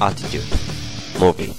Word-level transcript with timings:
Attitude 0.00 0.56
Movie. 1.18 1.54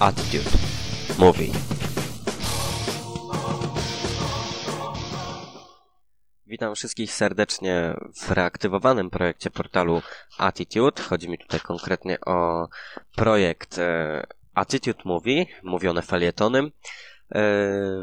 Attitude 0.00 0.50
Movie. 1.18 1.52
Witam 6.46 6.74
wszystkich 6.74 7.12
serdecznie 7.12 7.94
w 8.22 8.30
reaktywowanym 8.30 9.10
projekcie 9.10 9.50
portalu 9.50 10.02
Attitude. 10.38 11.02
Chodzi 11.02 11.28
mi 11.28 11.38
tutaj 11.38 11.60
konkretnie 11.60 12.20
o 12.20 12.68
projekt 13.14 13.78
e, 13.78 14.26
Attitude 14.54 15.02
Movie, 15.04 15.46
mówione 15.62 16.02
felietonem. 16.02 16.70
E, 17.34 17.40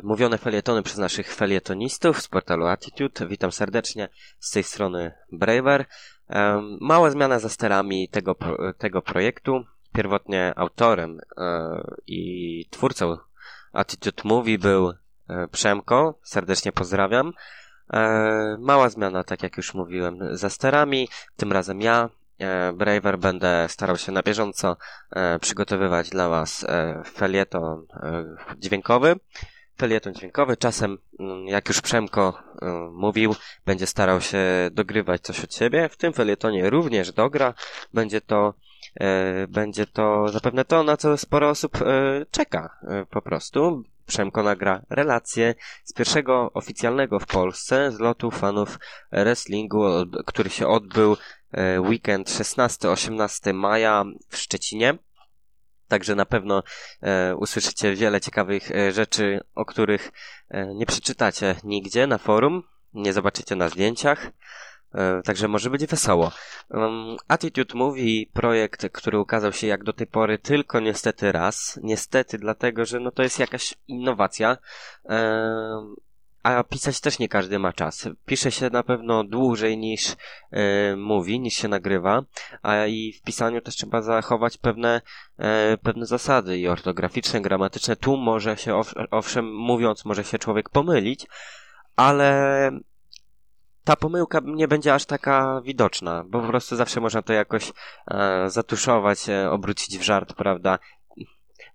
mówione 0.03 0.37
felietony 0.37 0.83
przez 0.83 0.97
naszych 0.97 1.33
felietonistów 1.33 2.21
z 2.21 2.27
portalu 2.27 2.65
Attitude. 2.65 3.27
Witam 3.27 3.51
serdecznie 3.51 4.09
z 4.39 4.51
tej 4.51 4.63
strony 4.63 5.11
Braver. 5.31 5.85
E, 6.29 6.61
mała 6.81 7.11
zmiana 7.11 7.39
za 7.39 7.49
sterami 7.49 8.09
tego, 8.09 8.35
tego 8.77 9.01
projektu. 9.01 9.65
Pierwotnie 9.93 10.53
autorem 10.55 11.19
i 12.07 12.65
twórcą 12.69 13.17
Attitude 13.73 14.21
Movie 14.25 14.57
był 14.57 14.93
Przemko. 15.51 16.19
Serdecznie 16.23 16.71
pozdrawiam. 16.71 17.33
E, 17.93 18.57
mała 18.59 18.89
zmiana, 18.89 19.23
tak 19.23 19.43
jak 19.43 19.57
już 19.57 19.73
mówiłem, 19.73 20.19
za 20.31 20.49
sterami. 20.49 21.07
Tym 21.35 21.51
razem 21.51 21.81
ja, 21.81 22.03
e, 22.03 22.09
Braver, 22.73 23.19
będę 23.19 23.65
starał 23.69 23.97
się 23.97 24.11
na 24.11 24.21
bieżąco 24.21 24.77
e, 25.11 25.39
przygotowywać 25.39 26.09
dla 26.09 26.29
Was 26.29 26.65
felieton 27.13 27.85
dźwiękowy. 28.57 29.15
Felieton 29.77 30.13
dźwiękowy. 30.13 30.57
Czasem, 30.57 30.97
mm, 31.19 31.47
jak 31.47 31.67
już 31.67 31.81
Przemko 31.81 32.43
mówił, 32.91 33.35
będzie 33.65 33.87
starał 33.87 34.21
się 34.21 34.39
dogrywać 34.71 35.21
coś 35.21 35.43
od 35.43 35.53
siebie. 35.53 35.89
W 35.89 35.97
tym 35.97 36.13
felietonie 36.13 36.69
również 36.69 37.11
dogra. 37.11 37.53
Będzie 37.93 38.21
to 38.21 38.53
będzie 39.47 39.87
to 39.87 40.27
zapewne 40.27 40.65
to, 40.65 40.83
na 40.83 40.97
co 40.97 41.17
sporo 41.17 41.49
osób 41.49 41.77
czeka 42.31 42.77
po 43.09 43.21
prostu. 43.21 43.83
Przemko 44.05 44.43
nagra 44.43 44.81
relację 44.89 45.55
z 45.83 45.93
pierwszego 45.93 46.51
oficjalnego 46.53 47.19
w 47.19 47.25
Polsce 47.25 47.91
zlotu 47.91 48.31
fanów 48.31 48.79
wrestlingu, 49.11 49.83
który 50.25 50.49
się 50.49 50.67
odbył 50.67 51.13
e, 51.13 51.17
weekend 51.79 52.29
16-18 52.29 53.53
maja 53.53 54.03
w 54.29 54.37
Szczecinie. 54.37 54.97
Także 55.87 56.15
na 56.15 56.25
pewno 56.25 56.63
e, 57.01 57.35
usłyszycie 57.35 57.95
wiele 57.95 58.21
ciekawych 58.21 58.71
e, 58.71 58.91
rzeczy, 58.91 59.39
o 59.55 59.65
których 59.65 60.11
e, 60.49 60.75
nie 60.75 60.85
przeczytacie 60.85 61.55
nigdzie 61.63 62.07
na 62.07 62.17
forum, 62.17 62.63
nie 62.93 63.13
zobaczycie 63.13 63.55
na 63.55 63.69
zdjęciach. 63.69 64.31
E, 64.95 65.21
także 65.21 65.47
może 65.47 65.69
być 65.69 65.85
wesoło. 65.85 66.31
Um, 66.69 67.15
Attitude 67.27 67.75
Movie, 67.75 68.25
projekt, 68.33 68.91
który 68.91 69.19
ukazał 69.19 69.53
się 69.53 69.67
jak 69.67 69.83
do 69.83 69.93
tej 69.93 70.07
pory 70.07 70.39
tylko 70.39 70.79
niestety 70.79 71.31
raz. 71.31 71.79
Niestety, 71.83 72.37
dlatego, 72.37 72.85
że 72.85 72.99
no 72.99 73.11
to 73.11 73.23
jest 73.23 73.39
jakaś 73.39 73.73
innowacja. 73.87 74.57
A 76.43 76.63
pisać 76.63 77.01
też 77.01 77.19
nie 77.19 77.29
każdy 77.29 77.59
ma 77.59 77.73
czas. 77.73 78.09
Pisze 78.25 78.51
się 78.51 78.69
na 78.69 78.83
pewno 78.83 79.23
dłużej 79.23 79.77
niż 79.77 80.15
e, 80.51 80.95
mówi, 80.95 81.39
niż 81.39 81.53
się 81.53 81.67
nagrywa, 81.67 82.23
a 82.61 82.85
i 82.85 83.13
w 83.13 83.21
pisaniu 83.21 83.61
też 83.61 83.75
trzeba 83.75 84.01
zachować 84.01 84.57
pewne, 84.57 85.01
e, 85.37 85.77
pewne 85.77 86.05
zasady 86.05 86.57
i 86.57 86.67
ortograficzne, 86.67 87.41
gramatyczne. 87.41 87.95
Tu 87.95 88.17
może 88.17 88.57
się, 88.57 88.81
owszem, 89.11 89.55
mówiąc, 89.55 90.05
może 90.05 90.23
się 90.23 90.39
człowiek 90.39 90.69
pomylić, 90.69 91.27
ale 91.95 92.71
ta 93.83 93.95
pomyłka 93.95 94.39
nie 94.43 94.67
będzie 94.67 94.93
aż 94.93 95.05
taka 95.05 95.61
widoczna, 95.61 96.23
bo 96.27 96.41
po 96.41 96.47
prostu 96.47 96.75
zawsze 96.75 97.01
można 97.01 97.21
to 97.21 97.33
jakoś 97.33 97.71
e, 98.07 98.49
zatuszować, 98.49 99.29
e, 99.29 99.51
obrócić 99.51 99.97
w 99.97 100.01
żart, 100.01 100.33
prawda? 100.33 100.79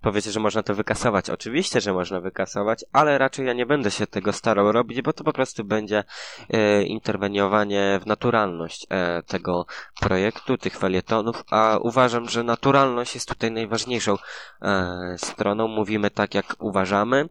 Powiecie, 0.00 0.32
że 0.32 0.40
można 0.40 0.62
to 0.62 0.74
wykasować. 0.74 1.30
Oczywiście, 1.30 1.80
że 1.80 1.92
można 1.92 2.20
wykasować, 2.20 2.84
ale 2.92 3.18
raczej 3.18 3.46
ja 3.46 3.52
nie 3.52 3.66
będę 3.66 3.90
się 3.90 4.06
tego 4.06 4.32
starał 4.32 4.72
robić, 4.72 5.02
bo 5.02 5.12
to 5.12 5.24
po 5.24 5.32
prostu 5.32 5.64
będzie 5.64 6.04
e, 6.50 6.82
interweniowanie 6.82 8.00
w 8.02 8.06
naturalność 8.06 8.86
e, 8.90 9.22
tego 9.22 9.66
projektu, 10.00 10.58
tych 10.58 10.76
felietonów, 10.76 11.44
a 11.50 11.78
uważam, 11.82 12.28
że 12.28 12.42
naturalność 12.44 13.14
jest 13.14 13.28
tutaj 13.28 13.50
najważniejszą 13.50 14.16
e, 14.62 15.16
stroną. 15.18 15.68
Mówimy 15.68 16.10
tak, 16.10 16.34
jak 16.34 16.56
uważamy 16.58 17.28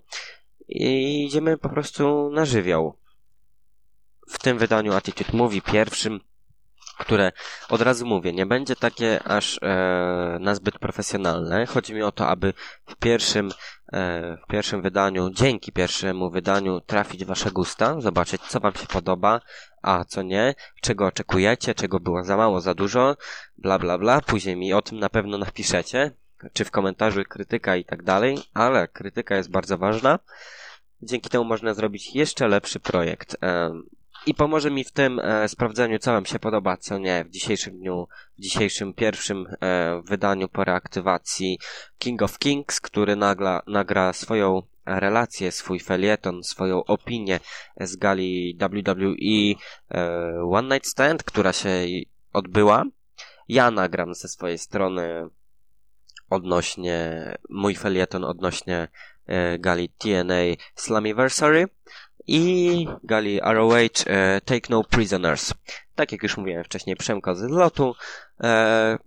i 0.67 1.23
idziemy 1.25 1.57
po 1.57 1.69
prostu 1.69 2.29
na 2.33 2.45
żywioł 2.45 2.97
w 4.27 4.39
tym 4.39 4.57
wydaniu 4.57 4.93
Attitude 4.93 5.37
Movie 5.37 5.61
pierwszym, 5.61 6.19
które 6.97 7.31
od 7.69 7.81
razu 7.81 8.05
mówię, 8.05 8.33
nie 8.33 8.45
będzie 8.45 8.75
takie 8.75 9.23
aż 9.23 9.59
e, 9.61 10.37
nazbyt 10.41 10.79
profesjonalne. 10.79 11.65
Chodzi 11.65 11.93
mi 11.93 12.03
o 12.03 12.11
to, 12.11 12.27
aby 12.27 12.53
w 12.85 12.95
pierwszym, 12.95 13.51
e, 13.93 14.37
w 14.37 14.47
pierwszym 14.51 14.81
wydaniu, 14.81 15.29
dzięki 15.29 15.71
pierwszemu 15.71 16.29
wydaniu 16.29 16.81
trafić 16.81 17.25
wasze 17.25 17.51
gusta, 17.51 18.01
zobaczyć 18.01 18.41
co 18.41 18.59
wam 18.59 18.73
się 18.73 18.87
podoba, 18.87 19.41
a 19.81 20.05
co 20.05 20.21
nie, 20.21 20.55
czego 20.81 21.05
oczekujecie, 21.05 21.75
czego 21.75 21.99
było 21.99 22.23
za 22.23 22.37
mało, 22.37 22.61
za 22.61 22.73
dużo, 22.73 23.15
bla 23.57 23.79
bla 23.79 23.97
bla. 23.97 24.21
Później 24.21 24.55
mi 24.55 24.73
o 24.73 24.81
tym 24.81 24.99
na 24.99 25.09
pewno 25.09 25.37
napiszecie, 25.37 26.11
czy 26.53 26.65
w 26.65 26.71
komentarzu 26.71 27.23
krytyka 27.29 27.75
i 27.75 27.85
tak 27.85 28.03
dalej, 28.03 28.37
ale 28.53 28.87
krytyka 28.87 29.35
jest 29.35 29.51
bardzo 29.51 29.77
ważna. 29.77 30.19
Dzięki 31.01 31.29
temu 31.29 31.45
można 31.45 31.73
zrobić 31.73 32.15
jeszcze 32.15 32.47
lepszy 32.47 32.79
projekt. 32.79 33.37
E, 33.43 33.71
i 34.27 34.33
pomoże 34.33 34.71
mi 34.71 34.83
w 34.83 34.91
tym 34.91 35.19
e, 35.19 35.49
sprawdzeniu, 35.49 35.99
co 35.99 36.11
Wam 36.11 36.25
się 36.25 36.39
podoba, 36.39 36.77
co 36.77 36.97
nie 36.97 37.25
w 37.25 37.29
dzisiejszym 37.29 37.77
dniu, 37.77 38.07
w 38.37 38.41
dzisiejszym 38.41 38.93
pierwszym 38.93 39.47
e, 39.61 40.01
wydaniu 40.05 40.49
po 40.49 40.63
reaktywacji 40.63 41.59
King 41.97 42.21
of 42.21 42.39
Kings, 42.39 42.79
który 42.79 43.15
nagla, 43.15 43.61
nagra 43.67 44.13
swoją 44.13 44.61
relację, 44.85 45.51
swój 45.51 45.79
felieton, 45.79 46.43
swoją 46.43 46.83
opinię 46.83 47.39
z 47.79 47.95
gali 47.95 48.57
WWE 48.59 49.55
e, 49.91 50.41
One 50.51 50.75
Night 50.75 50.89
Stand, 50.89 51.23
która 51.23 51.53
się 51.53 51.69
odbyła. 52.33 52.83
Ja 53.49 53.71
nagram 53.71 54.13
ze 54.13 54.27
swojej 54.27 54.57
strony 54.57 55.29
odnośnie, 56.29 56.97
mój 57.49 57.75
felieton 57.75 58.23
odnośnie 58.23 58.87
e, 59.25 59.59
gali 59.59 59.89
TNA 59.89 60.43
Slammiversary 60.75 61.67
i 62.27 62.87
gali 63.03 63.39
ROH 63.39 63.73
e, 64.05 64.41
Take 64.41 64.67
No 64.69 64.83
Prisoners. 64.83 65.53
Tak 65.95 66.11
jak 66.11 66.23
już 66.23 66.37
mówiłem 66.37 66.63
wcześniej, 66.63 66.95
Przemko 66.95 67.35
z 67.35 67.41
lotu. 67.41 67.95
E, 68.43 68.97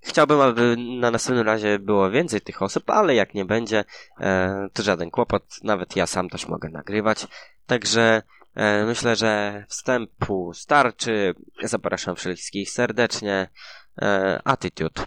chciałbym, 0.00 0.40
aby 0.40 0.76
na 1.00 1.10
następnym 1.10 1.46
razie 1.46 1.78
było 1.78 2.10
więcej 2.10 2.40
tych 2.40 2.62
osób, 2.62 2.90
ale 2.90 3.14
jak 3.14 3.34
nie 3.34 3.44
będzie, 3.44 3.84
e, 4.20 4.68
to 4.72 4.82
żaden 4.82 5.10
kłopot. 5.10 5.44
Nawet 5.62 5.96
ja 5.96 6.06
sam 6.06 6.28
też 6.28 6.48
mogę 6.48 6.68
nagrywać. 6.68 7.26
Także 7.66 8.22
myślę, 8.86 9.16
że 9.16 9.64
wstępu 9.68 10.52
starczy. 10.54 11.34
Zapraszam 11.62 12.16
wszystkich 12.16 12.70
serdecznie. 12.70 13.48
Attitude 14.44 15.04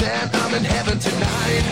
Movie. 0.00 0.12
I'm 0.32 0.54
in 0.54 0.64
heaven 0.64 0.98
tonight. 0.98 1.64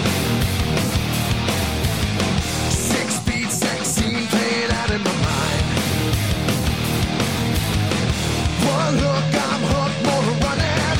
Six 2.71 3.19
feet 3.21 3.51
sex 3.51 3.89
scene 3.89 4.27
playing 4.29 4.71
out 4.71 4.91
in 4.91 5.03
my 5.03 5.17
mind. 5.29 5.65
One 8.77 8.95
look, 9.05 9.27
I'm 9.49 9.63
hooked, 9.73 10.01
more 10.07 10.23
running. 10.45 10.99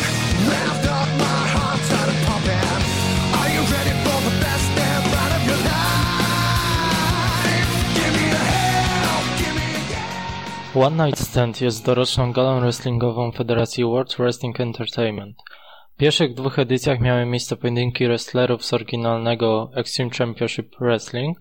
Left 0.53 0.85
up, 0.99 1.09
my 1.25 1.41
heart 1.55 1.81
started 1.89 2.19
pumping. 2.27 2.83
Are 3.39 3.51
you 3.55 3.63
ready 3.75 3.95
for 4.05 4.19
the 4.27 4.35
best 4.45 4.67
damn 4.79 5.05
ride 5.15 5.35
of 5.39 5.43
your 5.49 5.61
life? 5.73 7.71
Give 7.99 8.13
me 8.19 8.25
the 8.35 8.45
hell, 8.53 9.21
give 9.41 9.55
me 9.61 9.69
the 10.73 10.79
One 10.79 10.97
Night 10.97 11.19
Stand 11.19 11.61
jest 11.61 11.85
doroczną 11.85 12.33
galą 12.33 12.61
wrestlingową 12.61 13.33
Federacji 13.33 13.85
World 13.85 14.17
Wrestling 14.19 14.61
Entertainment. 14.61 15.43
Pierwszych 15.99 16.35
dwóch 16.35 16.59
edycjach 16.59 17.01
miały 17.01 17.27
miejsce 17.27 17.57
pojedynki 17.57 18.07
wrestlerów 18.07 18.65
z 18.65 18.73
oryginalnego 18.73 19.71
Extreme 19.75 20.11
Championship 20.11 20.77
Wrestling, 20.81 21.39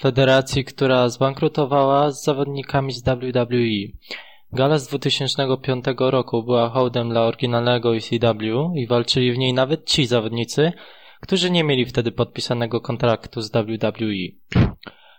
federacji, 0.00 0.64
która 0.64 1.08
zbankrutowała 1.08 2.10
z 2.10 2.24
zawodnikami 2.24 2.92
z 2.92 3.02
WWE. 3.02 3.98
Gala 4.52 4.78
z 4.78 4.88
2005 4.88 5.84
roku 5.98 6.42
była 6.42 6.68
hołdem 6.68 7.08
dla 7.08 7.22
oryginalnego 7.22 7.96
ECW 7.96 8.72
i 8.76 8.86
walczyli 8.86 9.32
w 9.32 9.38
niej 9.38 9.52
nawet 9.52 9.90
ci 9.90 10.06
zawodnicy, 10.06 10.72
którzy 11.20 11.50
nie 11.50 11.64
mieli 11.64 11.86
wtedy 11.86 12.12
podpisanego 12.12 12.80
kontraktu 12.80 13.40
z 13.40 13.50
WWE. 13.50 14.56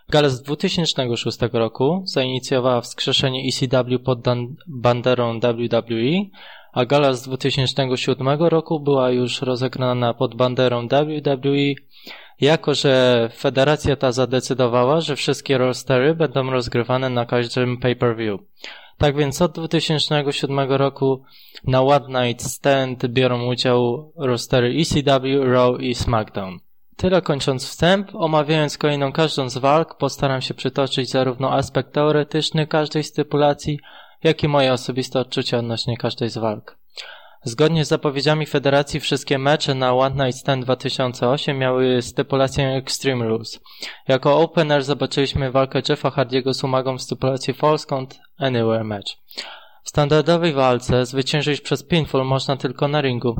Gala 0.08 0.28
z 0.28 0.42
2006 0.42 1.38
roku 1.52 2.02
zainicjowała 2.04 2.80
wskrzeszenie 2.80 3.42
ECW 3.48 3.98
pod 3.98 4.18
banderą 4.66 5.40
WWE, 5.40 6.30
a 6.72 6.84
gala 6.84 7.12
z 7.12 7.22
2007 7.22 8.28
roku 8.28 8.80
była 8.80 9.10
już 9.10 9.42
rozegrana 9.42 10.14
pod 10.14 10.34
banderą 10.34 10.88
WWE, 10.88 11.74
jako 12.40 12.74
że 12.74 13.28
federacja 13.36 13.96
ta 13.96 14.12
zadecydowała, 14.12 15.00
że 15.00 15.16
wszystkie 15.16 15.58
rostery 15.58 16.14
będą 16.14 16.50
rozgrywane 16.50 17.10
na 17.10 17.26
każdym 17.26 17.78
pay-per-view. 17.78 18.40
Tak 18.98 19.16
więc 19.16 19.42
od 19.42 19.52
2007 19.52 20.58
roku 20.72 21.22
na 21.64 21.82
One 21.82 22.26
Night 22.26 22.46
Stand 22.46 23.06
biorą 23.06 23.46
udział 23.46 24.12
rostery 24.16 24.74
ECW, 24.80 25.44
Raw 25.44 25.80
i 25.80 25.94
SmackDown. 25.94 26.58
Tyle 26.96 27.22
kończąc 27.22 27.66
wstęp, 27.66 28.14
omawiając 28.14 28.78
kolejną 28.78 29.12
każdą 29.12 29.48
z 29.48 29.58
walk, 29.58 29.94
postaram 29.98 30.40
się 30.40 30.54
przytoczyć 30.54 31.10
zarówno 31.10 31.52
aspekt 31.52 31.92
teoretyczny 31.92 32.66
każdej 32.66 33.04
stypulacji, 33.04 33.78
jak 34.24 34.42
i 34.42 34.48
moje 34.48 34.72
osobiste 34.72 35.20
odczucia 35.20 35.58
odnośnie 35.58 35.96
każdej 35.96 36.30
z 36.30 36.38
walk. 36.38 36.78
Zgodnie 37.42 37.84
z 37.84 37.88
zapowiedziami 37.88 38.46
federacji 38.46 39.00
wszystkie 39.00 39.38
mecze 39.38 39.74
na 39.74 39.94
One 39.94 40.24
Night 40.24 40.40
Stand 40.40 40.64
2008 40.64 41.58
miały 41.58 42.02
stypulację 42.02 42.68
Extreme 42.68 43.28
Rules. 43.28 43.60
Jako 44.08 44.40
opener 44.40 44.84
zobaczyliśmy 44.84 45.50
walkę 45.50 45.82
Jeffa 45.88 46.10
Hardiego 46.10 46.54
z 46.54 46.64
Umagą 46.64 46.98
w 46.98 47.02
stypulacji 47.02 47.54
False 47.54 47.86
Count 47.86 48.20
Anywhere 48.38 48.84
Match. 48.84 49.12
W 49.82 49.88
standardowej 49.88 50.52
walce 50.52 51.06
zwyciężyć 51.06 51.60
przez 51.60 51.82
pinfall 51.82 52.24
można 52.24 52.56
tylko 52.56 52.88
na 52.88 53.00
ringu. 53.00 53.36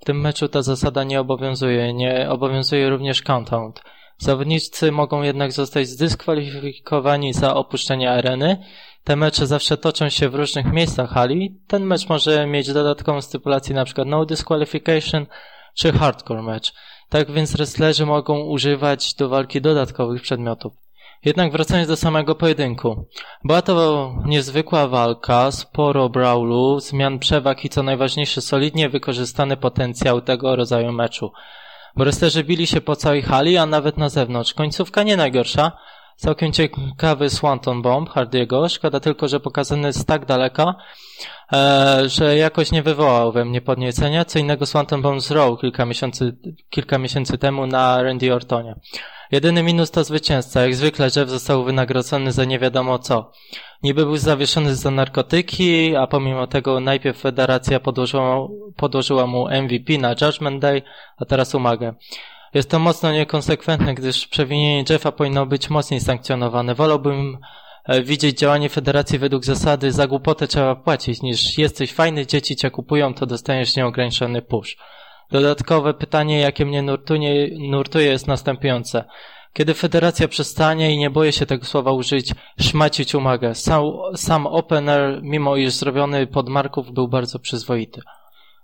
W 0.00 0.04
tym 0.04 0.20
meczu 0.20 0.48
ta 0.48 0.62
zasada 0.62 1.04
nie 1.04 1.20
obowiązuje, 1.20 1.94
nie 1.94 2.30
obowiązuje 2.30 2.90
również 2.90 3.22
count-out. 3.22 3.82
Zawodnicy 4.18 4.92
mogą 4.92 5.22
jednak 5.22 5.52
zostać 5.52 5.88
zdyskwalifikowani 5.88 7.32
za 7.32 7.54
opuszczenie 7.54 8.10
areny. 8.10 8.56
Te 9.04 9.16
mecze 9.16 9.46
zawsze 9.46 9.76
toczą 9.76 10.08
się 10.08 10.28
w 10.28 10.34
różnych 10.34 10.72
miejscach 10.72 11.10
hali. 11.10 11.60
Ten 11.66 11.84
mecz 11.84 12.08
może 12.08 12.46
mieć 12.46 12.72
dodatkową 12.72 13.20
stypulację 13.20 13.74
np. 13.74 14.04
no 14.06 14.26
disqualification 14.26 15.26
czy 15.74 15.92
hardcore 15.92 16.42
match. 16.42 16.70
Tak 17.08 17.30
więc 17.30 17.52
wrestlerzy 17.52 18.06
mogą 18.06 18.40
używać 18.40 19.14
do 19.14 19.28
walki 19.28 19.60
dodatkowych 19.60 20.22
przedmiotów. 20.22 20.72
Jednak 21.24 21.52
wracając 21.52 21.88
do 21.88 21.96
samego 21.96 22.34
pojedynku. 22.34 23.04
Była 23.44 23.62
to 23.62 24.14
niezwykła 24.24 24.88
walka, 24.88 25.50
sporo 25.50 26.08
brawlu, 26.08 26.80
zmian 26.80 27.18
przewag 27.18 27.64
i 27.64 27.68
co 27.68 27.82
najważniejsze 27.82 28.40
solidnie 28.40 28.88
wykorzystany 28.88 29.56
potencjał 29.56 30.20
tego 30.20 30.56
rodzaju 30.56 30.92
meczu. 30.92 31.32
Wrestlerzy 31.96 32.44
bili 32.44 32.66
się 32.66 32.80
po 32.80 32.96
całej 32.96 33.22
hali, 33.22 33.56
a 33.56 33.66
nawet 33.66 33.96
na 33.96 34.08
zewnątrz. 34.08 34.54
Końcówka 34.54 35.02
nie 35.02 35.16
najgorsza. 35.16 35.72
Całkiem 36.16 36.52
ciekawy 36.52 37.30
Swanton 37.30 37.82
Bomb 37.82 38.10
Hardiego. 38.10 38.68
Szkoda 38.68 39.00
tylko, 39.00 39.28
że 39.28 39.40
pokazany 39.40 39.86
jest 39.86 40.06
tak 40.06 40.26
daleko, 40.26 40.74
e, 41.52 42.02
że 42.06 42.36
jakoś 42.36 42.72
nie 42.72 42.82
wywołał 42.82 43.32
we 43.32 43.44
mnie 43.44 43.60
podniecenia. 43.60 44.24
Co 44.24 44.38
innego 44.38 44.66
Swanton 44.66 45.02
Bomb 45.02 45.20
zrobił 45.20 45.56
kilka 45.56 45.86
miesięcy, 45.86 46.36
kilka 46.70 46.98
miesięcy 46.98 47.38
temu 47.38 47.66
na 47.66 48.02
Randy 48.02 48.34
Ortonie. 48.34 48.74
Jedyny 49.32 49.62
minus 49.62 49.90
to 49.90 50.04
zwycięzca. 50.04 50.62
Jak 50.62 50.74
zwykle 50.74 51.08
Jeff 51.16 51.28
został 51.28 51.64
wynagrodzony 51.64 52.32
za 52.32 52.44
nie 52.44 52.58
wiadomo 52.58 52.98
co. 52.98 53.32
Niby 53.82 54.04
był 54.04 54.16
zawieszony 54.16 54.74
za 54.74 54.90
narkotyki, 54.90 55.96
a 55.96 56.06
pomimo 56.06 56.46
tego 56.46 56.80
najpierw 56.80 57.18
federacja 57.20 57.80
podłożyła, 57.80 58.48
podłożyła 58.76 59.26
mu 59.26 59.48
MVP 59.62 59.98
na 59.98 60.14
Judgment 60.20 60.62
Day, 60.62 60.82
a 61.16 61.24
teraz 61.24 61.54
umagę. 61.54 61.94
Jest 62.54 62.70
to 62.70 62.78
mocno 62.78 63.12
niekonsekwentne, 63.12 63.94
gdyż 63.94 64.26
przewinienie 64.26 64.84
Jeffa 64.90 65.12
powinno 65.12 65.46
być 65.46 65.70
mocniej 65.70 66.00
sankcjonowane. 66.00 66.74
Wolałbym 66.74 67.38
e, 67.84 68.02
widzieć 68.02 68.38
działanie 68.38 68.68
federacji 68.68 69.18
według 69.18 69.44
zasady 69.44 69.92
za 69.92 70.06
głupotę 70.06 70.46
trzeba 70.46 70.76
płacić, 70.76 71.22
niż 71.22 71.58
jesteś 71.58 71.92
fajny, 71.92 72.26
dzieci 72.26 72.56
cię 72.56 72.70
kupują, 72.70 73.14
to 73.14 73.26
dostaniesz 73.26 73.76
nieograniczony 73.76 74.42
push. 74.42 74.76
Dodatkowe 75.30 75.94
pytanie, 75.94 76.40
jakie 76.40 76.66
mnie 76.66 76.82
nurtuje, 76.82 77.48
nurtuje 77.58 78.06
jest 78.06 78.26
następujące. 78.26 79.04
Kiedy 79.52 79.74
federacja 79.74 80.28
przestanie 80.28 80.94
i 80.94 80.98
nie 80.98 81.10
boję 81.10 81.32
się 81.32 81.46
tego 81.46 81.64
słowa 81.64 81.92
użyć, 81.92 82.34
szmacić 82.60 83.14
umagę. 83.14 83.54
Sam, 83.54 83.84
sam 84.16 84.46
opener, 84.46 85.20
mimo 85.22 85.56
iż 85.56 85.72
zrobiony 85.72 86.26
pod 86.26 86.48
marków, 86.48 86.92
był 86.92 87.08
bardzo 87.08 87.38
przyzwoity. 87.38 88.00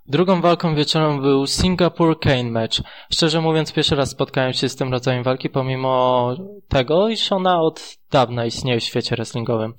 Drugą 0.09 0.41
walką 0.41 0.75
wieczorem 0.75 1.21
był 1.21 1.47
Singapore 1.47 2.15
Kane 2.15 2.43
Match. 2.51 2.77
Szczerze 3.13 3.41
mówiąc, 3.41 3.73
pierwszy 3.73 3.95
raz 3.95 4.09
spotkałem 4.09 4.53
się 4.53 4.69
z 4.69 4.75
tym 4.75 4.91
rodzajem 4.91 5.23
walki, 5.23 5.49
pomimo 5.49 6.35
tego, 6.67 7.09
iż 7.09 7.31
ona 7.31 7.61
od 7.61 7.97
dawna 8.11 8.45
istnieje 8.45 8.79
w 8.79 8.83
świecie 8.83 9.15
wrestlingowym. 9.15 9.73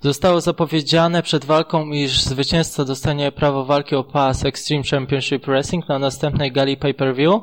Zostało 0.00 0.40
zapowiedziane 0.40 1.22
przed 1.22 1.44
walką, 1.44 1.90
iż 1.90 2.20
zwycięzca 2.20 2.84
dostanie 2.84 3.32
prawo 3.32 3.64
walki 3.64 3.94
o 3.94 4.04
pas 4.04 4.44
Extreme 4.44 4.84
Championship 4.90 5.46
Wrestling 5.46 5.88
na 5.88 5.98
następnej 5.98 6.52
gali 6.52 6.76
pay-per-view 6.76 7.34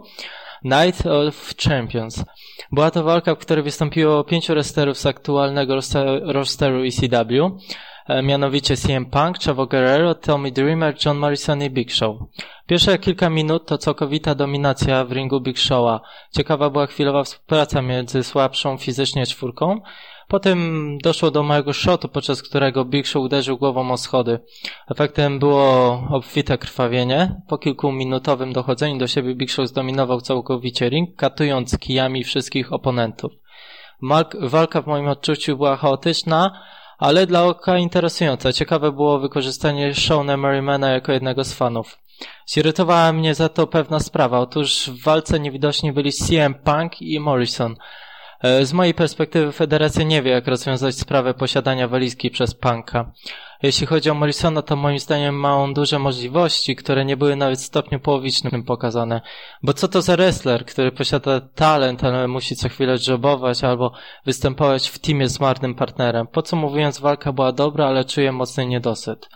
Night 0.64 1.06
of 1.06 1.54
Champions. 1.64 2.24
Była 2.72 2.92
to 2.92 3.04
walka, 3.04 3.36
w 3.36 3.38
której 3.38 3.64
wystąpiło 3.64 4.24
pięciu 4.24 4.54
wrestlerów 4.54 4.98
z 4.98 5.06
aktualnego 5.06 5.76
rosteru 6.24 6.84
ECW. 6.84 7.58
E, 8.10 8.24
mianowicie 8.24 8.78
CM 8.78 9.06
Punk, 9.06 9.40
Chavo 9.40 9.66
Guerrero, 9.66 10.16
Tommy 10.16 10.52
Dreamer, 10.52 10.96
John 11.06 11.18
Morrison 11.18 11.64
i 11.64 11.70
Big 11.70 11.92
Show. 11.92 12.18
Pierwsze 12.68 12.98
kilka 12.98 13.30
minut 13.30 13.66
to 13.66 13.78
całkowita 13.78 14.36
dominacja 14.36 15.06
w 15.06 15.12
ringu 15.12 15.42
Big 15.42 15.58
Showa. 15.60 16.02
Ciekawa 16.32 16.70
była 16.70 16.88
chwilowa 16.88 17.24
współpraca 17.24 17.82
między 17.82 18.24
słabszą 18.24 18.78
fizycznie 18.78 19.26
czwórką. 19.26 19.82
Potem 20.28 20.98
doszło 21.04 21.32
do 21.32 21.44
małego 21.44 21.74
shotu, 21.74 22.08
podczas 22.08 22.44
którego 22.44 22.86
Big 22.86 23.08
Show 23.08 23.24
uderzył 23.24 23.58
głową 23.58 23.92
o 23.92 23.98
schody. 23.98 24.40
Efektem 24.92 25.40
było 25.40 26.04
obfite 26.10 26.58
krwawienie. 26.58 27.42
Po 27.48 27.58
kilkuminutowym 27.58 28.54
dochodzeniu 28.54 28.98
do 28.98 29.08
siebie 29.08 29.36
Big 29.36 29.52
Show 29.52 29.68
zdominował 29.68 30.22
całkowicie 30.22 30.90
ring, 30.90 31.16
katując 31.16 31.78
kijami 31.78 32.24
wszystkich 32.24 32.74
oponentów. 32.74 33.32
Walka 34.42 34.82
w 34.82 34.88
moim 34.88 35.08
odczuciu 35.08 35.58
była 35.58 35.76
chaotyczna, 35.76 36.62
ale 37.00 37.28
dla 37.28 37.44
oka 37.44 37.78
interesująca. 37.78 38.54
Ciekawe 38.54 38.92
było 38.92 39.20
wykorzystanie 39.20 39.96
Shona 39.96 40.38
Merrimana 40.38 40.90
jako 40.90 41.12
jednego 41.12 41.44
z 41.44 41.54
fanów. 41.54 41.98
Zirytowała 42.48 43.14
mnie 43.14 43.36
za 43.36 43.50
to 43.50 43.68
pewna 43.68 44.00
sprawa. 44.00 44.40
Otóż 44.40 44.90
w 44.90 45.04
walce 45.04 45.40
niewidoczni 45.40 45.92
byli 45.92 46.12
CM 46.14 46.54
Punk 46.54 47.02
i 47.02 47.20
Morrison. 47.20 47.76
E, 48.44 48.66
z 48.66 48.74
mojej 48.74 48.94
perspektywy 48.94 49.52
federacja 49.52 50.04
nie 50.04 50.22
wie, 50.22 50.32
jak 50.32 50.48
rozwiązać 50.48 50.96
sprawę 50.96 51.34
posiadania 51.34 51.88
walizki 51.88 52.30
przez 52.30 52.54
Punka. 52.54 53.12
Jeśli 53.64 53.88
chodzi 53.88 54.10
o 54.10 54.14
Morrisona, 54.14 54.62
to 54.62 54.76
moim 54.76 55.00
zdaniem 55.00 55.36
ma 55.36 55.56
on 55.56 55.74
duże 55.74 56.00
możliwości, 56.00 56.76
które 56.76 57.06
nie 57.06 57.18
były 57.18 57.36
nawet 57.36 57.60
w 57.60 57.66
stopniu 57.66 58.00
połowicznym 58.00 58.64
pokazane. 58.64 59.22
Bo 59.64 59.74
co 59.74 59.88
to 59.88 60.02
za 60.02 60.16
wrestler, 60.16 60.66
który 60.66 60.92
posiada 60.92 61.42
talent, 61.42 62.04
ale 62.04 62.28
musi 62.28 62.56
co 62.56 62.70
chwilę 62.70 62.98
jobować 63.08 63.64
albo 63.64 63.92
występować 64.26 64.90
w 64.90 65.00
teamie 65.00 65.30
z 65.30 65.40
marnym 65.40 65.76
partnerem? 65.76 66.28
Po 66.28 66.42
co 66.42 66.56
mówiąc, 66.56 67.00
walka 67.00 67.34
była 67.34 67.52
dobra, 67.52 67.86
ale 67.86 68.06
czuję 68.06 68.32
mocny 68.32 68.66
niedosyt. 68.66 69.30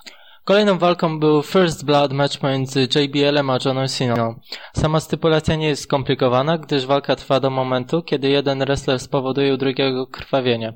Kolejną 0.43 0.77
walką 0.77 1.19
był 1.19 1.41
First 1.41 1.85
Blood 1.85 2.13
match 2.13 2.37
pomiędzy 2.37 2.87
JBL-em 2.95 3.49
a 3.49 3.57
Johnem 3.65 3.87
Cena. 3.87 4.35
Sama 4.73 4.99
stypulacja 4.99 5.55
nie 5.55 5.67
jest 5.67 5.83
skomplikowana, 5.83 6.57
gdyż 6.57 6.85
walka 6.85 7.15
trwa 7.15 7.39
do 7.39 7.49
momentu, 7.49 8.01
kiedy 8.01 8.29
jeden 8.29 8.59
wrestler 8.59 8.99
spowoduje 8.99 9.53
u 9.53 9.57
drugiego 9.57 10.07
krwawienie. 10.07 10.73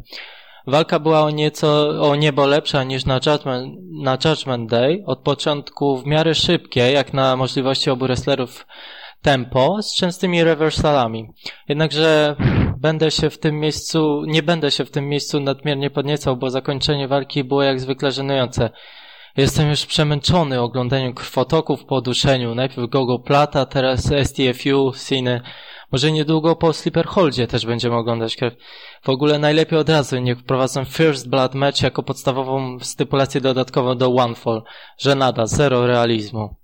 Walka 0.67 0.99
była 0.99 1.21
o 1.21 1.29
nieco, 1.29 1.89
o 2.01 2.15
niebo 2.15 2.45
lepsza 2.45 2.83
niż 2.83 3.05
na 3.05 3.19
Judgment, 3.25 3.75
na 4.03 4.17
Judgment 4.25 4.69
Day. 4.69 5.03
Od 5.05 5.19
początku 5.19 5.97
w 5.97 6.05
miarę 6.05 6.35
szybkie, 6.35 6.91
jak 6.91 7.13
na 7.13 7.35
możliwości 7.35 7.89
obu 7.89 8.05
wrestlerów 8.05 8.67
tempo, 9.21 9.81
z 9.81 9.95
częstymi 9.95 10.43
rewersalami. 10.43 11.27
Jednakże 11.69 12.35
będę 12.77 13.11
się 13.11 13.29
w 13.29 13.39
tym 13.39 13.59
miejscu, 13.59 14.23
nie 14.27 14.43
będę 14.43 14.71
się 14.71 14.85
w 14.85 14.91
tym 14.91 15.09
miejscu 15.09 15.39
nadmiernie 15.39 15.89
podniecał, 15.89 16.37
bo 16.37 16.49
zakończenie 16.49 17.07
walki 17.07 17.43
było 17.43 17.63
jak 17.63 17.79
zwykle 17.79 18.11
żenujące. 18.11 18.69
Jestem 19.37 19.69
już 19.69 19.85
przemęczony 19.85 20.61
oglądaniem 20.61 21.13
krwotoków 21.13 21.85
po 21.85 22.01
duszeniu. 22.01 22.55
Najpierw 22.55 22.89
Gogo 22.89 23.19
Plata, 23.19 23.65
teraz 23.65 24.11
STFU, 24.23 24.93
Cine. 25.07 25.41
Może 25.91 26.11
niedługo 26.11 26.55
po 26.55 26.73
Slipperholdzie 26.73 27.47
też 27.47 27.65
będziemy 27.65 27.95
oglądać 27.95 28.35
krew. 28.35 28.53
W 29.03 29.09
ogóle 29.09 29.39
najlepiej 29.39 29.79
od 29.79 29.89
razu 29.89 30.19
niech 30.19 30.39
wprowadzą 30.39 30.85
First 30.85 31.29
Blood 31.29 31.55
Match 31.55 31.81
jako 31.81 32.03
podstawową 32.03 32.79
stypulację 32.79 33.41
dodatkową 33.41 33.97
do 33.97 34.15
One 34.15 34.35
Fall. 34.35 34.63
Że 34.97 35.15
nada, 35.15 35.45
zero 35.45 35.87
realizmu. 35.87 36.55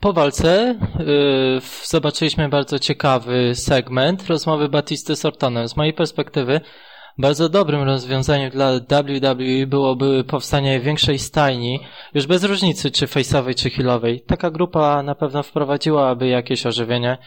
Po 0.00 0.12
walce 0.12 0.78
yy, 0.98 1.60
zobaczyliśmy 1.84 2.48
bardzo 2.48 2.78
ciekawy 2.78 3.54
segment 3.54 4.26
rozmowy 4.26 4.68
Batisty 4.68 5.16
z 5.16 5.24
Ortonem. 5.24 5.68
Z 5.68 5.76
mojej 5.76 5.92
perspektywy 5.92 6.60
bardzo 7.18 7.48
dobrym 7.48 7.82
rozwiązaniem 7.82 8.50
dla 8.50 8.72
WWE 8.80 9.66
byłoby 9.66 10.24
powstanie 10.24 10.80
większej 10.80 11.18
stajni, 11.18 11.80
już 12.14 12.26
bez 12.26 12.44
różnicy 12.44 12.90
czy 12.90 13.06
face'owej 13.06 13.54
czy 13.54 13.70
healowej. 13.70 14.20
Taka 14.20 14.50
grupa 14.50 15.02
na 15.02 15.14
pewno 15.14 15.42
wprowadziłaby 15.42 16.26
jakieś 16.26 16.66
ożywienie. 16.66 17.18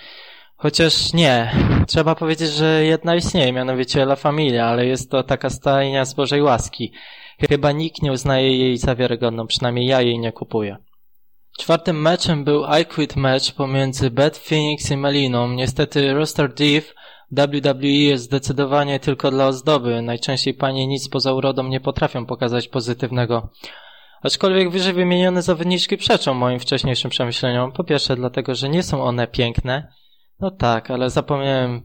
Chociaż 0.55 1.13
nie. 1.13 1.51
Trzeba 1.88 2.15
powiedzieć, 2.15 2.50
że 2.50 2.86
jedna 2.86 3.15
istnieje, 3.15 3.53
mianowicie 3.53 4.01
La 4.01 4.15
Familia, 4.15 4.65
ale 4.65 4.86
jest 4.86 5.12
to 5.12 5.24
taka 5.24 5.50
stajnia 5.50 6.05
z 6.05 6.13
Bożej 6.13 6.41
łaski. 6.41 6.93
Chyba 7.50 7.72
nikt 7.72 8.01
nie 8.01 8.12
uznaje 8.12 8.58
jej 8.58 8.77
za 8.77 8.96
wiarygodną, 8.96 9.48
przynajmniej 9.48 9.88
ja 9.88 10.01
jej 10.01 10.19
nie 10.19 10.31
kupuję. 10.31 10.77
Czwartym 11.60 12.01
meczem 12.01 12.43
był 12.43 12.63
I 12.81 12.86
Quit 12.86 13.15
match 13.15 13.51
pomiędzy 13.51 14.12
Beth 14.12 14.39
Phoenix 14.39 14.91
i 14.91 14.98
Meliną. 14.98 15.51
Niestety 15.51 16.13
roster 16.13 16.53
Div 16.53 16.93
WWE 17.31 17.88
jest 17.88 18.24
zdecydowanie 18.24 19.00
tylko 19.00 19.31
dla 19.31 19.48
ozdoby. 19.48 20.01
Najczęściej 20.01 20.53
panie 20.53 20.88
nic 20.88 21.09
poza 21.09 21.33
urodą 21.33 21.63
nie 21.63 21.79
potrafią 21.79 22.25
pokazać 22.25 22.67
pozytywnego. 22.67 23.50
Aczkolwiek 24.24 24.71
wyżej 24.71 24.93
wymienione 24.93 25.41
zawodniczki 25.41 25.98
przeczą 25.98 26.33
moim 26.33 26.59
wcześniejszym 26.59 27.12
przemyśleniom. 27.12 27.71
Po 27.71 27.83
pierwsze 27.83 28.15
dlatego, 28.15 28.55
że 28.55 28.69
nie 28.69 28.83
są 28.83 29.03
one 29.03 29.27
piękne. 29.27 29.93
No 30.39 30.51
tak, 30.51 30.91
ale 30.91 31.09
zapomniałem 31.09 31.81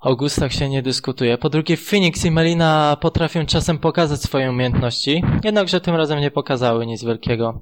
o 0.00 0.16
gustach 0.16 0.52
się 0.52 0.68
nie 0.68 0.82
dyskutuje. 0.82 1.38
Po 1.38 1.50
drugie, 1.50 1.76
Phoenix 1.76 2.24
i 2.24 2.30
Melina 2.30 2.96
potrafią 3.00 3.46
czasem 3.46 3.78
pokazać 3.78 4.22
swoje 4.22 4.50
umiejętności, 4.50 5.22
jednakże 5.44 5.80
tym 5.80 5.94
razem 5.94 6.20
nie 6.20 6.30
pokazały 6.30 6.86
nic 6.86 7.04
wielkiego. 7.04 7.60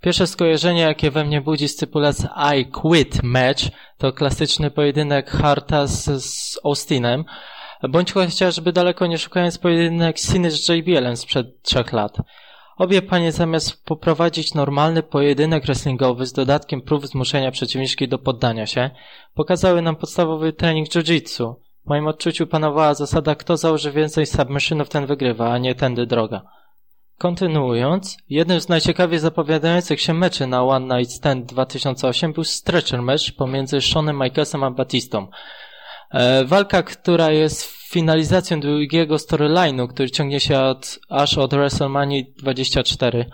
Pierwsze 0.00 0.26
skojarzenie, 0.26 0.80
jakie 0.80 1.10
we 1.10 1.24
mnie 1.24 1.40
budzi 1.40 1.68
stypulacja 1.68 2.54
I 2.56 2.66
Quit 2.66 3.22
Match, 3.22 3.62
to 3.98 4.12
klasyczny 4.12 4.70
pojedynek 4.70 5.30
Harta 5.30 5.86
z, 5.86 6.24
z 6.24 6.60
Austinem, 6.64 7.24
bądź 7.88 8.12
chociażby 8.12 8.72
daleko 8.72 9.06
nie 9.06 9.18
szukając 9.18 9.58
pojedynek 9.58 10.20
Ciny 10.20 10.50
z 10.50 10.68
JBL-em 10.68 11.16
sprzed 11.16 11.62
trzech 11.62 11.92
lat. 11.92 12.16
Obie 12.76 13.02
panie 13.02 13.32
zamiast 13.32 13.84
poprowadzić 13.84 14.54
normalny 14.54 15.02
pojedynek 15.02 15.66
wrestlingowy 15.66 16.26
z 16.26 16.32
dodatkiem 16.32 16.82
prób 16.82 17.06
zmuszenia 17.06 17.50
przeciwniczki 17.50 18.08
do 18.08 18.18
poddania 18.18 18.66
się, 18.66 18.90
pokazały 19.34 19.82
nam 19.82 19.96
podstawowy 19.96 20.52
trening 20.52 20.88
jiu-jitsu. 20.88 21.54
W 21.86 21.88
moim 21.88 22.06
odczuciu 22.06 22.46
panowała 22.46 22.94
zasada 22.94 23.34
kto 23.34 23.56
założy 23.56 23.92
więcej 23.92 24.26
submissionów 24.26 24.88
ten 24.88 25.06
wygrywa, 25.06 25.52
a 25.52 25.58
nie 25.58 25.74
tędy 25.74 26.06
droga. 26.06 26.42
Kontynuując, 27.18 28.16
jednym 28.30 28.60
z 28.60 28.68
najciekawiej 28.68 29.18
zapowiadających 29.18 30.00
się 30.00 30.14
meczy 30.14 30.46
na 30.46 30.64
One 30.64 30.98
Night 30.98 31.14
Stand 31.14 31.46
2008 31.46 32.32
był 32.32 32.44
stretcher 32.44 33.02
match 33.02 33.32
pomiędzy 33.36 33.80
Seanem 33.80 34.18
Michaelsem 34.18 34.64
a 34.64 34.70
Batistą. 34.70 35.28
E, 36.10 36.44
walka, 36.44 36.82
która 36.82 37.30
jest 37.30 37.62
finalizacją 37.90 38.60
długiego 38.60 39.16
storyline'u, 39.16 39.88
który 39.88 40.10
ciągnie 40.10 40.40
się 40.40 40.60
od, 40.60 40.98
aż 41.08 41.38
od 41.38 41.54
WrestleMania 41.54 42.22
24. 42.38 43.30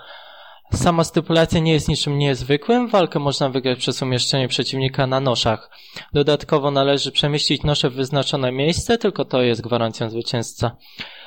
Sama 0.72 1.04
stypulacja 1.04 1.60
nie 1.60 1.72
jest 1.72 1.88
niczym 1.88 2.18
niezwykłym. 2.18 2.88
Walkę 2.88 3.18
można 3.18 3.48
wygrać 3.48 3.78
przez 3.78 4.02
umieszczenie 4.02 4.48
przeciwnika 4.48 5.06
na 5.06 5.20
noszach. 5.20 5.70
Dodatkowo 6.12 6.70
należy 6.70 7.12
przemieścić 7.12 7.62
nosze 7.62 7.90
w 7.90 7.94
wyznaczone 7.94 8.52
miejsce, 8.52 8.98
tylko 8.98 9.24
to 9.24 9.42
jest 9.42 9.60
gwarancją 9.60 10.10
zwycięzca. 10.10 10.76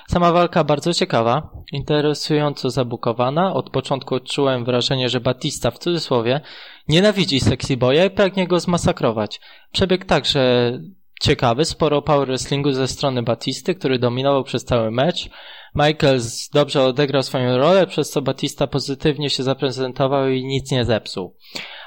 Sama 0.08 0.32
walka 0.32 0.64
bardzo 0.64 0.94
ciekawa, 0.94 1.50
interesująco 1.72 2.70
zabukowana. 2.70 3.54
Od 3.54 3.70
początku 3.70 4.16
odczułem 4.16 4.66
wrażenie, 4.66 5.10
że 5.10 5.20
Batista 5.20 5.72
w 5.72 5.80
cudzysłowie 5.80 6.42
nienawidzi 6.88 7.40
sexy 7.40 7.78
boya 7.78 8.06
i 8.06 8.10
pragnie 8.10 8.48
go 8.48 8.60
zmasakrować. 8.60 9.40
Przebieg 9.72 10.06
także 10.06 10.72
ciekawy, 11.22 11.66
sporo 11.66 12.02
power 12.02 12.28
wrestlingu 12.28 12.72
ze 12.72 12.88
strony 12.88 13.24
Batisty, 13.24 13.76
który 13.76 14.00
dominował 14.00 14.44
przez 14.44 14.66
cały 14.66 14.92
mecz. 14.92 15.30
Michaels 15.76 16.50
dobrze 16.50 16.84
odegrał 16.84 17.24
swoją 17.24 17.58
rolę, 17.58 17.88
przez 17.88 18.10
co 18.10 18.22
Batista 18.22 18.68
pozytywnie 18.68 19.30
się 19.30 19.44
zaprezentował 19.44 20.30
i 20.30 20.46
nic 20.46 20.72
nie 20.72 20.86
zepsuł. 20.86 21.36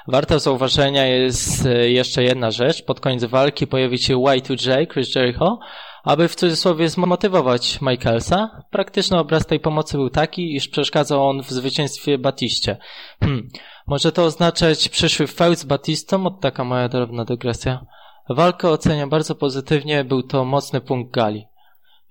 Warta 0.07 0.39
zauważenia 0.39 1.05
jest 1.05 1.65
e, 1.65 1.89
jeszcze 1.89 2.23
jedna 2.23 2.51
rzecz. 2.51 2.85
Pod 2.85 2.99
koniec 2.99 3.25
walki 3.25 3.67
pojawi 3.67 3.97
się 3.97 4.15
Y2J, 4.15 4.93
Chris 4.93 5.15
Jericho, 5.15 5.59
aby 6.03 6.27
w 6.27 6.35
cudzysłowie 6.35 6.89
zmotywować 6.89 7.81
Michaelsa. 7.81 8.63
Praktyczny 8.69 9.19
obraz 9.19 9.45
tej 9.45 9.59
pomocy 9.59 9.97
był 9.97 10.09
taki, 10.09 10.55
iż 10.55 10.67
przeszkadzał 10.67 11.29
on 11.29 11.43
w 11.43 11.49
zwycięstwie 11.49 12.17
Batiście. 12.17 12.77
Hmm. 13.19 13.49
Może 13.87 14.11
to 14.11 14.23
oznaczać 14.23 14.89
przyszły 14.89 15.27
feud 15.27 15.59
z 15.59 15.63
Batistą? 15.63 16.25
Od 16.25 16.41
taka 16.41 16.63
moja 16.63 16.89
drobna 16.89 17.25
dygresja. 17.25 17.85
Walkę 18.29 18.69
oceniam 18.69 19.09
bardzo 19.09 19.35
pozytywnie, 19.35 20.03
był 20.03 20.23
to 20.23 20.45
mocny 20.45 20.81
punkt 20.81 21.13
gali. 21.13 21.45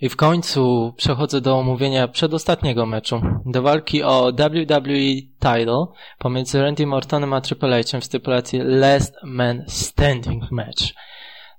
I 0.00 0.08
w 0.08 0.16
końcu 0.16 0.92
przechodzę 0.96 1.40
do 1.40 1.58
omówienia 1.58 2.08
przedostatniego 2.08 2.86
meczu. 2.86 3.22
Do 3.46 3.62
walki 3.62 4.02
o 4.02 4.32
WWE 4.32 5.14
title 5.40 5.86
pomiędzy 6.18 6.62
Randy 6.62 6.86
Mortonem 6.86 7.32
a 7.32 7.40
Triple 7.40 7.80
H'em 7.80 8.00
w 8.00 8.04
stypulacji 8.04 8.60
Last 8.62 9.14
Man 9.24 9.64
Standing 9.68 10.50
Match. 10.50 10.82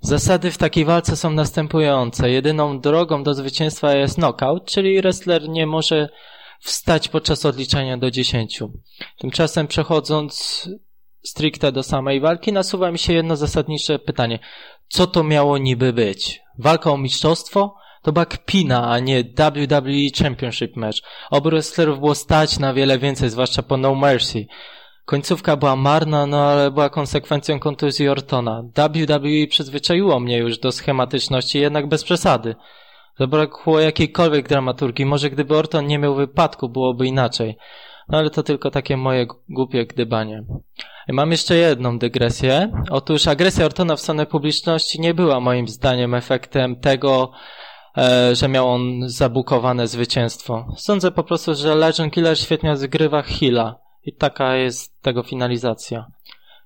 Zasady 0.02 0.50
w 0.50 0.58
takiej 0.58 0.84
walce 0.84 1.16
są 1.16 1.30
następujące. 1.30 2.30
Jedyną 2.30 2.80
drogą 2.80 3.22
do 3.22 3.34
zwycięstwa 3.34 3.94
jest 3.94 4.14
knockout, 4.14 4.64
czyli 4.64 5.00
wrestler 5.00 5.48
nie 5.48 5.66
może 5.66 6.08
wstać 6.60 7.08
podczas 7.08 7.46
odliczania 7.46 7.98
do 7.98 8.10
10. 8.10 8.60
Tymczasem 9.18 9.66
przechodząc 9.66 10.68
stricte 11.24 11.72
do 11.72 11.82
samej 11.82 12.20
walki, 12.20 12.52
nasuwa 12.52 12.92
mi 12.92 12.98
się 12.98 13.12
jedno 13.12 13.36
zasadnicze 13.36 13.98
pytanie. 13.98 14.38
Co 14.88 15.06
to 15.06 15.24
miało 15.24 15.58
niby 15.58 15.92
być? 15.92 16.40
Walka 16.58 16.90
o 16.90 16.98
mistrzostwo? 16.98 17.74
To 18.02 18.12
była 18.12 18.26
kpina, 18.26 18.90
a 18.90 18.98
nie 18.98 19.24
WWE 19.24 20.22
Championship 20.22 20.76
match. 20.76 20.98
Obu 21.30 21.50
wrestlerów 21.50 21.98
było 21.98 22.14
stać 22.14 22.58
na 22.58 22.74
wiele 22.74 22.98
więcej, 22.98 23.30
zwłaszcza 23.30 23.62
po 23.62 23.76
No 23.76 23.94
Mercy. 23.94 24.46
Końcówka 25.12 25.56
była 25.56 25.76
marna, 25.76 26.26
no 26.26 26.44
ale 26.44 26.70
była 26.70 26.90
konsekwencją 26.90 27.58
kontuzji 27.58 28.08
Ortona. 28.08 28.62
WWE 28.62 29.46
przyzwyczaiło 29.48 30.20
mnie 30.20 30.38
już 30.38 30.58
do 30.58 30.72
schematyczności, 30.72 31.58
jednak 31.58 31.88
bez 31.88 32.04
przesady. 32.04 32.54
Zabrakło 33.18 33.80
jakiejkolwiek 33.80 34.48
dramaturgii. 34.48 35.06
Może 35.06 35.30
gdyby 35.30 35.56
Orton 35.56 35.86
nie 35.86 35.98
miał 35.98 36.14
wypadku, 36.14 36.68
byłoby 36.68 37.06
inaczej. 37.06 37.56
No 38.08 38.18
ale 38.18 38.30
to 38.30 38.42
tylko 38.42 38.70
takie 38.70 38.96
moje 38.96 39.26
głupie 39.48 39.86
gdybanie. 39.86 40.44
Mam 41.08 41.30
jeszcze 41.30 41.56
jedną 41.56 41.98
dygresję. 41.98 42.72
Otóż 42.90 43.26
agresja 43.26 43.66
Ortona 43.66 43.96
w 43.96 44.00
stronę 44.00 44.26
publiczności 44.26 45.00
nie 45.00 45.14
była 45.14 45.40
moim 45.40 45.68
zdaniem 45.68 46.14
efektem 46.14 46.76
tego, 46.76 47.32
e, 47.96 48.34
że 48.34 48.48
miał 48.48 48.68
on 48.68 49.08
zabukowane 49.08 49.86
zwycięstwo. 49.86 50.66
Sądzę 50.76 51.10
po 51.10 51.24
prostu, 51.24 51.54
że 51.54 51.74
Legend 51.74 52.12
Killer 52.14 52.38
świetnie 52.38 52.76
zgrywa 52.76 53.22
Hilla 53.22 53.81
i 54.04 54.12
taka 54.12 54.56
jest 54.56 55.00
tego 55.02 55.22
finalizacja. 55.22 56.06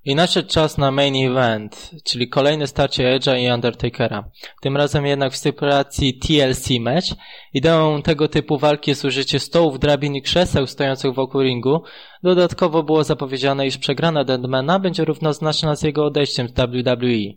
I 0.05 0.15
nadszedł 0.15 0.49
czas 0.49 0.77
na 0.77 0.91
main 0.91 1.31
event, 1.31 1.91
czyli 2.03 2.29
kolejne 2.29 2.67
starcie 2.67 3.03
Edge'a 3.03 3.39
i 3.39 3.53
Undertakera. 3.53 4.29
Tym 4.61 4.77
razem 4.77 5.05
jednak 5.05 5.33
w 5.33 5.37
stypulacji 5.37 6.19
TLC 6.19 6.69
match. 6.79 7.07
Ideą 7.53 8.01
tego 8.01 8.27
typu 8.27 8.57
walki 8.57 8.91
jest 8.91 9.05
użycie 9.05 9.39
stołów, 9.39 9.79
drabin 9.79 10.15
i 10.15 10.21
krzeseł 10.21 10.67
stojących 10.67 11.13
wokół 11.13 11.41
ringu. 11.41 11.83
Dodatkowo 12.23 12.83
było 12.83 13.03
zapowiedziane, 13.03 13.67
iż 13.67 13.77
przegrana 13.77 14.23
Deadmana 14.23 14.79
będzie 14.79 15.05
równoznaczna 15.05 15.75
z 15.75 15.83
jego 15.83 16.05
odejściem 16.05 16.47
z 16.47 16.51
WWE. 16.51 17.33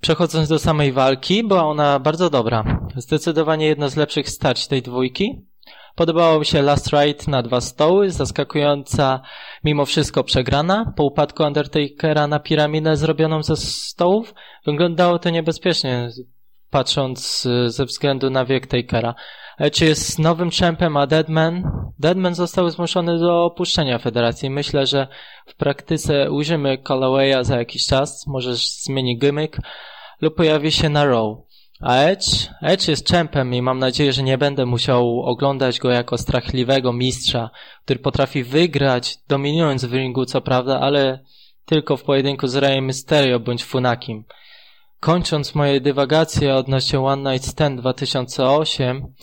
Przechodząc 0.00 0.48
do 0.48 0.58
samej 0.58 0.92
walki, 0.92 1.44
była 1.44 1.64
ona 1.64 1.98
bardzo 1.98 2.30
dobra. 2.30 2.88
Zdecydowanie 2.96 3.66
jedno 3.66 3.88
z 3.88 3.96
lepszych 3.96 4.30
starć 4.30 4.66
tej 4.66 4.82
dwójki. 4.82 5.46
Podobało 5.98 6.38
mi 6.38 6.46
się 6.46 6.62
Last 6.62 6.90
Ride 6.92 7.24
na 7.28 7.42
dwa 7.42 7.60
stoły, 7.60 8.10
zaskakująca 8.10 9.20
mimo 9.64 9.84
wszystko 9.84 10.24
przegrana. 10.24 10.92
Po 10.96 11.04
upadku 11.04 11.42
Undertakera 11.42 12.26
na 12.26 12.40
piramidę 12.40 12.96
zrobioną 12.96 13.42
ze 13.42 13.56
stołów 13.56 14.34
wyglądało 14.66 15.18
to 15.18 15.30
niebezpiecznie, 15.30 16.08
patrząc 16.70 17.48
ze 17.66 17.84
względu 17.84 18.30
na 18.30 18.44
wiek 18.44 18.66
Takera. 18.66 19.14
Czy 19.72 19.84
jest 19.84 20.18
nowym 20.18 20.50
czempem, 20.50 20.96
a 20.96 21.06
Deadman? 21.06 21.62
Deadman 21.98 22.34
został 22.34 22.70
zmuszony 22.70 23.18
do 23.18 23.44
opuszczenia 23.44 23.98
federacji. 23.98 24.50
Myślę, 24.50 24.86
że 24.86 25.08
w 25.46 25.56
praktyce 25.56 26.30
ujrzymy 26.30 26.78
Callawaya 26.88 27.44
za 27.44 27.56
jakiś 27.56 27.86
czas, 27.86 28.26
może 28.26 28.54
zmieni 28.56 29.18
gimmick 29.18 29.56
lub 30.20 30.34
pojawi 30.34 30.72
się 30.72 30.88
na 30.88 31.04
Raw. 31.04 31.47
A 31.80 31.96
Edge? 31.96 32.48
Edge 32.62 32.88
jest 32.88 33.06
czempem 33.06 33.54
i 33.54 33.62
mam 33.62 33.78
nadzieję, 33.78 34.12
że 34.12 34.22
nie 34.22 34.38
będę 34.38 34.66
musiał 34.66 35.22
oglądać 35.22 35.78
go 35.78 35.90
jako 35.90 36.18
strachliwego 36.18 36.92
mistrza, 36.92 37.50
który 37.84 37.98
potrafi 37.98 38.44
wygrać, 38.44 39.18
dominując 39.28 39.84
w 39.84 39.94
ringu, 39.94 40.24
co 40.24 40.40
prawda, 40.40 40.80
ale 40.80 41.24
tylko 41.64 41.96
w 41.96 42.02
pojedynku 42.02 42.46
z 42.46 42.56
Rey 42.56 42.82
Mysterio 42.82 43.40
bądź 43.40 43.64
Funakim. 43.64 44.24
Kończąc 45.00 45.54
moje 45.54 45.80
dywagacje 45.80 46.54
odnośnie 46.54 47.00
One 47.00 47.32
Night 47.32 47.48
Stand 47.48 47.80
2008, 47.80 49.14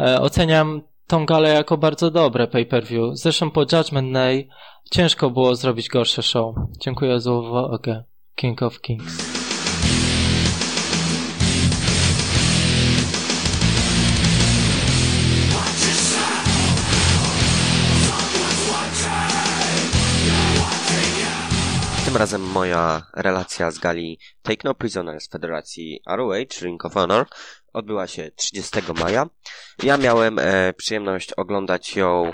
e, 0.00 0.20
oceniam 0.20 0.82
tą 1.06 1.26
galę 1.26 1.48
jako 1.48 1.76
bardzo 1.76 2.10
dobre 2.10 2.46
pay-per-view. 2.46 3.18
Zresztą 3.18 3.50
po 3.50 3.60
Judgment 3.60 4.12
Day 4.12 4.48
ciężko 4.90 5.30
było 5.30 5.54
zrobić 5.54 5.88
gorsze 5.88 6.22
show. 6.22 6.54
Dziękuję 6.80 7.20
za 7.20 7.32
uwagę. 7.32 8.04
King 8.34 8.62
of 8.62 8.80
Kings. 8.80 9.33
Tym 22.14 22.20
razem 22.20 22.42
moja 22.42 23.02
relacja 23.14 23.70
z 23.70 23.78
gali 23.78 24.18
Take 24.42 24.60
No 24.64 24.74
Prisoner 24.74 25.20
z 25.20 25.28
Federacji 25.28 26.00
ROH 26.06 26.60
Ring 26.62 26.84
of 26.84 26.94
Honor 26.94 27.26
odbyła 27.72 28.06
się 28.06 28.30
30 28.36 28.78
maja. 29.00 29.26
Ja 29.82 29.96
miałem 29.96 30.38
e, 30.38 30.72
przyjemność 30.72 31.32
oglądać 31.32 31.96
ją 31.96 32.32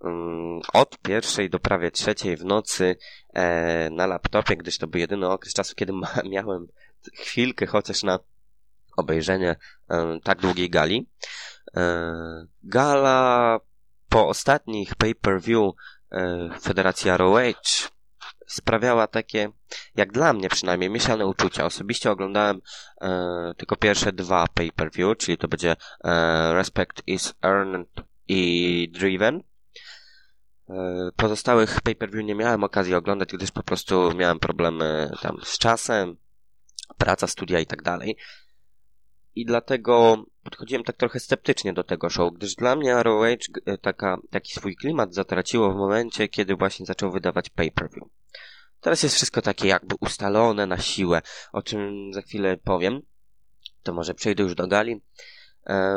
um, 0.00 0.60
od 0.72 0.98
pierwszej 0.98 1.50
do 1.50 1.58
prawie 1.58 1.90
trzeciej 1.90 2.36
w 2.36 2.44
nocy 2.44 2.96
e, 3.34 3.90
na 3.90 4.06
laptopie, 4.06 4.56
gdyż 4.56 4.78
to 4.78 4.86
był 4.86 5.00
jedyny 5.00 5.28
okres 5.28 5.54
czasu, 5.54 5.74
kiedy 5.74 5.92
miałem 6.30 6.66
chwilkę 7.14 7.66
chociaż 7.66 8.02
na 8.02 8.18
obejrzenie 8.96 9.56
e, 9.90 10.18
tak 10.24 10.40
długiej 10.40 10.70
gali. 10.70 11.08
E, 11.76 12.12
gala 12.62 13.60
po 14.08 14.28
ostatnich 14.28 14.94
pay-per-view 14.94 15.72
e, 16.12 16.50
Federacji 16.60 17.10
ROH 17.10 17.90
sprawiała 18.50 19.06
takie, 19.06 19.50
jak 19.96 20.12
dla 20.12 20.32
mnie 20.32 20.48
przynajmniej, 20.48 20.90
mieszane 20.90 21.26
uczucia. 21.26 21.64
Osobiście 21.64 22.10
oglądałem 22.10 22.60
e, 23.00 23.52
tylko 23.56 23.76
pierwsze 23.76 24.12
dwa 24.12 24.46
pay-per-view, 24.54 25.16
czyli 25.16 25.38
to 25.38 25.48
będzie 25.48 25.76
e, 26.04 26.54
Respect 26.54 27.02
is 27.06 27.34
Earned 27.44 27.88
i 28.28 28.92
Driven. 28.92 29.42
E, 30.68 31.10
pozostałych 31.16 31.80
pay-per-view 31.80 32.24
nie 32.24 32.34
miałem 32.34 32.64
okazji 32.64 32.94
oglądać, 32.94 33.32
gdyż 33.32 33.50
po 33.50 33.62
prostu 33.62 34.14
miałem 34.14 34.38
problemy 34.38 35.10
tam 35.22 35.36
z 35.44 35.58
czasem, 35.58 36.16
praca, 36.98 37.26
studia 37.26 37.60
i 37.60 37.66
tak 37.66 37.82
dalej. 37.82 38.16
I 39.34 39.44
dlatego 39.44 40.24
podchodziłem 40.42 40.84
tak 40.84 40.96
trochę 40.96 41.20
sceptycznie 41.20 41.72
do 41.72 41.84
tego 41.84 42.10
show, 42.10 42.34
gdyż 42.34 42.54
dla 42.54 42.76
mnie 42.76 43.02
ROH 43.02 43.24
e, 43.66 43.78
taka, 43.78 44.18
taki 44.30 44.52
swój 44.52 44.76
klimat 44.76 45.14
zatraciło 45.14 45.72
w 45.72 45.76
momencie, 45.76 46.28
kiedy 46.28 46.56
właśnie 46.56 46.86
zaczął 46.86 47.12
wydawać 47.12 47.48
pay-per-view. 47.48 48.08
Teraz 48.80 49.02
jest 49.02 49.14
wszystko 49.14 49.42
takie 49.42 49.68
jakby 49.68 49.94
ustalone 50.00 50.66
na 50.66 50.78
siłę, 50.78 51.22
o 51.52 51.62
czym 51.62 52.12
za 52.12 52.22
chwilę 52.22 52.56
powiem. 52.56 53.02
To 53.82 53.92
może 53.92 54.14
przejdę 54.14 54.42
już 54.42 54.54
do 54.54 54.68
gali. 54.68 55.00
E, 55.66 55.96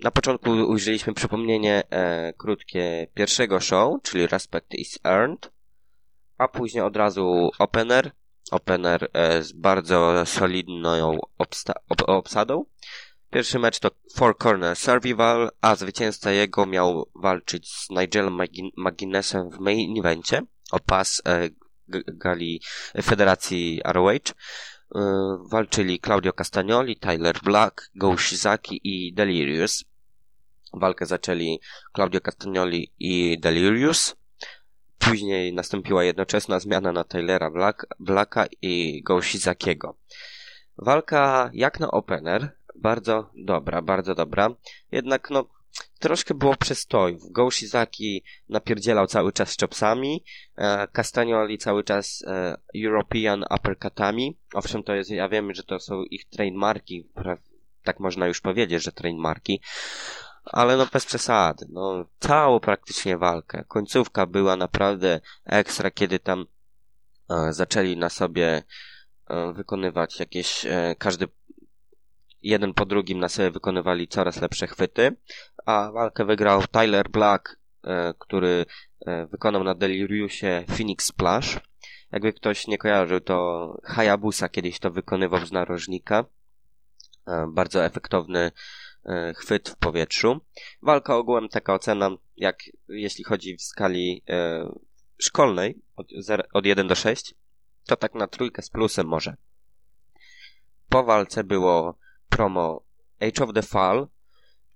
na 0.00 0.10
początku 0.10 0.50
ujrzeliśmy 0.50 1.14
przypomnienie 1.14 1.82
e, 1.90 2.32
krótkie 2.32 3.06
pierwszego 3.14 3.60
show, 3.60 4.02
czyli 4.02 4.26
Respect 4.26 4.74
is 4.74 4.98
Earned, 5.04 5.52
a 6.38 6.48
później 6.48 6.84
od 6.84 6.96
razu 6.96 7.50
opener. 7.58 8.10
Opener 8.50 9.08
e, 9.12 9.42
z 9.42 9.52
bardzo 9.52 10.26
solidną 10.26 11.18
obsadą. 12.06 12.64
Pierwszy 13.30 13.58
mecz 13.58 13.78
to 13.78 13.90
Four 14.14 14.38
Corner 14.38 14.76
Survival, 14.76 15.50
a 15.60 15.76
zwycięzca 15.76 16.30
jego 16.30 16.66
miał 16.66 17.10
walczyć 17.14 17.72
z 17.72 17.90
Nigelem 17.90 18.40
McGuinnessem 18.76 19.50
w 19.50 19.58
main 19.58 19.98
evencie 19.98 20.42
o 20.70 20.80
pas 20.80 21.22
gali 21.88 22.60
Federacji 23.02 23.80
ROH. 23.84 24.10
Y, 24.96 25.00
walczyli 25.50 26.00
Claudio 26.00 26.32
Castagnoli, 26.32 26.96
Tyler 26.96 27.40
Black, 27.42 27.90
Go 27.94 28.16
Shizaki 28.16 28.80
i 28.84 29.12
Delirious. 29.12 29.84
Walkę 30.72 31.06
zaczęli 31.06 31.60
Claudio 31.96 32.20
Castagnoli 32.20 32.92
i 32.98 33.38
Delirious. 33.40 34.16
Później 34.98 35.52
nastąpiła 35.52 36.04
jednoczesna 36.04 36.60
zmiana 36.60 36.92
na 36.92 37.04
Tylera 37.04 37.50
Black, 37.50 37.86
Blacka 38.00 38.46
i 38.62 39.02
Go 39.02 39.22
Shizakiego. 39.22 39.96
Walka 40.78 41.50
jak 41.52 41.80
na 41.80 41.90
opener, 41.90 42.56
bardzo 42.74 43.30
dobra, 43.34 43.82
bardzo 43.82 44.14
dobra. 44.14 44.50
Jednak 44.92 45.30
no, 45.30 45.44
troszkę 45.98 46.34
było 46.34 46.56
przestojów. 46.56 47.32
Go 47.32 47.50
Shizaki 47.50 48.22
napierdzielał 48.48 49.06
cały 49.06 49.32
czas 49.32 49.56
chopsami, 49.60 50.24
e, 50.56 50.88
Castagnoli 50.88 51.58
cały 51.58 51.84
czas 51.84 52.24
e, 52.26 52.56
European 52.84 53.44
uppercutami. 53.50 54.36
Owszem, 54.54 54.82
to 54.82 54.94
jest, 54.94 55.10
ja 55.10 55.28
wiem, 55.28 55.54
że 55.54 55.62
to 55.62 55.80
są 55.80 56.02
ich 56.02 56.24
trademarki, 56.24 57.08
tak 57.82 58.00
można 58.00 58.26
już 58.26 58.40
powiedzieć, 58.40 58.82
że 58.82 58.92
trademarki, 58.92 59.60
ale 60.44 60.76
no 60.76 60.86
bez 60.92 61.06
przesady. 61.06 61.66
No, 61.70 62.04
całą 62.18 62.60
praktycznie 62.60 63.18
walkę. 63.18 63.64
Końcówka 63.68 64.26
była 64.26 64.56
naprawdę 64.56 65.20
ekstra, 65.44 65.90
kiedy 65.90 66.18
tam 66.18 66.46
e, 67.30 67.52
zaczęli 67.52 67.96
na 67.96 68.08
sobie 68.08 68.62
e, 69.26 69.52
wykonywać 69.52 70.20
jakieś, 70.20 70.66
e, 70.66 70.94
każdy 70.98 71.28
jeden 72.42 72.74
po 72.74 72.86
drugim 72.86 73.18
na 73.18 73.28
sobie 73.28 73.50
wykonywali 73.50 74.08
coraz 74.08 74.40
lepsze 74.40 74.66
chwyty, 74.66 75.16
a 75.66 75.90
walkę 75.92 76.24
wygrał 76.24 76.62
Tyler 76.66 77.10
Black, 77.10 77.56
e, 77.84 78.14
który 78.18 78.66
e, 79.06 79.26
wykonał 79.26 79.64
na 79.64 79.74
Deliriusie 79.74 80.64
Phoenix 80.76 81.06
Splash. 81.06 81.60
Jakby 82.12 82.32
ktoś 82.32 82.66
nie 82.66 82.78
kojarzył, 82.78 83.20
to 83.20 83.78
Hayabusa 83.84 84.48
kiedyś 84.48 84.78
to 84.78 84.90
wykonywał 84.90 85.46
z 85.46 85.52
narożnika. 85.52 86.24
E, 87.26 87.46
bardzo 87.48 87.84
efektowny 87.84 88.50
chwyt 89.36 89.68
w 89.68 89.76
powietrzu. 89.76 90.40
Walka 90.82 91.16
ogółem 91.16 91.48
taka 91.48 91.74
ocena, 91.74 92.10
jak 92.36 92.56
jeśli 92.88 93.24
chodzi 93.24 93.56
w 93.56 93.62
skali 93.62 94.22
szkolnej, 95.18 95.82
od, 95.96 96.06
od 96.52 96.66
1 96.66 96.88
do 96.88 96.94
6, 96.94 97.34
to 97.86 97.96
tak 97.96 98.14
na 98.14 98.26
trójkę 98.26 98.62
z 98.62 98.70
plusem 98.70 99.06
może. 99.06 99.36
Po 100.88 101.04
walce 101.04 101.44
było 101.44 101.98
promo 102.28 102.84
Age 103.20 103.44
of 103.44 103.54
the 103.54 103.62
Fall 103.62 104.08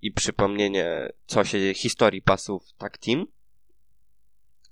i 0.01 0.11
przypomnienie 0.11 1.11
co 1.25 1.43
się 1.43 1.73
historii 1.73 2.21
pasów 2.21 2.73
tag 2.77 2.97
team. 2.97 3.25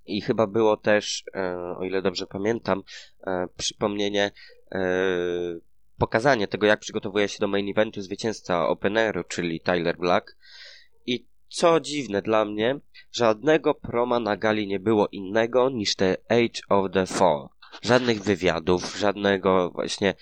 I 0.05 0.21
chyba 0.21 0.47
było 0.47 0.77
też, 0.77 1.23
e, 1.35 1.57
o 1.77 1.83
ile 1.83 2.01
dobrze 2.01 2.27
pamiętam, 2.27 2.83
e, 3.27 3.47
przypomnienie, 3.57 4.31
e, 4.71 4.79
pokazanie 5.97 6.47
tego, 6.47 6.65
jak 6.65 6.79
przygotowuje 6.79 7.27
się 7.27 7.37
do 7.39 7.47
main 7.47 7.69
eventu 7.69 8.01
zwycięzca 8.01 8.67
Openeru, 8.67 9.23
czyli 9.23 9.59
Tyler 9.59 9.97
Black. 9.97 10.37
I 11.05 11.27
co 11.49 11.79
dziwne 11.79 12.21
dla 12.21 12.45
mnie, 12.45 12.79
żadnego 13.11 13.73
proma 13.73 14.19
na 14.19 14.37
gali 14.37 14.67
nie 14.67 14.79
było 14.79 15.07
innego 15.07 15.69
niż 15.69 15.95
te 15.95 16.17
Age 16.29 16.61
of 16.69 16.91
the 16.91 17.05
Fall. 17.05 17.47
Żadnych 17.81 18.23
wywiadów, 18.23 18.97
żadnego 18.97 19.69
właśnie 19.69 20.13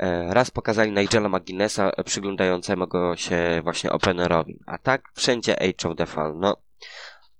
E, 0.00 0.34
raz 0.34 0.50
pokazali 0.50 0.92
Nigela 0.92 1.28
McGuinnessa 1.28 1.90
e, 1.90 2.04
przyglądającego 2.04 3.16
się 3.16 3.60
właśnie 3.64 3.92
openerowi. 3.92 4.58
A 4.66 4.78
tak 4.78 5.12
wszędzie 5.14 5.62
Age 5.62 5.88
of 5.88 5.96
the 5.96 6.06
Fall. 6.06 6.38
No, 6.38 6.56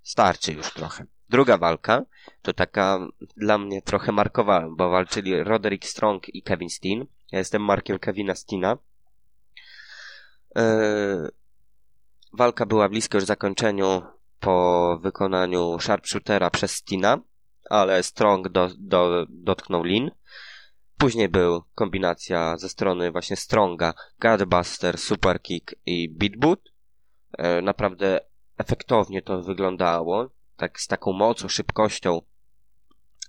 starczy 0.03 0.53
już 0.53 0.73
trochę. 0.73 1.05
Druga 1.29 1.57
walka 1.57 2.01
to 2.41 2.53
taka 2.53 2.99
dla 3.37 3.57
mnie 3.57 3.81
trochę 3.81 4.11
markowa, 4.11 4.67
bo 4.77 4.89
walczyli 4.89 5.43
Roderick 5.43 5.85
Strong 5.85 6.35
i 6.35 6.43
Kevin 6.43 6.69
Steen. 6.69 7.05
Ja 7.31 7.39
jestem 7.39 7.61
markiem 7.61 7.99
Kevina 7.99 8.35
Steena. 8.35 8.77
Yy, 10.55 11.31
walka 12.33 12.65
była 12.65 12.89
blisko 12.89 13.17
już 13.17 13.25
zakończeniu 13.25 14.01
po 14.39 14.97
wykonaniu 15.01 15.79
sharpshootera 15.79 16.49
przez 16.49 16.71
Steena, 16.71 17.19
ale 17.69 18.03
Strong 18.03 18.49
do, 18.49 18.69
do, 18.79 19.25
dotknął 19.29 19.83
Lin. 19.83 20.11
Później 20.97 21.29
był 21.29 21.63
kombinacja 21.75 22.57
ze 22.57 22.69
strony 22.69 23.11
właśnie 23.11 23.35
Stronga, 23.35 23.93
Godbuster, 24.19 24.97
Superkick 24.97 25.75
i 25.85 26.09
Beatboot. 26.09 26.59
E, 27.37 27.61
naprawdę 27.61 28.19
efektownie 28.57 29.21
to 29.21 29.41
wyglądało, 29.41 30.29
tak 30.55 30.79
z 30.79 30.87
taką 30.87 31.13
mocą, 31.13 31.47
szybkością. 31.47 32.21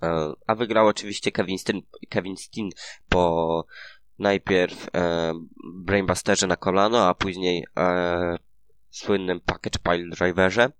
E, 0.03 0.33
a 0.47 0.55
wygrał 0.55 0.87
oczywiście 0.87 1.33
Kevin 1.33 1.59
Steen, 1.59 1.83
Kevin 2.09 2.37
Steen 2.37 2.69
po 3.09 3.65
najpierw 4.19 4.88
e, 4.95 5.33
Brainbusterze 5.75 6.47
na 6.47 6.57
kolano, 6.57 7.09
a 7.09 7.15
później 7.15 7.65
e, 7.77 8.37
słynnym 8.91 9.41
Package 9.41 9.79
Pile 9.79 10.09
Driverze. 10.09 10.73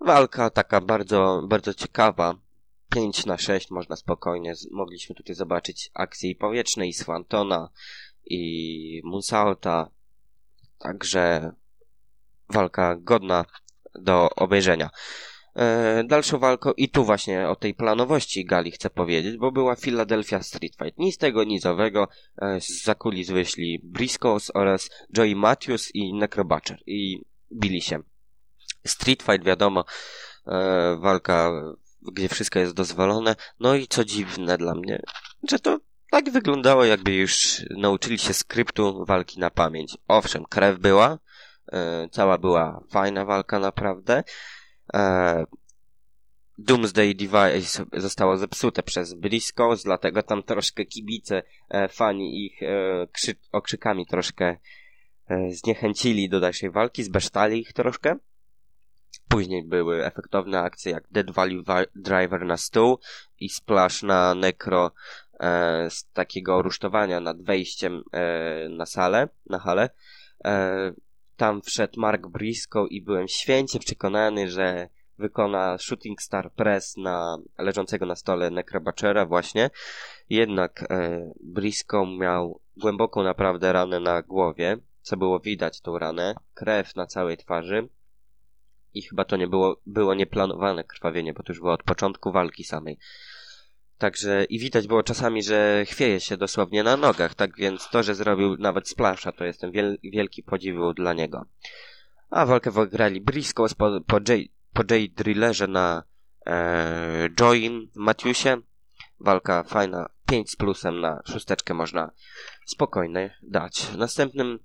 Walka 0.00 0.50
taka 0.50 0.80
bardzo, 0.80 1.42
bardzo 1.48 1.74
ciekawa. 1.74 2.34
5 2.90 3.26
na 3.26 3.38
6 3.38 3.70
można 3.70 3.96
spokojnie. 3.96 4.52
Mogliśmy 4.70 5.14
tutaj 5.14 5.36
zobaczyć 5.36 5.90
akcje 5.94 6.30
i 6.30 6.36
powietrzne, 6.36 6.86
i 6.86 6.92
Swantona, 6.92 7.68
i 8.24 9.00
Moonsalta. 9.04 9.90
Także 10.78 11.52
walka 12.48 12.96
godna 12.96 13.44
do 13.94 14.30
obejrzenia. 14.30 14.90
E, 15.56 16.04
dalszą 16.04 16.38
walką, 16.38 16.72
i 16.72 16.88
tu 16.88 17.04
właśnie 17.04 17.48
o 17.48 17.56
tej 17.56 17.74
planowości 17.74 18.44
gali 18.44 18.70
chcę 18.70 18.90
powiedzieć, 18.90 19.36
bo 19.36 19.52
była 19.52 19.76
Philadelphia 19.76 20.42
Street 20.42 20.76
Fight. 20.76 20.98
Nic 20.98 21.18
tego 21.18 21.44
nizowego. 21.44 22.08
E, 22.38 22.60
z 22.60 22.84
zakulis 22.84 23.30
wyszli 23.30 23.80
Briscoes 23.84 24.50
oraz 24.54 24.90
Joey 25.16 25.36
Matthews 25.36 25.94
i 25.94 26.14
Necrobatcher. 26.14 26.78
I 26.86 27.24
bili 27.52 27.82
się. 27.82 27.98
Street 28.86 29.22
Fight, 29.22 29.44
wiadomo, 29.44 29.84
e, 30.46 30.96
walka 31.00 31.52
gdzie 32.12 32.28
wszystko 32.28 32.58
jest 32.58 32.74
dozwolone. 32.74 33.36
No 33.60 33.74
i 33.74 33.86
co 33.86 34.04
dziwne 34.04 34.58
dla 34.58 34.74
mnie, 34.74 35.02
że 35.50 35.58
to 35.58 35.78
tak 36.10 36.30
wyglądało, 36.30 36.84
jakby 36.84 37.14
już 37.14 37.62
nauczyli 37.76 38.18
się 38.18 38.34
skryptu 38.34 39.04
walki 39.04 39.40
na 39.40 39.50
pamięć. 39.50 39.96
Owszem, 40.08 40.44
krew 40.44 40.78
była, 40.78 41.18
cała 42.10 42.38
była 42.38 42.84
fajna 42.90 43.24
walka 43.24 43.58
naprawdę. 43.58 44.24
E, 44.96 45.44
Doomsday 46.58 47.14
Device 47.14 47.84
zostało 47.92 48.36
zepsute 48.36 48.82
przez 48.82 49.14
Briscoes, 49.14 49.82
dlatego 49.82 50.22
tam 50.22 50.42
troszkę 50.42 50.84
kibice, 50.84 51.42
e, 51.68 51.88
fani 51.88 52.46
ich 52.46 52.62
e, 52.62 52.66
krzy- 53.12 53.36
okrzykami 53.52 54.06
troszkę 54.06 54.56
e, 55.28 55.50
zniechęcili 55.50 56.28
do 56.28 56.40
dalszej 56.40 56.70
walki, 56.70 57.02
zbesztali 57.02 57.60
ich 57.60 57.72
troszkę. 57.72 58.16
Później 59.28 59.64
były 59.64 60.04
efektowne 60.04 60.60
akcje 60.60 60.92
jak 60.92 61.04
Dead 61.10 61.30
Valley 61.30 61.62
Driver 61.94 62.44
na 62.46 62.56
stół 62.56 62.98
i 63.40 63.48
Splash 63.48 64.02
na 64.02 64.34
Necro 64.34 64.90
e, 65.40 65.90
z 65.90 66.04
takiego 66.12 66.62
rusztowania 66.62 67.20
nad 67.20 67.42
wejściem 67.42 68.02
e, 68.12 68.68
na 68.68 68.86
salę, 68.86 69.28
na 69.46 69.58
halę. 69.58 69.90
E, 70.44 70.92
tam 71.36 71.62
wszedł 71.62 72.00
Mark 72.00 72.26
Briscoe 72.26 72.86
i 72.86 73.02
byłem 73.02 73.28
święcie 73.28 73.78
przekonany, 73.78 74.50
że 74.50 74.88
wykona 75.18 75.78
Shooting 75.78 76.22
Star 76.22 76.52
Press 76.52 76.96
na 76.96 77.38
leżącego 77.58 78.06
na 78.06 78.16
stole 78.16 78.50
Necrobachera 78.50 79.26
właśnie. 79.26 79.70
Jednak 80.30 80.82
e, 80.90 81.20
Briscoe 81.40 82.06
miał 82.06 82.60
głęboką 82.76 83.22
naprawdę 83.22 83.72
ranę 83.72 84.00
na 84.00 84.22
głowie, 84.22 84.76
co 85.00 85.16
było 85.16 85.40
widać 85.40 85.80
tą 85.80 85.98
ranę, 85.98 86.34
krew 86.54 86.96
na 86.96 87.06
całej 87.06 87.36
twarzy 87.36 87.88
i 88.94 89.02
chyba 89.02 89.24
to 89.24 89.36
nie 89.36 89.48
było, 89.48 89.80
było 89.86 90.14
nieplanowane 90.14 90.84
krwawienie, 90.84 91.32
bo 91.32 91.42
to 91.42 91.52
już 91.52 91.60
było 91.60 91.72
od 91.72 91.82
początku 91.82 92.32
walki 92.32 92.64
samej. 92.64 92.98
Także 93.98 94.44
i 94.44 94.58
widać 94.58 94.86
było 94.86 95.02
czasami, 95.02 95.42
że 95.42 95.84
chwieje 95.88 96.20
się 96.20 96.36
dosłownie 96.36 96.82
na 96.82 96.96
nogach, 96.96 97.34
tak 97.34 97.56
więc 97.56 97.88
to, 97.90 98.02
że 98.02 98.14
zrobił 98.14 98.56
nawet 98.56 98.88
splasha, 98.88 99.32
to 99.32 99.44
jestem 99.44 99.72
wiel, 99.72 99.98
wielki 100.02 100.42
podziwu 100.42 100.94
dla 100.94 101.12
niego. 101.12 101.46
A 102.30 102.46
walkę 102.46 102.70
wygrali 102.70 103.20
Briscoe 103.20 103.66
po, 103.78 104.00
po, 104.06 104.16
J, 104.16 104.48
po 104.72 104.94
J 104.94 105.14
Drillerze 105.14 105.66
na 105.66 106.02
e, 106.46 107.28
Join 107.40 107.88
Matthewsie. 107.94 108.56
Walka 109.20 109.62
fajna, 109.62 110.08
5 110.26 110.50
z 110.50 110.56
plusem 110.56 111.00
na 111.00 111.22
szósteczkę 111.24 111.74
można 111.74 112.10
spokojnie 112.66 113.38
dać. 113.42 113.96
Następnym 113.96 114.58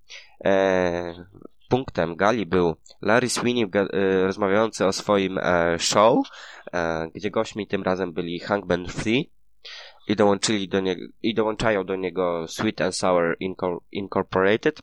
e, 0.46 1.26
punktem 1.72 2.16
gali 2.16 2.46
był 2.46 2.76
Larry 3.02 3.30
Sweeney 3.30 3.70
e, 3.74 3.88
rozmawiający 4.28 4.86
o 4.86 4.94
swoim 4.94 5.38
e, 5.38 5.80
show, 5.80 6.28
e, 6.74 7.08
gdzie 7.16 7.32
gośćmi 7.32 7.68
tym 7.68 7.84
razem 7.84 8.14
byli 8.14 8.40
Hangman 8.40 8.88
Free 8.88 9.32
i 10.08 10.16
dołączyli 10.16 10.68
do 10.68 10.80
niego, 10.80 11.02
i 11.24 11.34
dołączają 11.34 11.84
do 11.84 11.96
niego 11.96 12.46
Sweet 12.48 12.82
and 12.82 12.96
Sour 12.96 13.38
Incorporated. 13.92 14.82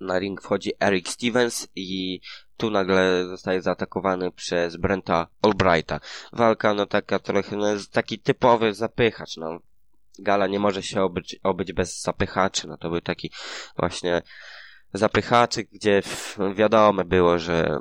Na 0.00 0.18
ring 0.18 0.42
wchodzi 0.42 0.72
Eric 0.80 1.08
Stevens 1.08 1.68
i 1.76 2.20
tu 2.56 2.70
nagle 2.70 3.26
zostaje 3.26 3.62
zaatakowany 3.62 4.32
przez 4.32 4.76
Brenta 4.76 5.26
Albrighta. 5.42 6.00
Walka, 6.32 6.74
no 6.74 6.86
taka 6.86 7.18
trochę, 7.18 7.56
no, 7.56 7.66
taki 7.92 8.18
typowy 8.18 8.74
zapychacz, 8.74 9.36
no. 9.36 9.58
Gala 10.18 10.46
nie 10.46 10.58
może 10.58 10.82
się 10.82 11.02
obyć, 11.02 11.36
obyć 11.42 11.72
bez 11.72 12.02
zapychaczy, 12.02 12.68
no 12.68 12.76
to 12.76 12.90
był 12.90 13.00
taki 13.00 13.30
właśnie 13.76 14.22
zapychaczy, 14.92 15.64
gdzie 15.64 16.02
wiadomo 16.54 17.04
było, 17.04 17.38
że 17.38 17.80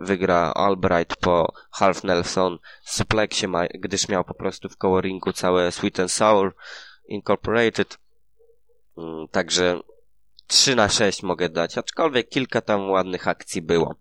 wygra 0.00 0.52
Albright 0.54 1.16
po 1.16 1.52
Half 1.70 2.04
Nelson 2.04 2.58
suplexie, 2.82 3.48
gdyż 3.74 4.08
miał 4.08 4.24
po 4.24 4.34
prostu 4.34 4.68
w 4.68 4.76
koło 4.76 5.00
ringu 5.00 5.32
całe 5.32 5.72
Sweet 5.72 6.00
and 6.00 6.12
Sour 6.12 6.54
Incorporated. 7.08 7.98
Mm, 8.98 9.28
także 9.28 9.80
3 10.46 10.76
na 10.76 10.88
6 10.88 11.22
mogę 11.22 11.48
dać, 11.48 11.78
aczkolwiek 11.78 12.28
kilka 12.28 12.60
tam 12.60 12.90
ładnych 12.90 13.28
akcji 13.28 13.62
było. 13.62 13.94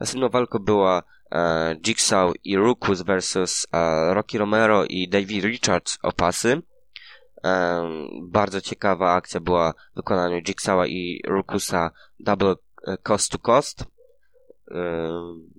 Następną 0.00 0.28
walką 0.28 0.58
była 0.58 1.02
e, 1.32 1.74
Jigsaw 1.74 2.32
i 2.44 2.56
Rukus 2.56 3.02
versus 3.02 3.66
e, 3.72 4.14
Rocky 4.14 4.38
Romero 4.38 4.84
i 4.84 5.08
Davey 5.08 5.40
Richards 5.40 5.98
o 6.02 6.12
pasy. 6.12 6.62
E, 7.44 7.82
bardzo 8.22 8.60
ciekawa 8.60 9.12
akcja 9.12 9.40
była 9.40 9.72
w 9.72 9.96
wykonaniu 9.96 10.42
Jigsawa 10.42 10.86
i 10.86 11.22
Rukusa 11.26 11.90
Double 12.20 12.54
Cost 13.02 13.32
to 13.32 13.38
Cost. 13.38 13.84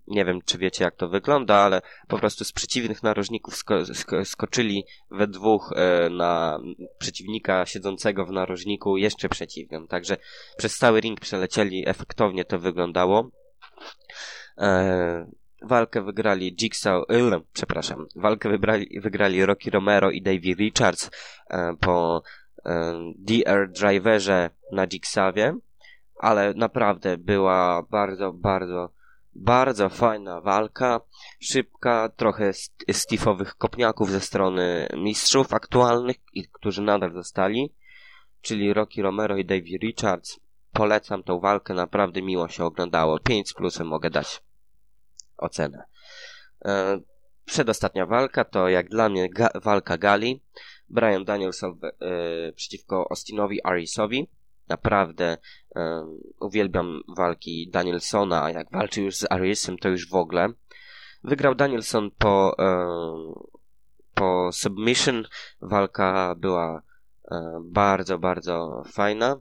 Nie 0.07 0.25
wiem, 0.25 0.39
czy 0.45 0.57
wiecie, 0.57 0.83
jak 0.83 0.95
to 0.95 1.09
wygląda, 1.09 1.55
ale 1.55 1.81
po 2.07 2.19
prostu 2.19 2.45
z 2.45 2.51
przeciwnych 2.51 3.03
narożników 3.03 3.55
sko 3.55 3.85
sko 3.85 4.25
skoczyli 4.25 4.85
we 5.11 5.27
dwóch 5.27 5.73
e, 5.75 6.09
na 6.09 6.59
przeciwnika 6.97 7.65
siedzącego 7.65 8.25
w 8.25 8.31
narożniku 8.31 8.97
jeszcze 8.97 9.29
przeciwnym. 9.29 9.87
Także 9.87 10.17
przez 10.57 10.77
cały 10.77 10.99
ring 10.99 11.19
przelecieli, 11.19 11.89
efektownie 11.89 12.45
to 12.45 12.59
wyglądało. 12.59 13.29
E, 14.57 15.27
walkę 15.61 16.01
wygrali 16.01 16.55
Jigsaw, 16.55 17.03
yy, 17.09 17.41
przepraszam, 17.53 18.05
walkę 18.15 18.49
wybrali, 18.49 18.99
wygrali 18.99 19.45
Rocky 19.45 19.71
Romero 19.71 20.11
i 20.11 20.21
Davey 20.21 20.53
Richards 20.53 21.11
e, 21.49 21.75
po 21.79 22.23
e, 22.65 22.93
DR 23.17 23.71
Driverze 23.71 24.49
na 24.71 24.87
Jigsawie, 24.87 25.55
ale 26.19 26.53
naprawdę 26.53 27.17
była 27.17 27.83
bardzo, 27.89 28.33
bardzo 28.33 28.97
bardzo 29.39 29.89
fajna 29.89 30.41
walka, 30.41 31.01
szybka, 31.39 32.09
trochę 32.09 32.51
stifowych 32.91 33.55
kopniaków 33.55 34.11
ze 34.11 34.19
strony 34.19 34.87
mistrzów 34.97 35.53
aktualnych, 35.53 36.15
którzy 36.51 36.81
nadal 36.81 37.13
zostali, 37.13 37.73
czyli 38.41 38.73
Rocky 38.73 39.01
Romero 39.01 39.37
i 39.37 39.45
Davey 39.45 39.77
Richards. 39.77 40.39
Polecam 40.73 41.23
tą 41.23 41.39
walkę, 41.39 41.73
naprawdę 41.73 42.21
miło 42.21 42.47
się 42.47 42.65
oglądało. 42.65 43.19
5 43.19 43.49
z 43.49 43.53
plusem 43.53 43.87
mogę 43.87 44.09
dać 44.09 44.41
ocenę. 45.37 45.83
E, 46.65 46.99
przedostatnia 47.45 48.05
walka 48.05 48.45
to 48.45 48.69
jak 48.69 48.89
dla 48.89 49.09
mnie 49.09 49.29
ga 49.29 49.49
walka 49.63 49.97
Gali. 49.97 50.41
Brian 50.89 51.25
Danielson 51.25 51.79
e, 51.83 52.51
przeciwko 52.51 53.07
Austinowi 53.09 53.63
Arisowi. 53.63 54.27
Naprawdę 54.69 55.37
um, 55.75 56.19
uwielbiam 56.39 57.01
walki 57.17 57.69
Danielsona, 57.71 58.43
a 58.43 58.51
jak 58.51 58.71
walczy 58.71 59.01
już 59.01 59.15
z 59.15 59.31
Arisem, 59.31 59.77
to 59.77 59.89
już 59.89 60.09
w 60.09 60.15
ogóle. 60.15 60.49
Wygrał 61.23 61.55
Danielson 61.55 62.11
po, 62.11 62.55
po 64.13 64.49
submission. 64.51 65.23
Walka 65.61 66.35
była 66.37 66.81
bardzo, 67.61 68.19
bardzo 68.19 68.83
fajna. 68.91 69.39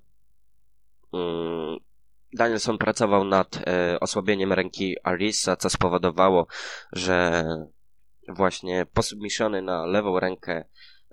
Danielson 2.36 2.78
pracował 2.78 3.24
nad 3.24 3.56
e, 3.66 4.00
osłabieniem 4.00 4.52
ręki 4.52 4.96
Arisa, 5.02 5.56
co 5.56 5.70
spowodowało, 5.70 6.46
że 6.92 7.44
właśnie 8.28 8.86
posubmissiony 8.94 9.62
na 9.62 9.86
lewą 9.86 10.20
rękę 10.20 10.64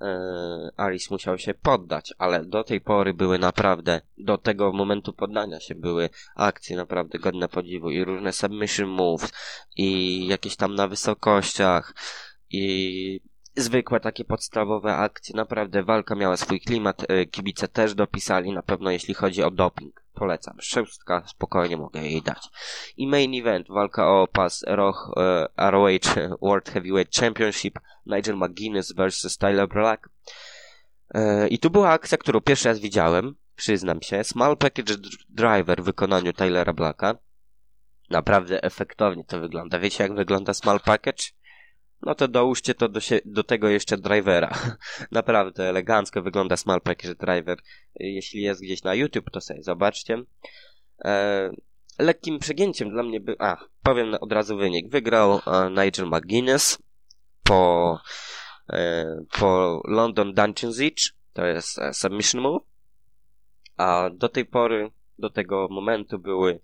E, 0.02 0.72
Alice 0.78 1.08
musiał 1.12 1.38
się 1.38 1.54
poddać, 1.54 2.14
ale 2.18 2.46
do 2.46 2.64
tej 2.64 2.82
pory 2.82 3.14
były 3.14 3.40
naprawdę, 3.40 4.02
do 4.18 4.38
tego 4.38 4.74
momentu 4.74 5.14
poddania 5.14 5.60
się 5.60 5.76
były 5.76 6.10
akcje 6.36 6.78
naprawdę 6.78 7.20
godne 7.20 7.50
podziwu 7.50 7.90
i 7.90 8.04
różne 8.04 8.34
submission 8.34 8.90
moves 8.90 9.32
i 9.76 10.28
jakieś 10.28 10.56
tam 10.56 10.76
na 10.76 10.88
wysokościach 10.88 11.96
i 12.50 13.22
zwykłe 13.56 14.00
takie 14.00 14.26
podstawowe 14.26 14.96
akcje. 14.96 15.36
Naprawdę 15.36 15.84
walka 15.84 16.16
miała 16.16 16.38
swój 16.38 16.62
klimat, 16.62 17.06
e, 17.10 17.26
kibice 17.26 17.68
też 17.68 17.96
dopisali, 17.96 18.54
na 18.54 18.64
pewno 18.64 18.92
jeśli 18.92 19.14
chodzi 19.14 19.44
o 19.44 19.52
doping. 19.52 20.03
Polecam. 20.14 20.58
Szóstka, 20.62 21.24
spokojnie 21.28 21.78
mogę 21.78 22.02
jej 22.02 22.22
dać. 22.22 22.50
I 22.98 23.08
main 23.08 23.34
event, 23.42 23.68
walka 23.68 24.08
o 24.08 24.28
pas 24.28 24.64
ROH, 24.68 25.14
e, 25.18 26.30
World 26.42 26.70
Heavyweight 26.70 27.16
Championship, 27.16 27.80
Nigel 28.06 28.38
McGuinness 28.38 28.94
vs 28.96 29.38
Tyler 29.38 29.68
Black. 29.68 30.10
E, 31.14 31.48
I 31.48 31.60
tu 31.60 31.70
była 31.70 31.90
akcja, 31.90 32.18
którą 32.18 32.42
pierwszy 32.42 32.68
raz 32.68 32.80
widziałem, 32.80 33.36
przyznam 33.56 34.02
się. 34.02 34.24
Small 34.24 34.58
Package 34.58 34.96
Driver 35.30 35.82
w 35.82 35.86
wykonaniu 35.86 36.34
Tylera 36.34 36.74
Blacka. 36.74 37.16
Naprawdę 38.10 38.64
efektownie 38.64 39.24
to 39.24 39.40
wygląda. 39.40 39.80
Wiecie 39.80 40.04
jak 40.04 40.14
wygląda 40.14 40.54
Small 40.54 40.80
Package? 40.80 41.24
No 42.06 42.16
to 42.16 42.28
dołóżcie 42.28 42.74
to 42.74 42.90
do, 42.90 43.00
się, 43.00 43.20
do 43.26 43.44
tego 43.44 43.70
jeszcze 43.70 43.98
drivera. 43.98 44.50
Naprawdę 45.12 45.70
elegancko 45.70 46.22
wygląda 46.22 46.58
Small 46.58 46.82
Package 46.82 47.16
Driver. 47.16 47.58
Jeśli 47.96 48.42
jest 48.42 48.62
gdzieś 48.62 48.84
na 48.84 48.96
YouTube, 48.96 49.30
to 49.32 49.42
sobie 49.42 49.64
zobaczcie. 49.64 50.24
E, 51.06 51.50
lekkim 52.00 52.40
przegięciem 52.40 52.90
dla 52.90 53.04
mnie 53.04 53.20
był... 53.20 53.36
A, 53.40 53.58
powiem 53.84 54.14
od 54.14 54.32
razu 54.32 54.58
wynik. 54.58 54.90
Wygrał 54.90 55.34
e, 55.48 55.70
Nigel 55.70 56.08
McGuinness 56.08 56.78
po, 57.44 58.00
e, 58.70 59.06
po 59.40 59.82
London 59.88 60.34
Dungeon 60.34 60.74
Siege. 60.74 61.04
To 61.34 61.46
jest 61.46 61.80
e, 61.80 61.94
submission 61.94 62.42
move. 62.42 62.62
A 63.78 64.10
do 64.14 64.30
tej 64.30 64.46
pory, 64.46 64.92
do 65.20 65.30
tego 65.30 65.68
momentu 65.72 66.20
były 66.20 66.60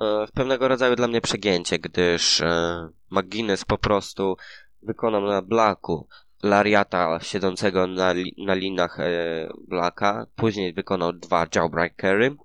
e, 0.00 0.26
pewnego 0.34 0.68
rodzaju 0.68 0.96
dla 0.96 1.08
mnie 1.08 1.20
przegięcie, 1.20 1.78
gdyż 1.78 2.40
e, 2.40 2.88
McGuinness 3.10 3.64
po 3.64 3.78
prostu 3.78 4.36
wykonał 4.82 5.22
na 5.22 5.42
Blacku 5.42 6.08
Lariata 6.42 7.20
siedzącego 7.20 7.86
na, 7.86 8.12
li, 8.12 8.34
na 8.38 8.54
linach 8.54 9.00
e, 9.00 9.48
Blacka, 9.68 10.26
później 10.36 10.72
wykonał 10.72 11.12
dwa 11.12 11.46
Jawbreakery 11.54 12.36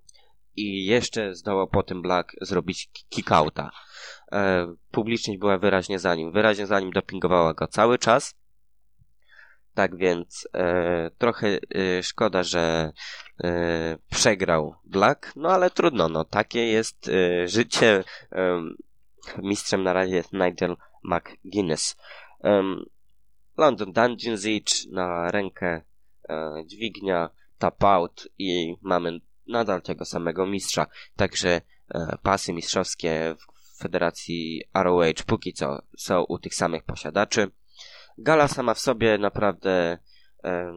i 0.55 0.85
jeszcze 0.85 1.35
zdołał 1.35 1.67
po 1.67 1.83
tym 1.83 2.01
Black 2.01 2.31
zrobić 2.41 2.89
kickouta. 3.09 3.71
E, 4.31 4.67
publiczność 4.91 5.39
była 5.39 5.57
wyraźnie 5.57 5.99
za 5.99 6.15
nim, 6.15 6.31
wyraźnie 6.31 6.67
za 6.67 6.79
nim 6.79 6.91
dopingowała 6.91 7.53
go 7.53 7.67
cały 7.67 7.97
czas. 7.97 8.35
Tak 9.73 9.97
więc 9.97 10.47
e, 10.53 11.11
trochę 11.17 11.47
e, 11.47 12.03
szkoda, 12.03 12.43
że 12.43 12.91
e, 13.43 13.97
przegrał 14.09 14.75
Black, 14.85 15.31
no 15.35 15.49
ale 15.49 15.69
trudno, 15.69 16.09
no 16.09 16.25
takie 16.25 16.67
jest 16.67 17.09
e, 17.09 17.47
życie 17.47 18.03
Mistrzem 19.37 19.83
na 19.83 19.93
razie 19.93 20.15
jest 20.15 20.33
Nigel 20.33 20.75
McGuinness. 21.03 21.95
Um, 22.43 22.85
London 23.57 23.91
Dungeon 23.91 24.37
Siege 24.37 24.73
na 24.91 25.31
rękę 25.31 25.81
e, 26.29 26.63
dźwignia, 26.65 27.29
tap 27.57 27.83
out 27.83 28.27
i 28.37 28.75
mamy 28.81 29.19
nadal 29.47 29.81
tego 29.81 30.05
samego 30.05 30.47
mistrza. 30.47 30.87
Także 31.15 31.61
e, 31.93 32.17
pasy 32.23 32.53
mistrzowskie 32.53 33.35
w 33.39 33.81
Federacji 33.81 34.61
ROH 34.73 35.23
póki 35.25 35.53
co 35.53 35.81
są 35.97 36.23
u 36.23 36.39
tych 36.39 36.55
samych 36.55 36.83
posiadaczy. 36.83 37.51
Gala 38.17 38.47
sama 38.47 38.73
w 38.73 38.79
sobie 38.79 39.17
naprawdę 39.17 39.97
e, 40.43 40.73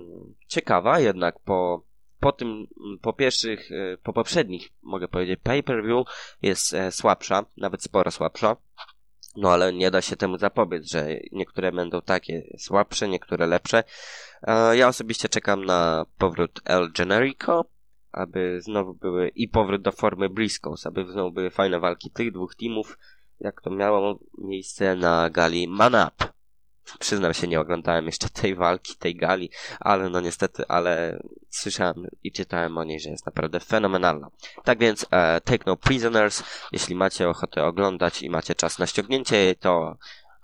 ciekawa, 0.48 1.00
jednak 1.00 1.40
po, 1.40 1.84
po 2.20 2.32
tym, 2.32 2.66
po 3.02 3.12
pierwszych, 3.12 3.72
e, 3.72 3.96
po 4.02 4.12
poprzednich, 4.12 4.68
mogę 4.82 5.08
powiedzieć, 5.08 5.40
pay-per-view 5.42 6.06
jest 6.42 6.74
e, 6.74 6.92
słabsza, 6.92 7.44
nawet 7.56 7.82
sporo 7.82 8.10
słabsza. 8.10 8.56
No 9.36 9.52
ale 9.52 9.72
nie 9.72 9.90
da 9.90 10.02
się 10.02 10.16
temu 10.16 10.38
zapobiec, 10.38 10.90
że 10.90 11.08
niektóre 11.32 11.72
będą 11.72 12.02
takie 12.02 12.42
słabsze, 12.58 13.08
niektóre 13.08 13.46
lepsze. 13.46 13.84
E, 14.42 14.76
ja 14.76 14.88
osobiście 14.88 15.28
czekam 15.28 15.64
na 15.64 16.06
powrót 16.18 16.60
El 16.64 16.92
Generico, 16.92 17.64
aby 18.12 18.60
znowu 18.60 18.94
były 18.94 19.28
i 19.28 19.48
powrót 19.48 19.82
do 19.82 19.92
formy 19.92 20.28
Briscoes, 20.28 20.86
aby 20.86 21.12
znowu 21.12 21.32
były 21.32 21.50
fajne 21.50 21.80
walki 21.80 22.10
tych 22.10 22.32
dwóch 22.32 22.54
teamów, 22.54 22.98
jak 23.40 23.60
to 23.60 23.70
miało 23.70 24.18
miejsce 24.38 24.96
na 24.96 25.30
gali 25.30 25.68
Man 25.68 25.94
Up. 25.94 26.34
Przyznam 26.98 27.34
się, 27.34 27.48
nie 27.48 27.60
oglądałem 27.60 28.06
jeszcze 28.06 28.28
tej 28.28 28.54
walki, 28.54 28.96
tej 28.96 29.16
gali, 29.16 29.50
ale 29.80 30.08
no 30.10 30.20
niestety, 30.20 30.64
ale 30.68 31.22
słyszałem 31.50 32.06
i 32.22 32.32
czytałem 32.32 32.78
o 32.78 32.84
niej, 32.84 33.00
że 33.00 33.10
jest 33.10 33.26
naprawdę 33.26 33.60
fenomenalna. 33.60 34.28
Tak 34.64 34.78
więc 34.78 35.06
e, 35.10 35.40
Take 35.40 35.64
No 35.66 35.76
Prisoners, 35.76 36.42
jeśli 36.72 36.94
macie 36.94 37.28
ochotę 37.28 37.64
oglądać 37.64 38.22
i 38.22 38.30
macie 38.30 38.54
czas 38.54 38.78
na 38.78 38.86
ściągnięcie 38.86 39.36
jej, 39.36 39.56
to 39.56 39.96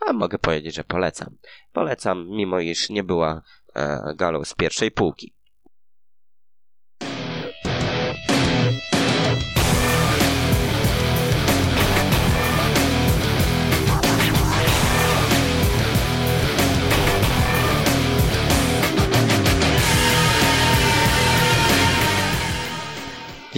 a 0.07 0.13
mogę 0.13 0.39
powiedzieć, 0.39 0.75
że 0.75 0.85
polecam. 0.85 1.37
Polecam, 1.73 2.29
mimo 2.29 2.61
iż 2.61 2.91
nie 2.91 3.05
była 3.05 3.43
e, 3.75 4.15
galą 4.17 4.45
z 4.45 4.55
pierwszej 4.55 4.91
półki. 4.91 5.35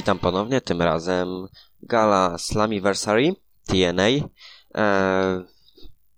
Witam 0.03 0.19
ponownie, 0.19 0.61
tym 0.61 0.83
razem 0.83 1.49
gala 1.83 2.39
Slammiversary 2.39 3.35
TNA. 3.67 4.09
E, 4.75 5.45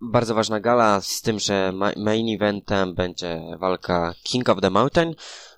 bardzo 0.01 0.35
ważna 0.35 0.61
gala 0.61 1.01
z 1.01 1.23
tym, 1.23 1.39
że 1.39 1.73
main 1.97 2.35
eventem 2.35 2.95
będzie 2.95 3.41
walka 3.59 4.15
King 4.23 4.49
of 4.49 4.61
the 4.61 4.71
Mountain. 4.71 5.15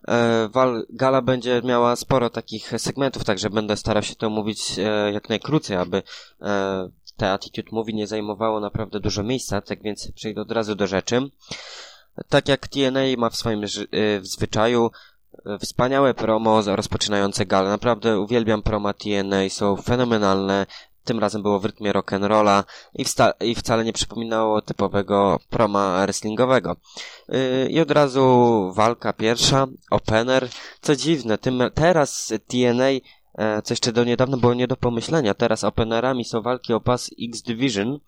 E, 0.09 0.49
wal, 0.49 0.87
gala 0.91 1.23
będzie 1.23 1.63
miała 1.65 1.97
sporo 1.97 2.31
takich 2.31 2.73
segmentów, 2.79 3.25
także 3.25 3.51
będę 3.51 3.77
starał 3.77 4.03
się 4.03 4.15
to 4.15 4.31
mówić 4.31 4.79
e, 4.79 5.13
jak 5.13 5.29
najkrócej, 5.29 5.77
aby 5.77 6.03
e, 6.43 6.89
te 7.17 7.33
Attitude 7.33 7.69
Movie 7.73 7.95
nie 7.95 8.07
zajmowało 8.07 8.61
naprawdę 8.61 9.01
dużo 9.01 9.23
miejsca, 9.23 9.61
tak 9.61 9.83
więc 9.83 10.13
przejdę 10.13 10.41
od 10.41 10.53
razu 10.53 10.75
do 10.75 10.87
rzeczy. 10.87 11.31
Tak 12.29 12.49
jak 12.49 12.69
TNA 12.69 13.01
ma 13.19 13.31
w 13.31 13.37
swoim 13.37 13.63
w 14.21 14.27
zwyczaju, 14.27 14.91
Wspaniałe 15.61 16.15
promo 16.15 16.63
rozpoczynające 16.67 17.47
galę. 17.47 17.69
Naprawdę 17.69 18.21
uwielbiam 18.21 18.63
promo 18.63 18.95
TNA, 18.95 19.49
są 19.49 19.77
fenomenalne. 19.77 20.67
Tym 21.05 21.19
razem 21.19 21.43
było 21.43 21.61
w 21.61 21.65
rytmie 21.65 21.93
rock'n'rolla 21.93 22.65
i, 22.95 23.05
i 23.41 23.55
wcale 23.55 23.85
nie 23.85 23.93
przypominało 23.93 24.63
typowego 24.63 25.41
proma 25.51 26.03
wrestlingowego. 26.03 26.77
Yy, 27.29 27.69
I 27.71 27.81
od 27.81 27.91
razu 27.91 28.23
walka 28.75 29.13
pierwsza, 29.13 29.67
opener. 29.91 30.49
Co 30.81 30.97
dziwne, 30.97 31.39
tym, 31.39 31.63
teraz 31.75 32.33
TNA 32.47 32.91
e, 33.39 33.63
co 33.63 33.73
jeszcze 33.73 33.93
do 33.93 34.05
niedawna 34.05 34.37
było 34.37 34.55
nie 34.55 34.67
do 34.67 34.77
pomyślenia. 34.77 35.35
Teraz 35.35 35.65
openerami 35.65 36.25
są 36.25 36.43
walki 36.43 36.73
o 36.73 36.81
pas 36.81 37.11
X 37.29 37.43
Division, 37.43 37.99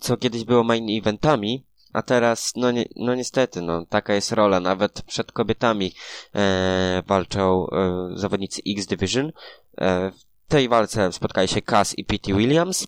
co 0.00 0.16
kiedyś 0.16 0.44
było 0.44 0.64
main 0.64 0.98
eventami. 0.98 1.64
A 1.92 2.02
teraz, 2.02 2.52
no, 2.56 2.70
ni 2.70 2.88
no 2.96 3.14
niestety, 3.14 3.62
no, 3.62 3.86
taka 3.86 4.14
jest 4.14 4.32
rola. 4.32 4.60
Nawet 4.60 5.02
przed 5.02 5.32
kobietami 5.32 5.92
e, 6.34 7.02
walczą 7.06 7.66
e, 7.66 8.08
zawodnicy 8.14 8.62
X 8.66 8.86
Division. 8.86 9.32
E, 9.78 10.10
w 10.10 10.48
tej 10.48 10.68
walce 10.68 11.12
spotkali 11.12 11.48
się 11.48 11.62
Cass 11.62 11.98
i 11.98 12.04
P.T. 12.04 12.34
Williams. 12.34 12.86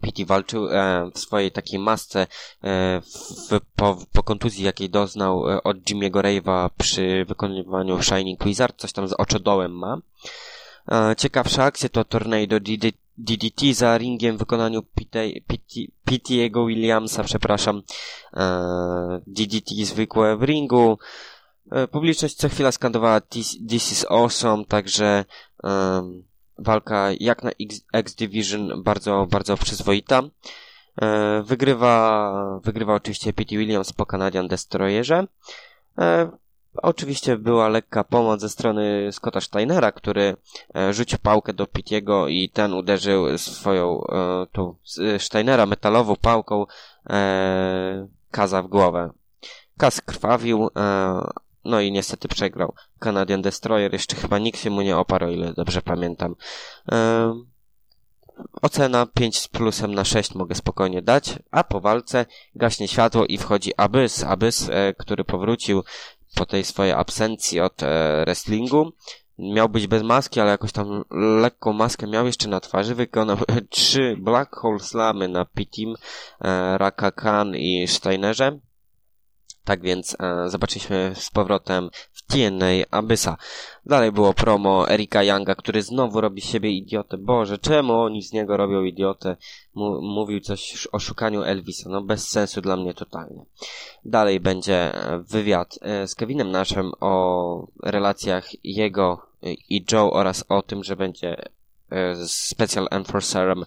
P.T. 0.00 0.24
walczył 0.24 0.68
e, 0.68 1.10
w 1.14 1.18
swojej 1.18 1.52
takiej 1.52 1.78
masce 1.78 2.20
e, 2.20 3.00
w, 3.00 3.60
po, 3.76 3.98
po 4.12 4.22
kontuzji, 4.22 4.64
jakiej 4.64 4.90
doznał 4.90 5.50
e, 5.50 5.62
od 5.62 5.76
Jimmy'ego 5.76 6.20
Rave'a 6.20 6.70
przy 6.78 7.24
wykonywaniu 7.28 8.02
Shining 8.02 8.44
Wizard. 8.44 8.76
Coś 8.76 8.92
tam 8.92 9.08
z 9.08 9.12
oczodołem 9.12 9.72
ma. 9.72 9.98
E, 10.92 11.16
ciekawsza 11.16 11.64
akcja 11.64 11.88
to 11.88 12.04
Tornado 12.04 12.60
DDT 12.60 13.05
za 13.72 13.98
ringiem 13.98 14.36
w 14.36 14.38
wykonaniu 14.38 14.82
P.T.'ego 16.04 16.66
Williamsa, 16.66 17.24
przepraszam. 17.24 17.82
E, 18.34 19.20
DDT 19.26 19.84
zwykłe 19.84 20.36
w 20.36 20.42
ringu. 20.42 20.98
E, 21.72 21.88
publiczność 21.88 22.34
co 22.34 22.48
chwila 22.48 22.72
skandowała 22.72 23.20
This 23.68 23.92
is 23.92 24.06
awesome, 24.08 24.64
także 24.64 25.24
walka 26.58 27.08
jak 27.20 27.42
na 27.42 27.50
X, 27.60 27.80
X 27.92 28.14
Division 28.14 28.82
bardzo, 28.82 29.26
bardzo 29.30 29.56
przyzwoita. 29.56 30.22
Wygrywa, 31.44 32.60
wygrywa 32.64 32.94
oczywiście 32.94 33.32
P.T. 33.32 33.56
Williams 33.56 33.92
po 33.92 34.06
Canadian 34.06 34.48
Destroyerze. 34.48 35.26
Oczywiście 36.82 37.36
była 37.36 37.68
lekka 37.68 38.04
pomoc 38.04 38.40
ze 38.40 38.48
strony 38.48 39.08
Scotta 39.12 39.40
Steinera, 39.40 39.92
który 39.92 40.36
e, 40.76 40.92
rzucił 40.92 41.18
pałkę 41.18 41.52
do 41.52 41.66
Pitiego 41.66 42.28
i 42.28 42.50
ten 42.50 42.74
uderzył 42.74 43.38
swoją 43.38 44.00
e, 44.04 44.46
tą 44.52 44.74
Steinera 45.18 45.66
metalową 45.66 46.16
pałką 46.16 46.66
e, 47.10 48.08
Kaza 48.30 48.62
w 48.62 48.68
głowę. 48.68 49.10
Kaz 49.78 50.00
krwawił, 50.00 50.68
no 51.64 51.80
i 51.80 51.92
niestety 51.92 52.28
przegrał. 52.28 52.74
Canadian 52.98 53.42
Destroyer 53.42 53.92
jeszcze 53.92 54.16
chyba 54.16 54.38
nikt 54.38 54.60
się 54.60 54.70
mu 54.70 54.82
nie 54.82 54.96
oparł, 54.96 55.28
ile 55.28 55.52
dobrze 55.52 55.82
pamiętam. 55.82 56.34
Ocena 58.62 59.06
5 59.06 59.38
z 59.38 59.48
plusem 59.48 59.94
na 59.94 60.04
6 60.04 60.34
mogę 60.34 60.54
spokojnie 60.54 61.02
dać, 61.02 61.38
a 61.50 61.64
po 61.64 61.80
walce 61.80 62.26
gaśnie 62.54 62.88
światło 62.88 63.26
i 63.26 63.38
wchodzi 63.38 63.72
Abyss, 63.76 64.24
Abyss, 64.24 64.70
który 64.98 65.24
powrócił 65.24 65.82
po 66.36 66.46
tej 66.46 66.64
swojej 66.64 66.92
absencji 66.92 67.60
od 67.60 67.82
e, 67.82 68.22
wrestlingu. 68.24 68.92
Miał 69.38 69.68
być 69.68 69.86
bez 69.86 70.02
maski, 70.02 70.40
ale 70.40 70.50
jakoś 70.50 70.72
tam 70.72 71.04
lekką 71.10 71.72
maskę 71.72 72.06
miał 72.06 72.26
jeszcze 72.26 72.48
na 72.48 72.60
twarzy. 72.60 72.94
Wykonał 72.94 73.36
trzy 73.70 74.16
Black 74.18 74.56
Hole 74.56 74.78
Slamy 74.78 75.28
na 75.28 75.44
P-Team, 75.44 75.94
e, 76.40 76.78
Raka 76.78 77.10
Khan 77.10 77.56
i 77.56 77.88
Steinerze. 77.88 78.58
Tak 79.64 79.80
więc 79.80 80.16
e, 80.20 80.48
zobaczyliśmy 80.48 81.12
z 81.14 81.30
powrotem 81.30 81.90
TNA 82.26 82.86
Abyssa. 82.90 83.36
Dalej 83.86 84.12
było 84.12 84.34
promo 84.34 84.90
Erika 84.90 85.22
Younga, 85.22 85.54
który 85.54 85.82
znowu 85.82 86.20
robi 86.20 86.40
z 86.40 86.44
siebie 86.44 86.70
idiotę. 86.70 87.18
Boże, 87.18 87.58
czemu 87.58 87.92
oni 88.00 88.22
z 88.22 88.32
niego 88.32 88.56
robią 88.56 88.82
idiotę? 88.82 89.36
M 89.76 89.82
mówił 90.02 90.40
coś 90.40 90.88
o 90.92 90.98
szukaniu 90.98 91.42
Elvisa. 91.42 91.90
No 91.90 92.02
bez 92.02 92.28
sensu 92.30 92.60
dla 92.60 92.76
mnie 92.76 92.94
totalnie. 92.94 93.44
Dalej 94.04 94.40
będzie 94.40 94.92
wywiad 95.20 95.78
e, 95.82 96.08
z 96.08 96.14
Kevinem 96.14 96.50
Naszem 96.50 96.92
o 97.00 97.66
relacjach 97.82 98.64
jego 98.64 99.26
i 99.68 99.84
Joe 99.92 100.12
oraz 100.12 100.44
o 100.48 100.62
tym, 100.62 100.84
że 100.84 100.96
będzie 100.96 101.36
e, 101.90 102.14
special 102.26 102.88
enforcerem 102.90 103.62
e, 103.62 103.66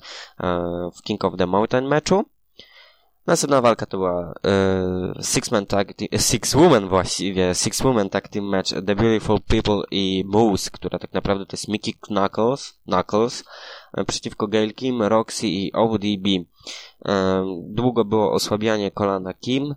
w 0.96 1.02
King 1.02 1.26
of 1.26 1.34
the 1.38 1.46
Mountain 1.46 1.88
meczu. 1.88 2.26
Następna 3.30 3.62
walka 3.62 3.86
to 3.86 3.98
była 3.98 4.34
e, 4.46 5.24
Six 5.24 5.52
Man 5.52 5.66
Tag 5.66 5.94
Six 6.18 6.56
Woman 6.56 6.88
właściwie, 6.88 7.56
Six 7.56 7.82
Woman 7.82 8.10
Tag 8.10 8.28
Team 8.28 8.46
Match 8.46 8.70
The 8.70 8.96
Beautiful 8.96 9.40
People 9.42 9.82
i 9.92 10.24
Moose, 10.28 10.72
która 10.72 11.00
tak 11.00 11.14
naprawdę 11.14 11.46
to 11.46 11.54
jest 11.54 11.68
Mickey 11.68 11.94
Knuckles, 11.94 12.80
Knuckles 12.86 13.44
e, 13.98 14.06
przeciwko 14.06 14.48
Gail 14.48 14.74
Kim, 14.74 15.02
Roxy 15.02 15.48
i 15.48 15.74
ODB. 15.74 16.28
E, 17.06 17.46
długo 17.64 18.06
było 18.06 18.32
osłabianie 18.32 18.92
kolana 18.92 19.34
Kim 19.34 19.76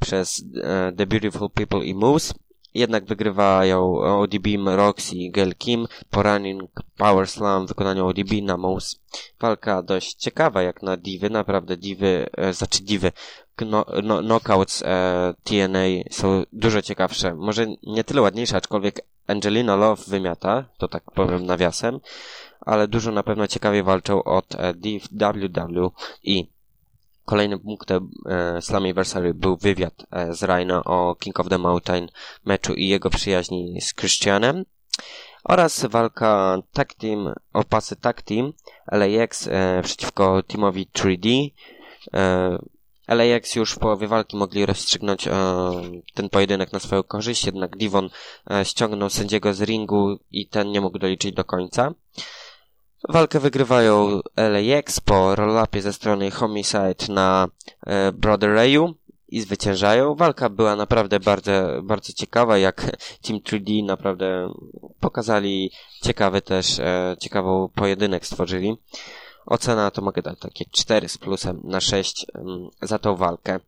przez 0.00 0.44
e, 0.62 0.92
The 0.96 1.06
Beautiful 1.06 1.50
People 1.50 1.84
i 1.84 1.94
Moose 1.94 2.34
jednak 2.74 3.04
wygrywają 3.04 3.94
ODB, 3.98 4.46
Roxy, 4.66 5.16
Gail 5.30 5.54
Kim, 5.54 5.86
Poraning, 6.10 6.70
Power 6.96 7.28
Slam 7.28 7.66
w 7.66 7.68
wykonaniu 7.68 8.06
ODB 8.06 8.32
na 8.42 8.56
Mouse. 8.56 8.96
Walka 9.40 9.82
dość 9.82 10.14
ciekawa 10.14 10.62
jak 10.62 10.82
na 10.82 10.96
divy, 10.96 11.30
naprawdę 11.30 11.76
divy, 11.76 12.26
e, 12.36 12.52
znaczy 12.52 12.82
divy, 12.82 13.12
no, 13.66 13.86
no, 14.02 14.22
knockouts 14.22 14.82
e, 14.82 15.34
TNA 15.44 16.10
są 16.10 16.44
dużo 16.52 16.82
ciekawsze. 16.82 17.34
Może 17.34 17.66
nie 17.82 18.04
tyle 18.04 18.22
ładniejsze, 18.22 18.56
aczkolwiek 18.56 19.00
Angelina 19.26 19.76
Love 19.76 20.02
wymiata, 20.08 20.64
to 20.78 20.88
tak 20.88 21.10
powiem 21.10 21.46
nawiasem. 21.46 22.00
ale 22.60 22.88
dużo 22.88 23.12
na 23.12 23.22
pewno 23.22 23.46
ciekawie 23.46 23.82
walczą 23.82 24.24
od 24.24 24.54
e, 24.54 24.74
WWE. 25.10 25.90
Kolejnym 27.30 27.60
punktem 27.60 28.10
e, 28.26 28.62
Slammiversary 28.62 29.34
był 29.34 29.56
wywiad 29.56 30.06
e, 30.10 30.34
z 30.34 30.42
Rhino 30.42 30.84
o 30.84 31.14
King 31.14 31.40
of 31.40 31.48
the 31.48 31.58
Mountain 31.58 32.08
meczu 32.44 32.74
i 32.74 32.88
jego 32.88 33.10
przyjaźni 33.10 33.80
z 33.80 33.94
Christianem 33.94 34.64
oraz 35.44 35.84
walka 35.84 36.58
tag 36.72 36.94
team 36.94 37.34
o 37.52 37.64
pasy 37.64 37.96
tag 37.96 38.22
team 38.22 38.52
LAX 38.92 39.48
e, 39.48 39.80
przeciwko 39.84 40.42
teamowi 40.42 40.88
3D. 40.92 41.50
E, 42.14 42.58
LAX 43.08 43.54
już 43.54 43.72
w 43.72 43.78
połowie 43.78 44.06
walki 44.06 44.36
mogli 44.36 44.66
rozstrzygnąć 44.66 45.28
ten 46.14 46.28
pojedynek 46.28 46.72
na 46.72 46.78
swoją 46.78 47.02
korzyść, 47.02 47.46
jednak 47.46 47.76
Divon 47.76 48.10
ściągnął 48.64 49.10
sędziego 49.10 49.54
z 49.54 49.62
ringu 49.62 50.18
i 50.30 50.48
ten 50.48 50.70
nie 50.70 50.80
mógł 50.80 50.98
doliczyć 50.98 51.34
do 51.34 51.44
końca. 51.44 51.94
Walkę 53.08 53.40
wygrywają 53.40 54.20
LAX 54.36 55.00
po 55.00 55.34
roll-upie 55.34 55.82
ze 55.82 55.92
strony 55.92 56.30
Homicide 56.30 57.08
na 57.08 57.48
e, 57.86 58.12
Brother 58.12 58.54
Rayu 58.54 58.94
i 59.28 59.40
zwyciężają. 59.40 60.14
Walka 60.14 60.48
była 60.48 60.76
naprawdę 60.76 61.20
bardzo, 61.20 61.52
bardzo 61.82 62.12
ciekawa, 62.12 62.58
jak 62.58 62.96
Team 63.22 63.40
3D 63.40 63.84
naprawdę 63.84 64.52
pokazali 65.00 65.70
ciekawy 66.02 66.42
też, 66.42 66.78
e, 66.78 67.16
ciekawą 67.20 67.68
pojedynek 67.74 68.26
stworzyli. 68.26 68.76
Ocena 69.46 69.90
to 69.90 70.02
mogę 70.02 70.22
dać 70.22 70.38
takie 70.38 70.64
4 70.70 71.08
z 71.08 71.18
plusem 71.18 71.60
na 71.64 71.80
6 71.80 72.26
mm, 72.34 72.68
za 72.82 72.98
tą 72.98 73.16
walkę. 73.16 73.60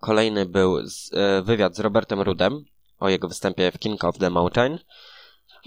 Kolejny 0.00 0.46
był 0.46 0.86
z, 0.86 1.10
e, 1.14 1.42
wywiad 1.42 1.76
z 1.76 1.80
Robertem 1.80 2.20
Rudem 2.20 2.64
o 3.00 3.08
jego 3.08 3.28
występie 3.28 3.72
w 3.72 3.78
King 3.78 4.04
of 4.04 4.18
the 4.18 4.30
Mountain 4.30 4.78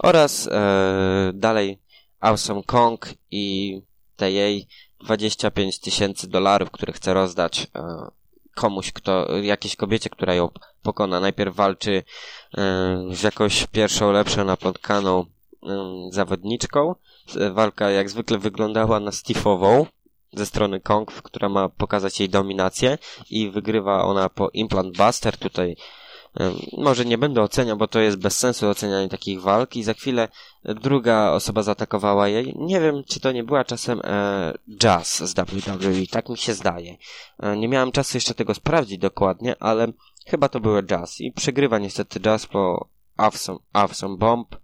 oraz 0.02 0.48
e, 0.48 1.32
dalej 1.34 1.85
Awesome 2.26 2.62
Kong 2.62 3.14
i 3.30 3.80
te 4.16 4.32
jej 4.32 4.66
25 5.04 5.78
tysięcy 5.78 6.28
dolarów, 6.28 6.70
które 6.70 6.92
chce 6.92 7.14
rozdać 7.14 7.66
e, 7.74 8.06
komuś, 8.54 8.92
kto, 8.92 9.36
jakiejś 9.36 9.76
kobiecie, 9.76 10.10
która 10.10 10.34
ją 10.34 10.48
pokona. 10.82 11.20
Najpierw 11.20 11.54
walczy 11.54 12.02
e, 12.58 12.62
z 13.12 13.22
jakąś 13.22 13.66
pierwszą, 13.66 14.12
lepszą, 14.12 14.44
napotkaną 14.44 15.24
e, 15.62 16.08
zawodniczką. 16.10 16.94
Walka 17.52 17.90
jak 17.90 18.10
zwykle 18.10 18.38
wyglądała 18.38 19.00
na 19.00 19.10
Steve'ową 19.10 19.86
ze 20.32 20.46
strony 20.46 20.80
Kong, 20.80 21.12
która 21.12 21.48
ma 21.48 21.68
pokazać 21.68 22.20
jej 22.20 22.28
dominację 22.28 22.98
i 23.30 23.50
wygrywa 23.50 24.04
ona 24.04 24.28
po 24.28 24.50
Implant 24.52 24.96
Buster. 24.96 25.36
Tutaj 25.36 25.76
może 26.78 27.04
nie 27.04 27.18
będę 27.18 27.42
oceniał, 27.42 27.76
bo 27.76 27.88
to 27.88 28.00
jest 28.00 28.16
bez 28.16 28.38
sensu 28.38 28.68
ocenianie 28.68 29.08
takich 29.08 29.40
walk 29.40 29.76
i 29.76 29.82
za 29.82 29.94
chwilę 29.94 30.28
druga 30.64 31.30
osoba 31.30 31.62
zaatakowała 31.62 32.28
jej. 32.28 32.54
Nie 32.56 32.80
wiem, 32.80 33.02
czy 33.08 33.20
to 33.20 33.32
nie 33.32 33.44
była 33.44 33.64
czasem 33.64 34.00
e, 34.04 34.52
Jazz 34.78 35.18
z 35.18 35.34
WWE, 35.34 36.06
tak 36.10 36.28
mi 36.28 36.36
się 36.36 36.54
zdaje. 36.54 36.96
E, 37.38 37.56
nie 37.56 37.68
miałem 37.68 37.92
czasu 37.92 38.16
jeszcze 38.16 38.34
tego 38.34 38.54
sprawdzić 38.54 38.98
dokładnie, 38.98 39.56
ale 39.60 39.92
chyba 40.26 40.48
to 40.48 40.60
były 40.60 40.82
Jazz 40.82 41.20
i 41.20 41.32
przegrywa 41.32 41.78
niestety 41.78 42.20
Jazz 42.20 42.46
po 42.46 42.88
Awesome, 43.16 43.58
awesome 43.72 44.16
Bomb. 44.16 44.56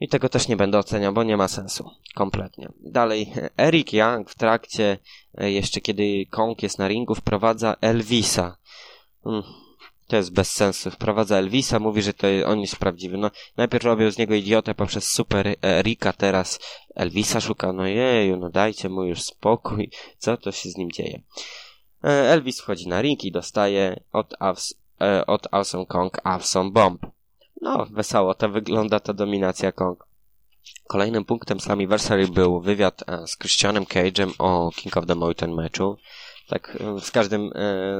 I 0.00 0.08
tego 0.08 0.28
też 0.28 0.48
nie 0.48 0.56
będę 0.56 0.78
oceniał, 0.78 1.12
bo 1.12 1.22
nie 1.22 1.36
ma 1.36 1.48
sensu. 1.48 1.90
Kompletnie. 2.14 2.72
Dalej, 2.80 3.32
Eric 3.56 3.92
Young 3.92 4.30
w 4.30 4.34
trakcie, 4.34 4.98
e, 5.34 5.50
jeszcze 5.50 5.80
kiedy 5.80 6.26
Kong 6.30 6.62
jest 6.62 6.78
na 6.78 6.88
ringu, 6.88 7.14
wprowadza 7.14 7.76
Elvisa. 7.80 8.56
Hmm 9.24 9.63
to 10.14 10.18
jest 10.18 10.32
bez 10.32 10.50
sensu. 10.50 10.90
Wprowadza 10.90 11.36
Elvisa, 11.36 11.78
mówi, 11.78 12.02
że 12.02 12.12
to 12.12 12.26
on 12.46 12.60
jest 12.60 12.76
prawdziwy. 12.76 13.18
No, 13.18 13.30
najpierw 13.56 13.84
robią 13.84 14.10
z 14.10 14.18
niego 14.18 14.34
idiotę 14.34 14.74
poprzez 14.74 15.10
Super 15.10 15.56
Rika, 15.82 16.12
teraz 16.12 16.60
Elvisa 16.94 17.40
szuka. 17.40 17.72
No 17.72 17.86
jeju, 17.86 18.36
no 18.36 18.50
dajcie 18.50 18.88
mu 18.88 19.04
już 19.04 19.22
spokój. 19.22 19.90
Co 20.18 20.36
to 20.36 20.52
się 20.52 20.70
z 20.70 20.76
nim 20.76 20.92
dzieje? 20.92 21.22
E, 22.04 22.08
Elvis 22.08 22.60
wchodzi 22.60 22.88
na 22.88 23.02
ring 23.02 23.24
i 23.24 23.32
dostaje 23.32 24.00
od, 24.12 24.34
Avs, 24.38 24.74
e, 25.00 25.26
od 25.26 25.46
Awesome 25.50 25.86
Kong 25.86 26.20
Awesome 26.24 26.70
Bomb. 26.70 27.06
No, 27.60 27.86
wesoło 27.90 28.34
to 28.34 28.48
wygląda 28.48 29.00
ta 29.00 29.12
dominacja 29.12 29.72
Kong. 29.72 30.06
Kolejnym 30.88 31.24
punktem 31.24 31.60
Slammiversary 31.60 32.28
był 32.28 32.60
wywiad 32.60 33.02
e, 33.06 33.26
z 33.26 33.38
Christianem 33.38 33.84
Cage'em 33.84 34.30
o 34.38 34.70
King 34.76 34.96
of 34.96 35.06
the 35.06 35.14
Mountain 35.14 35.54
meczu. 35.54 35.96
Tak, 36.48 36.78
z 37.00 37.10
każdym 37.10 37.50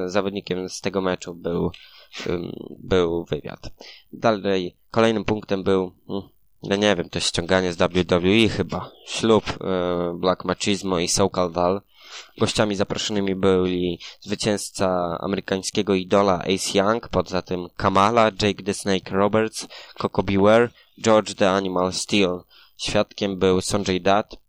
zawodnikiem 0.06 0.68
z 0.68 0.80
tego 0.80 1.00
meczu 1.00 1.34
był 1.34 1.70
był 2.78 3.24
wywiad. 3.24 3.70
Dalej, 4.12 4.76
kolejnym 4.90 5.24
punktem 5.24 5.62
był, 5.62 5.92
hmm, 6.06 6.28
no 6.62 6.76
nie 6.76 6.96
wiem, 6.96 7.08
to 7.08 7.20
ściąganie 7.20 7.72
z 7.72 7.76
WWE 7.76 8.48
chyba. 8.48 8.90
Ślub 9.06 9.44
e, 9.60 10.14
Black 10.18 10.44
Machismo 10.44 10.98
i 10.98 11.08
Soul 11.08 11.30
Dal. 11.52 11.80
Gościami 12.38 12.76
zaproszonymi 12.76 13.34
byli 13.34 13.98
zwycięzca 14.20 15.18
amerykańskiego 15.20 15.94
idola 15.94 16.38
Ace 16.38 16.78
Young, 16.78 17.08
poza 17.08 17.42
tym 17.42 17.68
Kamala, 17.76 18.24
Jake 18.24 18.62
the 18.62 18.74
Snake 18.74 19.10
Roberts, 19.10 19.66
Coco 19.98 20.22
Beware, 20.22 20.70
George 21.04 21.34
the 21.34 21.50
Animal 21.50 21.92
Steel. 21.92 22.40
Świadkiem 22.76 23.38
był 23.38 23.60
Sonjay 23.60 24.00
Dutt, 24.00 24.43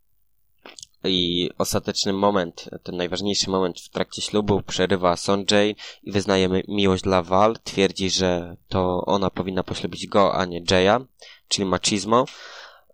i 1.06 1.50
ostateczny 1.58 2.12
moment, 2.12 2.70
ten 2.82 2.96
najważniejszy 2.96 3.50
moment 3.50 3.80
w 3.80 3.88
trakcie 3.88 4.22
ślubu 4.22 4.62
przerywa 4.62 5.16
Sonjay 5.16 5.74
i 6.02 6.12
wyznaje 6.12 6.48
miłość 6.68 7.02
dla 7.02 7.22
Val. 7.22 7.56
Twierdzi, 7.64 8.10
że 8.10 8.56
to 8.68 9.02
ona 9.06 9.30
powinna 9.30 9.62
poślubić 9.62 10.06
go, 10.06 10.34
a 10.34 10.44
nie 10.44 10.62
Jaya, 10.70 11.04
czyli 11.48 11.64
machismo. 11.64 12.24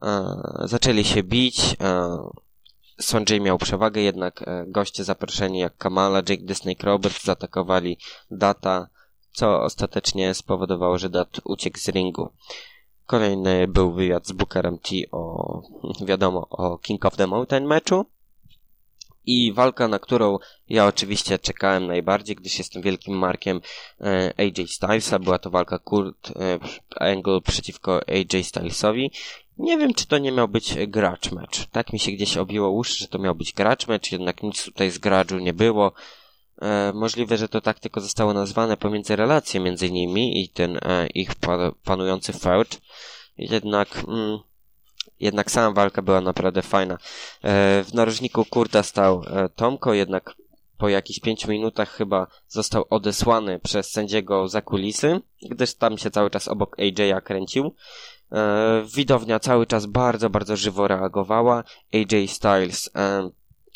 E, 0.03 0.35
zaczęli 0.65 1.05
się 1.05 1.23
bić. 1.23 1.77
E, 1.81 2.19
Sonjay 3.01 3.41
miał 3.41 3.59
przewagę, 3.59 4.01
jednak 4.01 4.43
e, 4.43 4.65
goście 4.69 5.05
zaproszeni 5.05 5.59
jak 5.59 5.77
Kamala, 5.77 6.19
Jake 6.19 6.47
the 6.49 6.55
Snake 6.55 6.87
Roberts 6.87 7.25
zaatakowali 7.25 7.99
Data, 8.31 8.89
co 9.33 9.63
ostatecznie 9.63 10.35
spowodowało, 10.35 10.99
że 10.99 11.11
Dat 11.11 11.41
uciekł 11.45 11.79
z 11.79 11.89
ringu. 11.89 12.31
Kolejny 13.13 13.69
był 13.69 13.93
wywiad 13.93 14.27
z 14.27 14.33
Bookerem 14.33 14.79
T 14.79 14.91
o, 15.13 15.63
wiadomo, 16.07 16.47
o 16.51 16.79
King 16.79 17.05
of 17.05 17.17
the 17.17 17.27
Mountain 17.27 17.67
meczu. 17.67 18.07
I 19.27 19.53
walka, 19.53 19.89
na 19.89 19.99
którą 19.99 20.39
ja 20.69 20.87
oczywiście 20.87 21.39
czekałem 21.39 21.87
najbardziej, 21.87 22.37
gdyż 22.37 22.59
jestem 22.59 22.83
wielkim 22.83 23.19
markiem 23.19 23.61
e, 24.01 24.33
AJ 24.39 24.67
Stylesa. 24.69 25.19
Była 25.19 25.39
to 25.39 25.51
walka 25.51 25.79
Kurt 25.79 26.31
e, 26.31 26.59
Angle 26.97 27.41
przeciwko 27.41 28.01
AJ 28.09 28.45
Stylesowi. 28.45 29.11
Nie 29.59 29.79
wiem, 29.79 29.95
czy 29.95 30.07
to 30.07 30.19
nie 30.19 30.33
miał 30.33 30.49
być 30.49 30.75
gracz 30.89 31.33
mecz. 31.33 31.67
Tak 31.67 31.93
mi 31.93 31.99
się 31.99 32.13
gdzieś 32.13 32.37
obiło 32.37 32.71
uszy, 32.71 32.99
że 32.99 33.09
to 33.09 33.19
miał 33.19 33.35
być 33.35 33.53
gracz 33.53 33.89
mecz, 33.89 34.13
jednak 34.13 34.43
nic 34.43 34.65
tutaj 34.65 34.91
z 34.91 34.99
graczu 34.99 35.39
nie 35.39 35.53
było. 35.53 35.93
E, 36.63 36.93
możliwe, 36.95 37.37
że 37.37 37.49
to 37.49 37.61
tak 37.61 37.79
tylko 37.79 38.01
zostało 38.01 38.33
nazwane 38.33 38.77
pomiędzy 38.77 39.17
relacje 39.17 39.61
między 39.61 39.91
nimi 39.91 40.43
i 40.43 40.49
ten 40.49 40.77
e, 40.77 41.07
ich 41.07 41.31
panujący 41.85 42.33
feud. 42.33 42.81
Jednak, 43.39 43.89
mm, 44.09 44.39
jednak 45.21 45.51
sama 45.51 45.75
walka 45.75 46.03
była 46.03 46.21
naprawdę 46.21 46.63
fajna. 46.63 46.95
E, 46.95 46.99
w 47.85 47.95
narożniku 47.95 48.45
Kurta 48.45 48.83
stał 48.83 49.25
Tomko, 49.57 49.95
jednak 49.95 50.35
po 50.79 50.89
jakichś 50.89 51.21
pięciu 51.21 51.51
minutach 51.51 51.91
chyba 51.91 52.27
został 52.49 52.85
odesłany 52.91 53.59
przez 53.59 53.91
sędziego 53.91 54.49
za 54.49 54.63
kulisy, 54.63 55.21
gdyż 55.51 55.75
tam 55.75 55.99
się 55.99 56.11
cały 56.11 56.31
czas 56.31 56.49
obok 56.49 56.77
AJ'a 56.79 57.23
kręcił. 57.23 57.75
Widownia 58.95 59.41
cały 59.41 59.67
czas 59.67 59.87
bardzo, 59.87 60.31
bardzo 60.31 60.57
żywo 60.57 60.89
reagowała. 60.89 61.65
AJ 61.95 62.29
Styles 62.29 62.91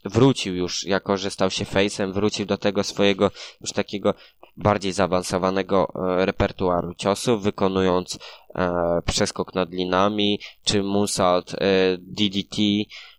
wrócił 0.08 0.54
już, 0.54 0.84
jako 0.84 1.16
że 1.16 1.30
stał 1.30 1.50
się 1.50 1.64
face'em, 1.64 2.12
wrócił 2.12 2.46
do 2.46 2.58
tego 2.58 2.84
swojego 2.84 3.30
już 3.60 3.72
takiego 3.72 4.14
bardziej 4.56 4.92
zaawansowanego 4.92 5.92
e, 5.94 6.26
repertuaru 6.26 6.94
ciosów, 6.94 7.42
wykonując 7.42 8.18
e, 8.54 9.02
przeskok 9.06 9.54
nad 9.54 9.70
linami, 9.70 10.40
czy 10.64 10.82
moonsault 10.82 11.54
e, 11.54 11.58
DDT, 11.98 12.58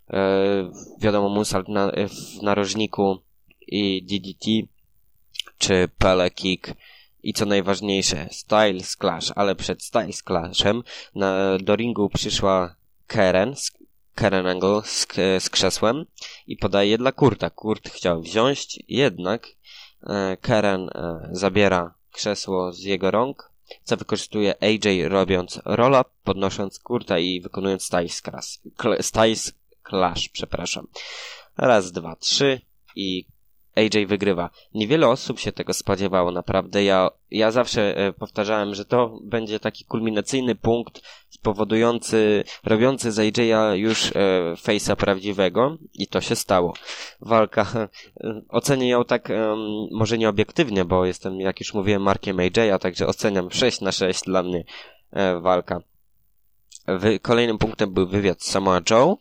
e, 0.09 0.71
wiadomo 0.99 1.29
moonsault 1.29 1.67
na, 1.67 1.91
w 1.91 2.41
narożniku 2.41 3.17
i 3.67 4.03
DDT, 4.03 4.45
czy 5.57 5.89
pele 5.97 6.31
kick, 6.31 6.73
i 7.23 7.33
co 7.33 7.45
najważniejsze, 7.45 8.27
Style 8.31 8.79
Clash, 8.99 9.31
ale 9.35 9.55
przed 9.55 9.83
Style 9.83 10.13
Clashem 10.25 10.83
na, 11.15 11.57
do 11.57 11.75
ringu 11.75 12.09
przyszła 12.09 12.75
Karen 13.07 13.55
Karen 14.17 14.47
Angle 14.47 14.81
z, 14.85 15.07
z 15.39 15.49
krzesłem 15.49 16.05
i 16.47 16.57
podaje 16.57 16.97
dla 16.97 17.11
Kurta. 17.11 17.49
Kurt 17.49 17.89
chciał 17.89 18.21
wziąć, 18.21 18.79
jednak 18.87 19.47
e, 20.03 20.37
Karen 20.41 20.89
e, 20.89 21.29
zabiera 21.31 21.93
krzesło 22.11 22.73
z 22.73 22.83
jego 22.83 23.11
rąk, 23.11 23.51
co 23.83 23.97
wykorzystuje 23.97 24.55
AJ 24.63 25.03
robiąc 25.03 25.61
roll-up, 25.65 26.09
podnosząc 26.23 26.79
Kurta 26.79 27.19
i 27.19 27.41
wykonując 27.41 27.83
Styles, 27.83 28.21
Clash, 28.21 28.59
Styles 29.01 29.53
Clash, 29.89 30.29
przepraszam. 30.29 30.87
Raz, 31.57 31.91
dwa, 31.91 32.15
trzy 32.15 32.61
i 32.95 33.25
AJ 33.77 34.05
wygrywa. 34.05 34.49
Niewiele 34.73 35.07
osób 35.07 35.39
się 35.39 35.51
tego 35.51 35.73
spodziewało, 35.73 36.31
naprawdę. 36.31 36.83
Ja, 36.83 37.09
ja 37.31 37.51
zawsze 37.51 37.97
e, 37.97 38.13
powtarzałem, 38.13 38.75
że 38.75 38.85
to 38.85 39.19
będzie 39.23 39.59
taki 39.59 39.85
kulminacyjny 39.85 40.55
punkt 40.55 41.01
spowodujący, 41.29 42.43
robiący 42.63 43.11
z 43.11 43.17
AJ'a 43.17 43.73
już 43.75 44.05
e, 44.05 44.11
face'a 44.55 44.95
prawdziwego 44.95 45.77
i 45.93 46.07
to 46.07 46.21
się 46.21 46.35
stało. 46.35 46.73
Walka, 47.21 47.65
e, 48.23 48.41
ocenię 48.49 48.89
ją 48.89 49.05
tak, 49.05 49.29
może 49.91 50.17
nie 50.17 50.29
obiektywnie, 50.29 50.85
bo 50.85 51.05
jestem, 51.05 51.39
jak 51.39 51.59
już 51.59 51.73
mówiłem, 51.73 52.01
markiem 52.01 52.37
AJ'a, 52.37 52.79
także 52.79 53.07
oceniam 53.07 53.51
6 53.51 53.81
na 53.81 53.91
6 53.91 54.23
dla 54.23 54.43
mnie 54.43 54.63
walka. 55.41 55.79
Kolejnym 57.21 57.57
punktem 57.57 57.93
był 57.93 58.07
wywiad 58.07 58.43
z 58.43 58.51
Samoa 58.51 58.81
Joe 58.89 59.17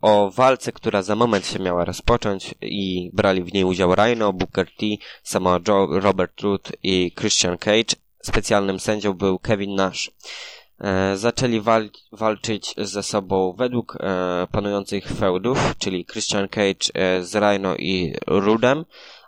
o 0.00 0.30
walce, 0.30 0.72
która 0.72 1.02
za 1.02 1.16
moment 1.16 1.46
się 1.46 1.58
miała 1.58 1.84
rozpocząć 1.84 2.54
i 2.60 3.10
brali 3.12 3.42
w 3.42 3.52
niej 3.52 3.64
udział 3.64 3.94
Rhino, 3.94 4.32
Booker 4.32 4.66
T, 4.66 4.86
Samoa 5.22 5.60
Joe, 5.68 5.86
Robert 6.00 6.40
Root 6.40 6.72
i 6.82 7.12
Christian 7.18 7.58
Cage. 7.58 7.96
Specjalnym 8.22 8.80
sędzią 8.80 9.12
był 9.12 9.38
Kevin 9.38 9.74
Nash. 9.74 10.10
E, 10.80 11.16
zaczęli 11.16 11.60
wal 11.60 11.90
walczyć 12.12 12.74
ze 12.78 13.02
sobą 13.02 13.54
według 13.58 13.96
e, 14.00 14.46
panujących 14.52 15.08
feudów, 15.08 15.74
czyli 15.78 16.06
Christian 16.06 16.48
Cage 16.48 16.90
e, 16.94 17.22
z 17.22 17.34
Rhino 17.34 17.76
i 17.76 18.14
Rudem, 18.26 18.84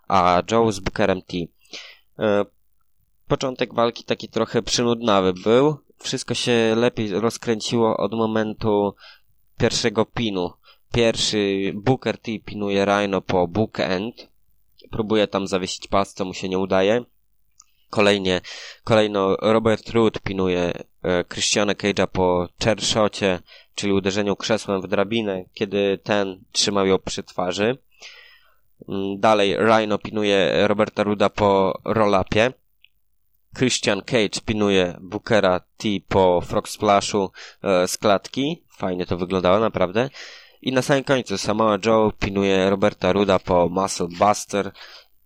a 0.09 0.43
Joe 0.51 0.72
z 0.72 0.81
Bookerem 0.81 1.22
T. 1.22 1.37
E, 2.18 2.45
początek 3.29 3.74
walki 3.74 4.05
taki 4.05 4.29
trochę 4.29 4.62
przynudnawy 4.62 5.33
był. 5.33 5.76
Wszystko 5.99 6.35
się 6.35 6.74
lepiej 6.76 7.20
rozkręciło 7.20 7.97
od 7.97 8.12
momentu 8.12 8.95
pierwszego 9.59 10.06
pinu. 10.06 10.52
Pierwszy 10.92 11.72
Booker 11.74 12.18
T 12.18 12.32
pinuje 12.44 12.84
Rhino 12.84 13.20
po 13.20 13.48
book 13.48 13.80
end. 13.80 14.28
Próbuje 14.90 15.26
tam 15.26 15.46
zawiesić 15.46 15.86
pas, 15.86 16.14
co 16.14 16.24
mu 16.24 16.34
się 16.34 16.48
nie 16.48 16.59
udaje. 16.59 17.04
Kolejnie, 17.90 18.40
kolejno 18.84 19.36
Robert 19.36 19.90
Root 19.90 20.20
pinuje 20.20 20.72
e, 21.02 21.24
Christiana 21.24 21.74
Cage'a 21.74 22.06
po 22.06 22.48
chairshocie, 22.64 23.40
czyli 23.74 23.92
uderzeniu 23.92 24.36
krzesłem 24.36 24.82
w 24.82 24.88
drabinę, 24.88 25.44
kiedy 25.54 25.98
ten 26.02 26.44
trzymał 26.52 26.86
ją 26.86 26.98
przy 26.98 27.22
twarzy. 27.22 27.78
Mm, 28.88 29.20
Dalej 29.20 29.56
Rhino 29.56 29.98
pinuje 29.98 30.68
Roberta 30.68 31.02
Ruda 31.02 31.28
po 31.30 31.80
roll-upie. 31.84 32.52
Christian 33.59 34.02
Cage 34.02 34.40
pinuje 34.46 34.96
Bookera 35.00 35.61
T 35.61 35.88
po 36.09 36.40
Frog 36.40 36.68
Splashu 36.68 37.30
e, 37.62 37.88
z 37.88 37.98
klatki. 37.98 38.67
Fajnie 38.79 39.07
to 39.07 39.16
wyglądało, 39.16 39.61
naprawdę. 39.61 40.11
I 40.62 40.72
na 40.72 40.83
samym 40.83 41.05
końcu 41.05 41.39
Samoa 41.39 41.79
Joe 41.87 42.12
pinuje 42.20 42.70
Roberta 42.70 43.12
Ruda 43.12 43.39
po 43.39 43.68
Muscle 43.68 44.09
Buster 44.18 44.72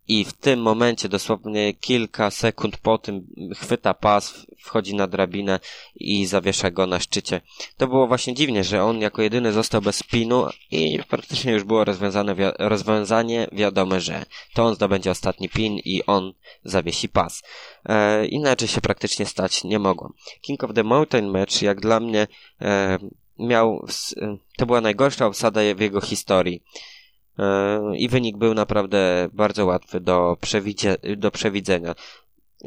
i 0.07 0.25
w 0.25 0.33
tym 0.33 0.61
momencie, 0.61 1.09
dosłownie 1.09 1.73
kilka 1.73 2.31
sekund 2.31 2.77
po 2.77 2.97
tym, 2.97 3.27
chwyta 3.55 3.93
pas, 3.93 4.45
wchodzi 4.59 4.95
na 4.95 5.07
drabinę 5.07 5.59
i 5.95 6.25
zawiesza 6.25 6.71
go 6.71 6.87
na 6.87 6.99
szczycie. 6.99 7.41
To 7.77 7.87
było 7.87 8.07
właśnie 8.07 8.33
dziwnie, 8.33 8.63
że 8.63 8.83
on 8.83 9.01
jako 9.01 9.21
jedyny 9.21 9.51
został 9.51 9.81
bez 9.81 10.03
pinu 10.03 10.47
i 10.71 10.99
praktycznie 11.09 11.51
już 11.51 11.63
było 11.63 11.83
rozwiązane, 11.83 12.35
wi 12.35 12.43
rozwiązanie 12.59 13.47
wiadome, 13.51 14.01
że 14.01 14.25
to 14.53 14.65
on 14.65 14.75
zdobędzie 14.75 15.11
ostatni 15.11 15.49
pin 15.49 15.77
i 15.85 16.03
on 16.07 16.33
zawiesi 16.63 17.09
pas. 17.09 17.43
E, 17.85 18.25
inaczej 18.25 18.67
się 18.67 18.81
praktycznie 18.81 19.25
stać 19.25 19.63
nie 19.63 19.79
mogło. 19.79 20.13
King 20.41 20.63
of 20.63 20.73
the 20.73 20.83
Mountain 20.83 21.31
Match, 21.31 21.61
jak 21.61 21.81
dla 21.81 21.99
mnie, 21.99 22.27
e, 22.61 22.99
miał, 23.43 23.87
to 24.57 24.65
była 24.65 24.81
najgorsza 24.81 25.25
obsada 25.25 25.61
w 25.75 25.79
jego 25.79 26.01
historii. 26.01 26.63
I 27.97 28.09
wynik 28.09 28.37
był 28.37 28.53
naprawdę 28.53 29.29
bardzo 29.33 29.65
łatwy 29.65 29.99
do, 29.99 30.37
przewidzie- 30.41 31.17
do 31.17 31.31
przewidzenia. 31.31 31.95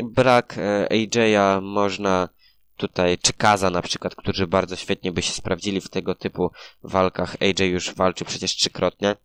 Brak 0.04 0.56
AJ'a 0.90 1.62
można 1.62 2.28
tutaj, 2.76 3.18
czy 3.18 3.32
Kaza 3.32 3.70
na 3.70 3.82
przykład, 3.82 4.14
którzy 4.14 4.46
bardzo 4.46 4.76
świetnie 4.76 5.12
by 5.12 5.22
się 5.22 5.32
sprawdzili 5.32 5.80
w 5.80 5.88
tego 5.88 6.14
typu 6.14 6.50
walkach. 6.82 7.36
AJ 7.40 7.70
już 7.70 7.94
walczy 7.94 8.24
przecież 8.24 8.56
trzykrotnie. 8.56 9.16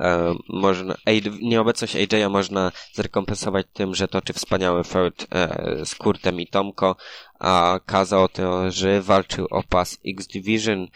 E, 0.00 0.34
można, 0.48 0.94
nieobecność 1.42 1.94
AJ'a 1.94 2.30
można 2.30 2.72
zrekompensować 2.92 3.66
tym, 3.72 3.94
że 3.94 4.08
toczy 4.08 4.32
wspaniały 4.32 4.84
feud 4.84 5.26
e, 5.30 5.86
z 5.86 5.94
Kurtem 5.94 6.40
i 6.40 6.46
Tomko, 6.46 6.96
a 7.38 7.80
Kaza 7.86 8.22
o 8.22 8.28
tym, 8.28 8.70
że 8.70 9.02
walczył 9.02 9.46
o 9.50 9.62
pas 9.62 9.98
X 10.06 10.26
Division, 10.26 10.86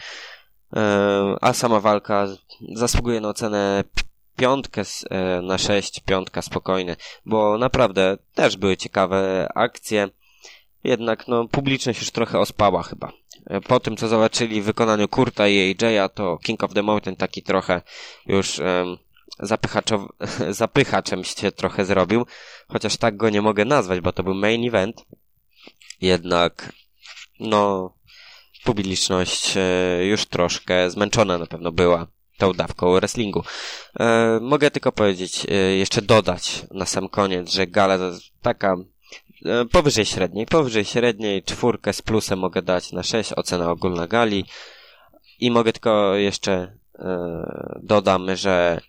a 1.41 1.53
sama 1.53 1.81
walka 1.81 2.27
zasługuje 2.75 3.21
na 3.21 3.29
ocenę 3.29 3.85
piątkę 4.41 4.83
e, 5.11 5.43
na 5.43 5.59
sześć, 5.59 6.01
piątka 6.01 6.43
spokojnie, 6.43 6.97
bo 7.27 7.59
naprawdę 7.59 8.19
też 8.35 8.57
były 8.57 8.77
ciekawe 8.77 9.49
akcje, 9.55 10.09
jednak 10.85 11.29
no 11.29 11.49
publiczność 11.49 12.01
już 12.01 12.11
trochę 12.11 12.39
ospała 12.39 12.83
chyba. 12.83 13.13
E, 13.47 13.61
po 13.61 13.81
tym, 13.81 13.97
co 13.97 14.09
zobaczyli 14.09 14.63
w 14.63 14.65
wykonaniu 14.65 15.09
Kurta 15.09 15.49
i 15.49 15.77
AJ'a, 15.77 16.09
to 16.09 16.39
King 16.43 16.65
of 16.65 16.75
the 16.75 16.83
Mountain 16.83 17.17
taki 17.17 17.43
trochę 17.43 17.83
już 18.27 18.59
um, 18.59 18.97
zapychaczem 20.63 21.25
się 21.25 21.53
trochę 21.53 21.85
zrobił, 21.85 22.27
chociaż 22.69 22.97
tak 22.97 23.17
go 23.17 23.31
nie 23.31 23.43
mogę 23.43 23.65
nazwać, 23.65 24.01
bo 24.01 24.13
to 24.13 24.23
był 24.23 24.35
main 24.35 24.69
event. 24.69 25.05
Jednak, 26.01 26.73
no, 27.41 27.95
publiczność 28.65 29.57
e, 29.57 30.05
już 30.05 30.27
troszkę 30.27 30.91
zmęczona 30.91 31.39
na 31.39 31.47
pewno 31.47 31.73
była 31.73 32.07
tą 32.41 32.53
dawką 32.53 32.95
wrestlingu. 32.95 33.43
E, 34.01 34.39
mogę 34.41 34.71
tylko 34.71 34.93
powiedzieć, 34.93 35.47
e, 35.49 35.55
jeszcze 35.55 36.03
dodać 36.03 36.67
na 36.71 36.87
sam 36.87 37.09
koniec, 37.09 37.53
że 37.53 37.67
gala 37.67 37.99
taka 38.43 38.77
e, 39.47 39.65
powyżej 39.65 40.07
średniej, 40.07 40.47
powyżej 40.47 40.85
średniej, 40.85 41.43
czwórkę 41.43 41.93
z 41.93 42.03
plusem 42.03 42.39
mogę 42.39 42.63
dać 42.63 42.93
na 42.93 43.03
6, 43.03 43.33
ocena 43.33 43.71
ogólna 43.71 44.07
gali. 44.07 44.45
I 45.39 45.51
mogę 45.51 45.73
tylko 45.73 46.15
jeszcze 46.15 46.81
dodam, 47.83 48.37
że 48.37 48.81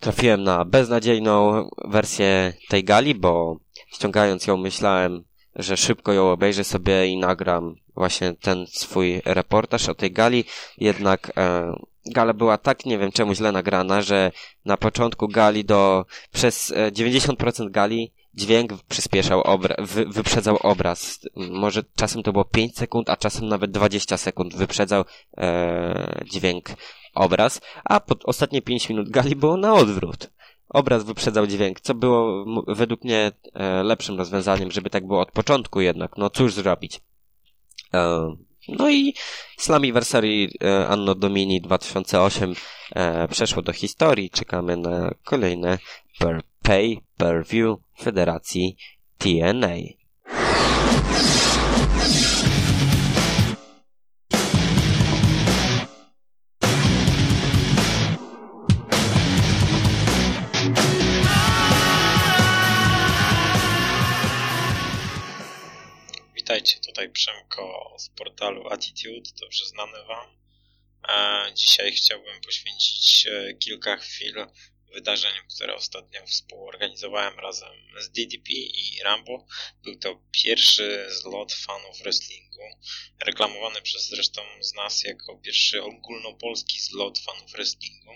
trafiłem 0.00 0.42
na 0.42 0.64
beznadziejną 0.64 1.68
wersję 1.84 2.52
tej 2.68 2.84
gali, 2.84 3.14
bo 3.14 3.56
ściągając 3.92 4.46
ją 4.46 4.56
myślałem, 4.56 5.24
że 5.56 5.76
szybko 5.76 6.12
ją 6.12 6.30
obejrzę 6.30 6.64
sobie 6.64 7.06
i 7.06 7.16
nagram 7.16 7.76
właśnie 7.94 8.34
ten 8.34 8.66
swój 8.66 9.22
reportaż 9.24 9.88
o 9.88 9.94
tej 9.94 10.12
gali, 10.12 10.44
jednak 10.78 11.32
e, 11.36 11.72
gala 12.06 12.32
była 12.32 12.58
tak, 12.58 12.86
nie 12.86 12.98
wiem 12.98 13.12
czemu 13.12 13.34
źle 13.34 13.52
nagrana, 13.52 14.02
że 14.02 14.32
na 14.64 14.76
początku 14.76 15.28
gali 15.28 15.64
do, 15.64 16.04
przez 16.32 16.72
90% 16.92 17.66
e, 17.66 17.70
gali 17.70 18.12
dźwięk 18.34 18.72
przyspieszał, 18.88 19.40
obra, 19.40 19.76
wy, 19.78 20.04
wyprzedzał 20.04 20.56
obraz. 20.56 21.20
Może 21.36 21.82
czasem 21.96 22.22
to 22.22 22.32
było 22.32 22.44
5 22.44 22.76
sekund, 22.76 23.10
a 23.10 23.16
czasem 23.16 23.48
nawet 23.48 23.70
20 23.70 24.16
sekund 24.16 24.56
wyprzedzał 24.56 25.04
e, 25.36 26.24
dźwięk 26.30 26.68
obraz, 27.14 27.60
a 27.84 28.00
pod 28.00 28.24
ostatnie 28.24 28.62
5 28.62 28.88
minut 28.88 29.10
gali 29.10 29.36
było 29.36 29.56
na 29.56 29.74
odwrót. 29.74 30.30
Obraz 30.68 31.04
wyprzedzał 31.04 31.46
dźwięk, 31.46 31.80
co 31.80 31.94
było 31.94 32.44
według 32.66 33.04
mnie 33.04 33.32
e, 33.54 33.82
lepszym 33.82 34.18
rozwiązaniem, 34.18 34.70
żeby 34.70 34.90
tak 34.90 35.06
było 35.06 35.20
od 35.20 35.32
początku 35.32 35.80
jednak. 35.80 36.16
No 36.16 36.30
cóż 36.30 36.54
zrobić. 36.54 37.00
E, 37.94 38.34
no 38.68 38.90
i 38.90 39.14
Slammiversary 39.56 40.48
e, 40.64 40.88
Anno 40.88 41.14
Domini 41.14 41.60
2008 41.60 42.54
e, 42.94 43.28
przeszło 43.28 43.62
do 43.62 43.72
historii. 43.72 44.30
Czekamy 44.30 44.76
na 44.76 45.14
kolejne 45.24 45.78
per 46.18 46.42
pay 46.62 46.96
per 47.16 47.46
view 47.46 47.76
Federacji 47.98 48.76
TNA. 49.18 50.03
Witajcie, 66.44 66.80
tutaj 66.80 67.10
Przemko 67.10 67.96
z 67.98 68.08
portalu 68.08 68.68
Attitude, 68.68 69.30
dobrze 69.40 69.66
znany 69.66 70.04
Wam. 70.04 70.28
E, 71.08 71.54
dzisiaj 71.54 71.92
chciałbym 71.92 72.40
poświęcić 72.40 73.26
e, 73.26 73.54
kilka 73.54 73.96
chwil 73.96 74.46
wydarzeniom, 74.94 75.46
które 75.56 75.74
ostatnio 75.74 76.26
współorganizowałem 76.26 77.38
razem 77.38 77.72
z 78.00 78.10
DDP 78.10 78.50
i 78.52 79.00
Rambo. 79.04 79.46
Był 79.84 79.98
to 79.98 80.22
pierwszy 80.42 81.06
zlot 81.10 81.52
fanów 81.52 81.98
wrestlingu, 81.98 82.62
reklamowany 83.26 83.82
przez 83.82 84.08
zresztą 84.08 84.42
z 84.60 84.74
nas 84.74 85.02
jako 85.02 85.38
pierwszy 85.38 85.82
ogólnopolski 85.82 86.80
zlot 86.80 87.18
fanów 87.18 87.52
wrestlingu. 87.52 88.12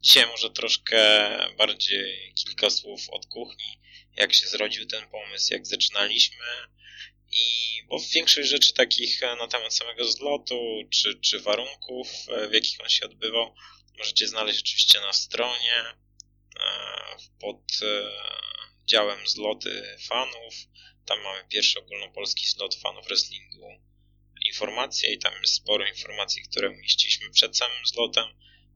Dzisiaj 0.00 0.26
może 0.26 0.50
troszkę 0.50 1.28
bardziej 1.58 2.34
kilka 2.34 2.70
słów 2.70 3.00
od 3.10 3.26
kuchni, 3.26 3.80
jak 4.16 4.34
się 4.34 4.48
zrodził 4.48 4.86
ten 4.86 5.08
pomysł, 5.08 5.52
jak 5.52 5.66
zaczynaliśmy, 5.66 6.44
i 7.32 7.82
bo 7.88 7.96
większość 8.14 8.48
rzeczy 8.48 8.74
takich 8.74 9.22
e, 9.22 9.36
na 9.36 9.48
temat 9.48 9.74
samego 9.74 10.04
zlotu, 10.04 10.82
czy, 10.90 11.20
czy 11.20 11.40
warunków, 11.40 12.08
e, 12.28 12.48
w 12.48 12.52
jakich 12.52 12.80
on 12.80 12.88
się 12.88 13.06
odbywał, 13.06 13.54
możecie 13.98 14.28
znaleźć 14.28 14.60
oczywiście 14.60 15.00
na 15.00 15.12
stronie. 15.12 15.84
pod 17.40 17.62
działem 18.86 19.28
zloty 19.28 19.98
fanów. 20.08 20.54
Tam 21.06 21.20
mamy 21.22 21.44
pierwszy 21.48 21.78
ogólnopolski 21.78 22.46
slot 22.46 22.74
fanów 22.74 23.06
wrestlingu 23.06 23.80
informacje 24.46 25.12
i 25.12 25.18
tam 25.18 25.32
jest 25.42 25.54
sporo 25.54 25.86
informacji, 25.86 26.42
które 26.42 26.70
umieściliśmy 26.70 27.30
przed 27.30 27.56
samym 27.56 27.86
zlotem 27.86 28.24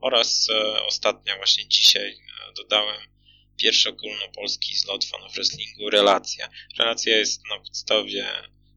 oraz 0.00 0.48
ostatnio 0.86 1.36
właśnie 1.36 1.68
dzisiaj 1.68 2.18
dodałem 2.56 3.13
pierwszy 3.56 3.88
ogólnopolski 3.88 4.76
zlot 4.76 5.04
fanów 5.04 5.34
wrestlingu 5.34 5.90
Relacja. 5.90 6.48
Relacja 6.78 7.16
jest 7.16 7.42
na 7.48 7.58
podstawie 7.58 8.26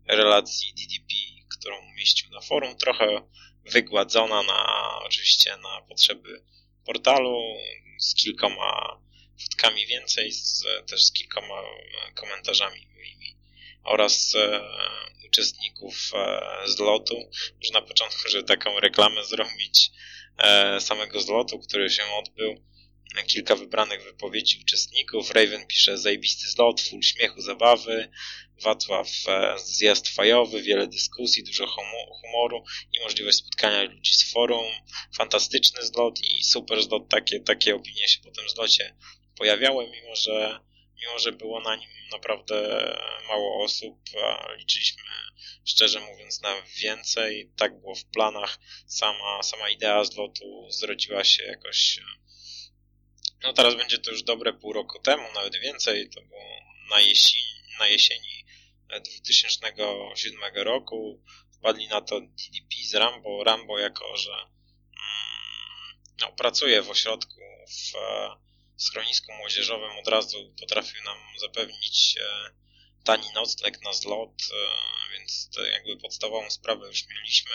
relacji 0.08 0.74
DDP, 0.74 1.14
którą 1.58 1.78
umieścił 1.92 2.30
na 2.30 2.42
forum, 2.42 2.78
trochę 2.78 3.22
wygładzona 3.66 4.44
na 4.44 4.90
oczywiście 5.04 5.58
na 5.58 5.82
potrzeby 5.82 6.44
portalu 6.86 7.58
z 8.00 8.16
kilkoma 8.16 9.02
fotkami 9.44 9.88
więcej, 9.88 10.32
z, 10.32 10.64
też 10.90 11.04
z 11.04 11.12
kilkoma 11.12 11.62
komentarzami 12.16 12.88
moimi 12.96 13.38
oraz 13.84 14.36
e, 14.36 14.62
uczestników 15.28 16.12
e, 16.14 16.42
zlotu. 16.66 17.16
Może 17.56 17.74
na 17.74 17.82
początku, 17.82 18.20
taką 18.48 18.80
reklamę 18.80 19.26
zrobić 19.26 19.92
e, 20.38 20.82
samego 20.82 21.22
zlotu, 21.22 21.60
który 21.60 21.90
się 21.90 22.04
odbył 22.06 22.64
kilka 23.28 23.56
wybranych 23.56 24.04
wypowiedzi 24.04 24.60
uczestników. 24.62 25.32
Raven 25.32 25.68
pisze 25.68 25.98
zajebisty 25.98 26.48
zlot, 26.50 26.82
full 26.82 27.02
śmiechu, 27.02 27.42
zabawy. 27.42 28.10
Wacław 28.64 29.10
e, 29.28 29.56
zjazd 29.60 30.08
fajowy, 30.08 30.62
wiele 30.62 30.88
dyskusji, 30.88 31.44
dużo 31.44 31.68
humoru 32.22 32.64
i 32.94 33.00
możliwość 33.00 33.38
spotkania 33.38 33.84
ludzi 33.84 34.14
z 34.14 34.32
forum. 34.32 34.66
Fantastyczny 35.18 35.86
zlot 35.86 36.20
i 36.24 36.44
super 36.44 36.84
zlot. 36.84 37.10
Takie, 37.10 37.40
takie 37.40 37.76
opinie 37.76 38.08
się 38.08 38.20
po 38.20 38.32
tym 38.32 38.50
zlocie 38.50 38.96
pojawiały, 39.38 39.90
mimo 39.92 40.16
że, 40.16 40.60
mimo 41.02 41.20
że 41.20 41.32
było 41.32 41.60
na 41.60 41.76
nim 41.76 41.90
naprawdę 42.12 42.56
mało 43.28 43.64
osób. 43.64 43.98
Liczyliśmy, 44.58 45.04
szczerze 45.66 46.00
mówiąc, 46.00 46.42
na 46.42 46.62
więcej. 46.82 47.52
Tak 47.56 47.80
było 47.80 47.96
w 47.96 48.06
planach. 48.06 48.60
Sama, 48.88 49.44
sama 49.44 49.70
idea 49.70 50.04
zlotu 50.04 50.68
zrodziła 50.70 51.24
się 51.24 51.44
jakoś 51.44 52.00
no 53.44 53.54
teraz 53.54 53.76
będzie 53.76 53.98
to 53.98 54.12
już 54.12 54.24
dobre 54.24 54.54
pół 54.54 54.74
roku 54.74 55.00
temu, 55.00 55.24
nawet 55.34 55.60
więcej, 55.60 56.10
to 56.10 56.22
było 56.22 56.42
na 56.90 57.00
jesieni, 57.00 57.62
na 57.80 57.88
jesieni 57.88 58.46
2007 58.88 60.40
roku. 60.56 61.24
Wpadli 61.54 61.88
na 61.88 62.02
to 62.02 62.22
DDP 62.22 62.76
z 62.84 62.96
Rambo. 62.96 63.44
Rambo 63.44 63.80
jako, 63.80 64.18
że 64.18 64.32
mm, 64.32 64.48
no, 66.22 66.32
pracuje 66.32 66.82
w 66.82 66.90
ośrodku 66.90 67.42
w 67.68 68.82
schronisku 68.84 69.34
młodzieżowym, 69.34 69.92
od 70.00 70.08
razu 70.08 70.54
potrafił 70.60 71.04
nam 71.04 71.18
zapewnić 71.40 72.16
e, 72.22 72.52
tani 73.08 73.28
nocleg 73.36 73.82
na 73.82 73.94
zlot, 73.94 74.42
e, 74.52 75.14
więc 75.14 75.50
jakby 75.74 75.98
podstawową 75.98 76.50
sprawę 76.50 76.88
już 76.88 77.08
mieliśmy. 77.08 77.52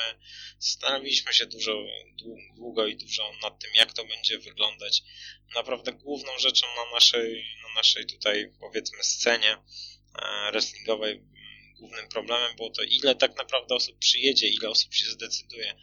Zastanowiliśmy 0.58 1.32
się 1.32 1.46
dużo, 1.46 1.84
długo 2.56 2.86
i 2.86 2.96
dużo 2.96 3.32
nad 3.42 3.58
tym, 3.58 3.70
jak 3.74 3.92
to 3.92 4.04
będzie 4.04 4.38
wyglądać. 4.38 5.02
Naprawdę 5.54 5.92
główną 5.92 6.38
rzeczą 6.38 6.66
na 6.76 6.94
naszej, 6.94 7.44
na 7.62 7.74
naszej 7.74 8.06
tutaj 8.06 8.52
powiedzmy 8.60 9.04
scenie 9.04 9.56
e, 10.22 10.52
wrestlingowej, 10.52 11.22
głównym 11.78 12.08
problemem 12.08 12.56
było 12.56 12.70
to, 12.70 12.82
ile 12.82 13.14
tak 13.14 13.36
naprawdę 13.36 13.74
osób 13.74 13.98
przyjedzie, 13.98 14.48
ile 14.48 14.70
osób 14.70 14.94
się 14.94 15.06
zdecyduje. 15.06 15.74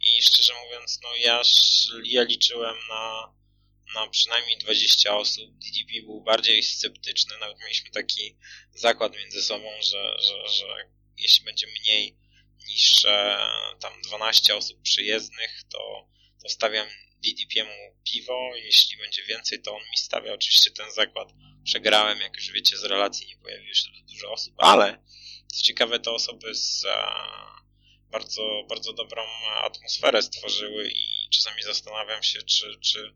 I 0.00 0.22
szczerze 0.22 0.52
mówiąc, 0.64 1.00
no 1.02 1.16
ja, 1.16 1.42
ja 2.04 2.22
liczyłem 2.22 2.76
na 2.88 3.34
na 3.94 4.06
przynajmniej 4.06 4.58
20 4.58 5.16
osób. 5.16 5.50
DDP 5.50 6.02
był 6.06 6.20
bardziej 6.20 6.62
sceptyczny, 6.62 7.38
nawet 7.38 7.58
mieliśmy 7.60 7.90
taki 7.90 8.36
zakład 8.74 9.16
między 9.16 9.42
sobą, 9.42 9.70
że, 9.82 10.16
że, 10.18 10.48
że 10.48 10.66
jeśli 11.18 11.44
będzie 11.44 11.66
mniej 11.66 12.16
niż 12.68 13.04
e, 13.04 13.38
tam 13.80 14.02
12 14.02 14.56
osób 14.56 14.82
przyjezdnych, 14.82 15.62
to, 15.72 16.08
to 16.42 16.48
stawiam 16.48 16.86
DDP 17.24 17.64
mu 17.64 17.96
piwo, 18.04 18.50
jeśli 18.56 18.96
będzie 18.96 19.22
więcej, 19.24 19.62
to 19.62 19.76
on 19.76 19.82
mi 19.82 19.96
stawia 19.96 20.32
oczywiście 20.32 20.70
ten 20.70 20.90
zakład. 20.90 21.28
Przegrałem, 21.64 22.20
jak 22.20 22.36
już 22.36 22.52
wiecie, 22.52 22.76
z 22.76 22.84
relacji 22.84 23.26
nie 23.26 23.36
pojawiło 23.36 23.74
się 23.74 23.88
dużo 24.08 24.32
osób, 24.32 24.54
ale 24.58 25.02
co 25.54 25.62
ciekawe, 25.62 26.00
te 26.00 26.10
osoby 26.10 26.54
z 26.54 26.84
e, 26.84 26.94
bardzo, 28.10 28.64
bardzo 28.68 28.92
dobrą 28.92 29.22
atmosferę 29.62 30.22
stworzyły 30.22 30.88
i 30.88 31.28
czasami 31.30 31.62
zastanawiam 31.62 32.22
się, 32.22 32.42
czy, 32.42 32.78
czy 32.80 33.14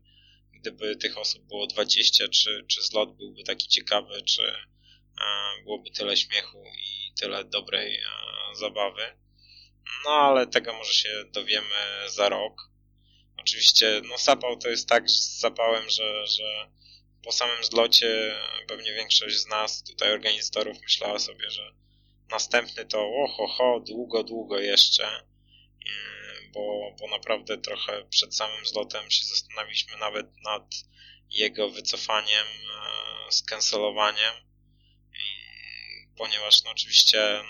gdyby 0.59 0.95
tych 0.95 1.17
osób 1.17 1.43
było 1.47 1.67
20, 1.67 2.27
czy, 2.27 2.65
czy 2.67 2.81
zlot 2.81 3.17
byłby 3.17 3.43
taki 3.43 3.67
ciekawy, 3.67 4.21
czy 4.21 4.43
e, 4.43 5.63
byłoby 5.63 5.91
tyle 5.91 6.17
śmiechu 6.17 6.63
i 6.77 7.13
tyle 7.21 7.43
dobrej 7.43 7.95
e, 7.95 8.01
zabawy. 8.55 9.01
No 10.05 10.11
ale 10.11 10.47
tego 10.47 10.73
może 10.73 10.93
się 10.93 11.25
dowiemy 11.31 11.75
za 12.07 12.29
rok. 12.29 12.69
Oczywiście, 13.37 14.01
no 14.09 14.17
zapał 14.17 14.57
to 14.57 14.69
jest 14.69 14.89
tak 14.89 15.09
z 15.09 15.39
zapałem, 15.39 15.89
że, 15.89 16.27
że 16.27 16.69
po 17.23 17.31
samym 17.31 17.63
zlocie 17.63 18.35
pewnie 18.67 18.93
większość 18.93 19.35
z 19.35 19.47
nas, 19.47 19.83
tutaj 19.83 20.13
organizatorów, 20.13 20.81
myślała 20.81 21.19
sobie, 21.19 21.49
że 21.49 21.73
następny 22.31 22.85
to 22.85 23.09
oho, 23.23 23.47
ho, 23.47 23.83
długo, 23.87 24.23
długo 24.23 24.59
jeszcze 24.59 25.29
bo, 26.53 26.95
bo 26.99 27.07
naprawdę 27.07 27.57
trochę 27.57 28.05
przed 28.09 28.35
samym 28.35 28.65
zlotem 28.65 29.11
się 29.11 29.25
zastanawialiśmy 29.25 29.97
nawet 29.97 30.27
nad 30.43 30.75
jego 31.31 31.69
wycofaniem, 31.69 32.45
e, 33.27 33.31
skancelowaniem, 33.31 34.33
ponieważ 36.19 36.63
no 36.63 36.71
oczywiście 36.71 37.41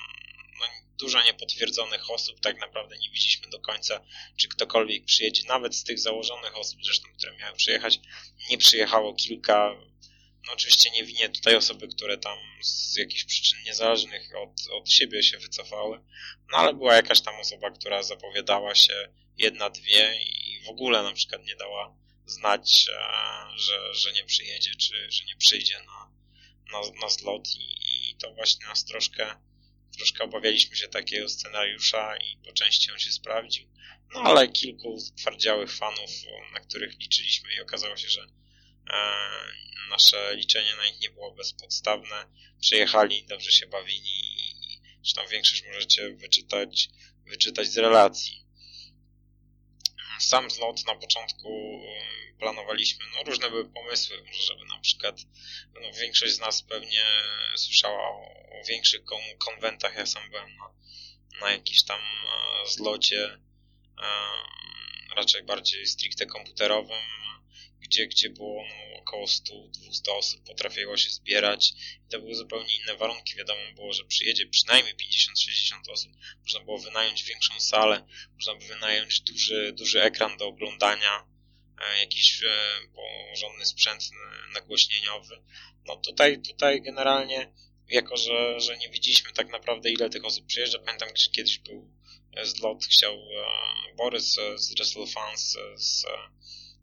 no, 0.59 0.65
dużo 0.99 1.23
niepotwierdzonych 1.23 2.09
osób, 2.09 2.39
tak 2.39 2.59
naprawdę 2.59 2.97
nie 2.97 3.09
widzieliśmy 3.09 3.49
do 3.49 3.59
końca, 3.59 4.01
czy 4.37 4.47
ktokolwiek 4.47 5.05
przyjedzie, 5.05 5.47
nawet 5.47 5.75
z 5.75 5.83
tych 5.83 5.99
założonych 5.99 6.57
osób 6.57 6.79
zresztą, 6.85 7.09
które 7.17 7.37
miały 7.37 7.57
przyjechać, 7.57 7.99
nie 8.49 8.57
przyjechało 8.57 9.13
kilka, 9.13 9.75
no 10.49 10.53
oczywiście 10.53 10.89
nie 10.91 11.03
winię 11.03 11.29
tutaj 11.29 11.55
osoby, 11.55 11.87
które 11.87 12.17
tam 12.17 12.37
z 12.61 12.97
jakichś 12.97 13.23
przyczyn 13.23 13.63
niezależnych 13.65 14.29
od, 14.35 14.67
od 14.71 14.91
siebie 14.91 15.23
się 15.23 15.37
wycofały, 15.37 15.99
no 16.51 16.57
ale 16.57 16.73
była 16.73 16.95
jakaś 16.95 17.21
tam 17.21 17.35
osoba, 17.39 17.71
która 17.71 18.03
zapowiadała 18.03 18.75
się 18.75 19.09
jedna, 19.37 19.69
dwie 19.69 20.19
i 20.21 20.63
w 20.65 20.69
ogóle 20.69 21.03
na 21.03 21.13
przykład 21.13 21.45
nie 21.45 21.55
dała 21.55 21.95
znać, 22.25 22.85
że, 23.55 23.93
że 23.95 24.13
nie 24.13 24.23
przyjedzie, 24.23 24.75
czy 24.75 25.11
że 25.11 25.25
nie 25.25 25.35
przyjdzie 25.35 25.79
na, 25.79 26.11
na, 26.71 26.79
na 27.01 27.09
zlot 27.09 27.47
i, 27.55 28.11
i 28.11 28.15
to 28.15 28.33
właśnie 28.33 28.65
nas 28.67 28.85
troszkę, 28.85 29.35
troszkę 29.97 30.23
obawialiśmy 30.23 30.75
się 30.75 30.87
takiego 30.87 31.29
scenariusza 31.29 32.17
i 32.17 32.37
po 32.45 32.53
części 32.53 32.91
on 32.91 32.99
się 32.99 33.11
sprawdził. 33.11 33.69
No 34.13 34.21
ale 34.21 34.47
kilku 34.47 34.97
twardziałych 35.17 35.75
fanów, 35.75 36.11
na 36.53 36.59
których 36.59 36.99
liczyliśmy 36.99 37.53
i 37.53 37.61
okazało 37.61 37.97
się, 37.97 38.09
że 38.09 38.27
nasze 39.89 40.35
liczenie 40.35 40.75
na 40.75 40.85
nich 40.85 40.99
nie 41.01 41.09
było 41.09 41.31
bezpodstawne. 41.31 42.25
Przyjechali, 42.61 43.25
dobrze 43.25 43.51
się 43.51 43.67
bawili 43.67 44.19
i 44.19 44.79
zresztą 45.03 45.27
większość 45.27 45.63
możecie 45.67 46.09
wyczytać, 46.09 46.89
wyczytać 47.25 47.67
z 47.67 47.77
relacji. 47.77 48.45
Sam 50.19 50.51
zlot 50.51 50.85
na 50.85 50.95
początku 50.95 51.49
planowaliśmy, 52.39 53.05
no 53.15 53.23
różne 53.23 53.49
były 53.49 53.69
pomysły, 53.69 54.23
może 54.27 54.41
żeby 54.41 54.65
na 54.65 54.79
przykład, 54.79 55.15
no 55.81 55.93
większość 55.93 56.33
z 56.33 56.39
nas 56.39 56.63
pewnie 56.63 57.05
słyszała 57.55 58.09
o, 58.09 58.19
większych 58.67 59.03
kon 59.03 59.21
konwentach, 59.37 59.95
ja 59.95 60.05
sam 60.05 60.29
byłem 60.29 60.55
na, 60.57 60.69
na 61.41 61.51
jakimś 61.51 61.83
tam 61.83 61.99
e, 61.99 62.69
zlocie, 62.69 63.39
e, 64.01 64.07
raczej 65.15 65.43
bardziej 65.43 65.87
stricte 65.87 66.25
komputerowym, 66.25 67.03
gdzie, 67.81 68.07
gdzie 68.07 68.29
było 68.29 68.63
no, 68.63 68.97
około 68.99 69.25
100-200 69.25 70.11
osób 70.11 70.43
potrafiło 70.43 70.97
się 70.97 71.09
zbierać 71.09 71.73
i 72.07 72.09
to 72.11 72.19
były 72.19 72.35
zupełnie 72.35 72.75
inne 72.75 72.95
warunki. 72.95 73.35
Wiadomo 73.35 73.61
było, 73.75 73.93
że 73.93 74.03
przyjedzie 74.03 74.45
przynajmniej 74.45 74.95
50-60 74.95 75.91
osób. 75.91 76.11
Można 76.41 76.59
było 76.59 76.79
wynająć 76.79 77.23
większą 77.23 77.59
salę, 77.59 78.07
można 78.33 78.55
by 78.55 78.65
wynająć 78.65 79.21
duży, 79.21 79.73
duży 79.77 80.01
ekran 80.01 80.37
do 80.37 80.47
oglądania, 80.47 81.27
e, 81.81 81.99
jakiś 81.99 82.43
e, 82.43 82.47
porządny 83.31 83.65
sprzęt 83.65 84.09
nagłośnieniowy. 84.53 85.41
No 85.85 85.95
tutaj, 85.95 86.41
tutaj 86.41 86.81
generalnie, 86.81 87.53
jako 87.87 88.17
że, 88.17 88.59
że 88.59 88.77
nie 88.77 88.89
widzieliśmy 88.89 89.31
tak 89.31 89.49
naprawdę 89.49 89.91
ile 89.91 90.09
tych 90.09 90.25
osób 90.25 90.45
przyjeżdża, 90.45 90.79
pamiętam, 90.79 91.09
że 91.15 91.31
kiedyś 91.31 91.57
był 91.57 91.91
zlot, 92.43 92.85
chciał 92.85 93.13
e, 93.13 93.95
Borys 93.95 94.35
z 94.55 94.75
WrestleFans 94.75 95.57
z 95.75 96.05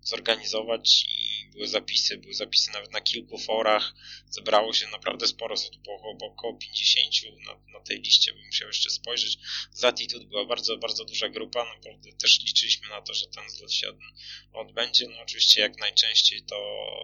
zorganizować 0.07 1.05
i 1.09 1.49
były 1.53 1.69
zapisy, 1.69 2.19
były 2.19 2.35
zapisy 2.35 2.71
nawet 2.71 2.93
na 2.93 3.01
kilku 3.01 3.39
forach, 3.39 3.95
zebrało 4.31 4.73
się 4.73 4.87
naprawdę 4.89 5.27
sporo 5.27 5.57
było 5.85 6.33
około 6.33 6.55
50 6.55 7.15
na, 7.47 7.79
na 7.79 7.85
tej 7.85 8.01
liście, 8.01 8.33
bym 8.33 8.47
musiał 8.47 8.69
jeszcze 8.69 8.91
spojrzeć. 8.91 9.39
Z 9.73 9.85
Attitude 9.85 10.25
była 10.25 10.45
bardzo, 10.45 10.77
bardzo 10.77 11.05
duża 11.05 11.29
grupa, 11.29 11.75
naprawdę 11.75 12.13
też 12.13 12.41
liczyliśmy 12.41 12.89
na 12.89 13.03
to, 13.03 13.15
że 13.15 13.27
ten 13.27 13.51
zlot 13.51 13.73
się 13.73 13.89
od, 13.89 13.97
odbędzie, 14.53 15.09
no 15.09 15.23
oczywiście 15.23 15.61
jak 15.61 15.79
najczęściej 15.79 16.43
to 16.43 16.57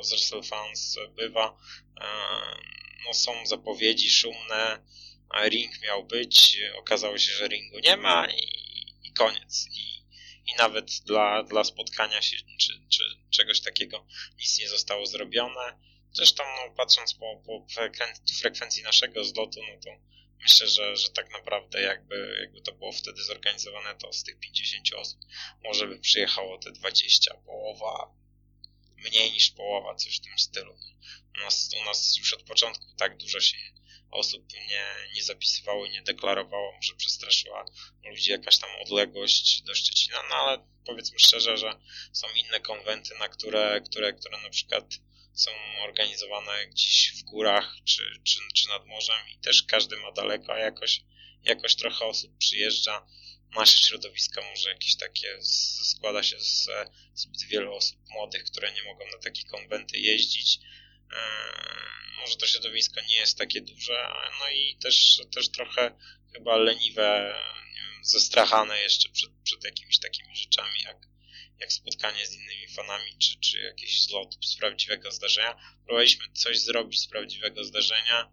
z 0.02 0.10
Wrestle 0.10 0.42
Fans 0.42 0.96
bywa, 1.16 1.56
e, 2.00 2.06
no 3.06 3.14
są 3.14 3.46
zapowiedzi 3.46 4.10
szumne, 4.10 4.82
ring 5.48 5.82
miał 5.82 6.04
być, 6.04 6.60
okazało 6.78 7.18
się, 7.18 7.32
że 7.32 7.48
ringu 7.48 7.78
nie 7.78 7.96
ma 7.96 8.26
i, 8.30 8.62
i 9.02 9.12
koniec. 9.12 9.68
I, 9.70 9.91
I 10.46 10.54
nawet 10.58 10.90
dla, 11.06 11.42
dla 11.42 11.64
spotkania 11.64 12.22
się 12.22 12.36
czy, 12.58 12.72
czy 12.88 13.02
czegoś 13.30 13.60
takiego 13.60 14.06
nic 14.38 14.58
nie 14.58 14.68
zostało 14.68 15.06
zrobione. 15.06 15.78
Zresztą 16.12 16.44
no, 16.44 16.74
patrząc 16.74 17.14
po, 17.14 17.42
po 17.46 17.66
frekwencji 18.40 18.82
naszego 18.82 19.24
zlotu, 19.24 19.60
no 19.62 19.80
to 19.84 19.90
myślę, 20.42 20.68
że, 20.68 20.96
że 20.96 21.10
tak 21.10 21.30
naprawdę 21.30 21.82
jakby, 21.82 22.36
jakby 22.40 22.60
to 22.60 22.72
było 22.72 22.92
wtedy 22.92 23.22
zorganizowane, 23.22 23.94
to 23.94 24.12
z 24.12 24.22
tych 24.22 24.38
50 24.38 24.94
osób 24.94 25.20
może 25.64 25.86
by 25.86 25.98
przyjechało 25.98 26.58
te 26.58 26.72
20, 26.72 27.34
połowa, 27.34 28.14
mniej 28.96 29.32
niż 29.32 29.50
połowa, 29.50 29.94
coś 29.94 30.18
w 30.18 30.20
tym 30.20 30.38
stylu. 30.38 30.76
U 31.36 31.40
nas, 31.40 31.70
u 31.82 31.84
nas 31.84 32.18
już 32.18 32.32
od 32.32 32.42
początku 32.42 32.84
tak 32.96 33.16
dużo 33.16 33.40
się 33.40 33.56
osób 34.12 34.52
nie, 34.52 34.86
nie 35.14 35.22
zapisywało, 35.22 35.86
nie 35.86 36.02
deklarowało, 36.02 36.72
może 36.72 36.94
przestraszyła 36.94 37.64
ludzi 38.04 38.30
jakaś 38.30 38.58
tam 38.58 38.70
odległość 38.80 39.62
do 39.62 39.74
Szczecina, 39.74 40.22
no 40.28 40.34
ale 40.34 40.58
powiedzmy 40.86 41.18
szczerze, 41.18 41.56
że 41.56 41.80
są 42.12 42.26
inne 42.36 42.60
konwenty, 42.60 43.14
na 43.18 43.28
które, 43.28 43.80
które, 43.80 44.12
które 44.12 44.42
na 44.42 44.50
przykład 44.50 44.84
są 45.34 45.50
organizowane 45.82 46.66
gdzieś 46.66 47.12
w 47.16 47.22
górach 47.22 47.74
czy, 47.84 48.02
czy, 48.24 48.38
czy 48.54 48.68
nad 48.68 48.86
morzem 48.86 49.28
i 49.28 49.38
też 49.38 49.62
każdy 49.62 49.96
ma 49.96 50.12
daleko, 50.12 50.54
a 50.54 50.58
jakoś, 50.58 51.00
jakoś 51.44 51.74
trochę 51.74 52.04
osób 52.04 52.38
przyjeżdża. 52.38 53.06
Nasze 53.56 53.78
środowisko 53.78 54.42
może 54.42 54.70
jakieś 54.70 54.96
takie 54.96 55.38
składa 55.84 56.22
się 56.22 56.40
z 56.40 56.68
zbyt 57.14 57.42
wielu 57.42 57.74
osób 57.74 57.98
młodych, 58.10 58.44
które 58.44 58.72
nie 58.72 58.82
mogą 58.82 59.04
na 59.06 59.18
takie 59.18 59.44
konwenty 59.44 59.98
jeździć 59.98 60.58
Może 62.20 62.36
to 62.36 62.46
środowisko 62.46 63.00
nie 63.00 63.16
jest 63.16 63.38
takie 63.38 63.60
duże, 63.60 64.12
no 64.40 64.50
i 64.50 64.76
też, 64.76 65.20
też 65.34 65.48
trochę 65.48 65.98
chyba 66.32 66.56
leniwe, 66.56 67.34
wiem, 67.74 68.04
zestrachane 68.04 68.82
jeszcze 68.82 69.08
przed, 69.08 69.30
przed 69.44 69.64
jakimiś 69.64 69.98
takimi 69.98 70.36
rzeczami, 70.36 70.82
jak, 70.84 70.96
jak 71.58 71.72
spotkanie 71.72 72.26
z 72.26 72.34
innymi 72.34 72.68
fanami, 72.68 73.18
czy, 73.18 73.40
czy 73.40 73.58
jakiś 73.58 74.02
zlot 74.02 74.38
z 74.44 74.56
prawdziwego 74.56 75.12
zdarzenia. 75.12 75.58
Próbowaliśmy 75.84 76.24
coś 76.32 76.58
zrobić 76.58 77.00
z 77.00 77.06
prawdziwego 77.06 77.64
zdarzenia. 77.64 78.32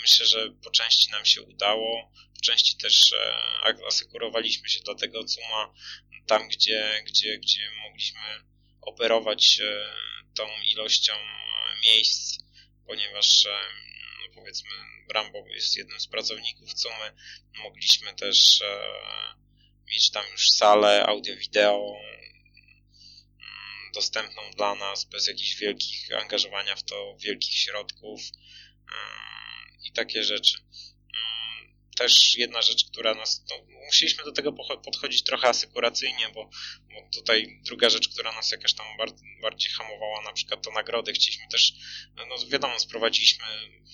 Myślę, 0.00 0.26
że 0.26 0.50
po 0.50 0.70
części 0.70 1.10
nam 1.10 1.24
się 1.24 1.42
udało, 1.42 2.12
po 2.34 2.40
części 2.40 2.76
też 2.76 3.12
e, 3.12 3.86
asekurowaliśmy 3.86 4.68
się 4.68 4.80
do 4.80 4.94
tego, 4.94 5.24
co 5.24 5.40
ma 5.40 5.74
tam, 6.26 6.48
gdzie, 6.48 7.02
gdzie, 7.06 7.38
gdzie 7.38 7.70
mogliśmy 7.82 8.20
operować 8.82 9.60
e, 9.60 9.94
tą 10.34 10.48
ilością 10.64 11.12
miejsc, 11.84 12.38
ponieważ 12.86 13.44
no 14.20 14.34
powiedzmy 14.34 14.70
Rambo 15.14 15.44
jest 15.48 15.76
jednym 15.76 16.00
z 16.00 16.06
pracowników 16.06 16.74
co 16.74 16.88
my 16.88 17.12
mogliśmy 17.62 18.14
też 18.14 18.60
e, 18.60 18.94
mieć 19.86 20.10
tam 20.10 20.24
już 20.32 20.50
salę 20.50 21.06
audio-wideo 21.06 21.94
mm, 21.96 22.32
dostępną 23.94 24.42
dla 24.56 24.74
nas 24.74 25.04
bez 25.04 25.26
jakichś 25.26 25.56
wielkich 25.56 26.12
angażowania 26.20 26.76
w 26.76 26.82
to 26.82 27.16
wielkich 27.20 27.54
środków 27.54 28.20
i 29.84 29.92
takie 29.92 30.24
rzeczy 30.24 30.58
też 31.96 32.36
jedna 32.36 32.62
rzecz, 32.62 32.84
która 32.84 33.14
nas, 33.14 33.44
no, 33.50 33.56
musieliśmy 33.86 34.24
do 34.24 34.32
tego 34.32 34.52
podchodzić 34.84 35.22
trochę 35.22 35.48
asykuracyjnie, 35.48 36.28
bo, 36.34 36.50
bo 36.94 37.08
tutaj 37.14 37.60
druga 37.64 37.90
rzecz, 37.90 38.08
która 38.08 38.32
nas 38.32 38.50
jakaś 38.50 38.74
tam 38.74 38.86
bardziej 39.42 39.72
hamowała, 39.72 40.22
na 40.22 40.32
przykład 40.32 40.62
to 40.62 40.70
nagrody, 40.70 41.12
chcieliśmy 41.12 41.48
też, 41.50 41.72
no 42.16 42.24
wiadomo, 42.48 42.78
sprowadziliśmy 42.78 43.44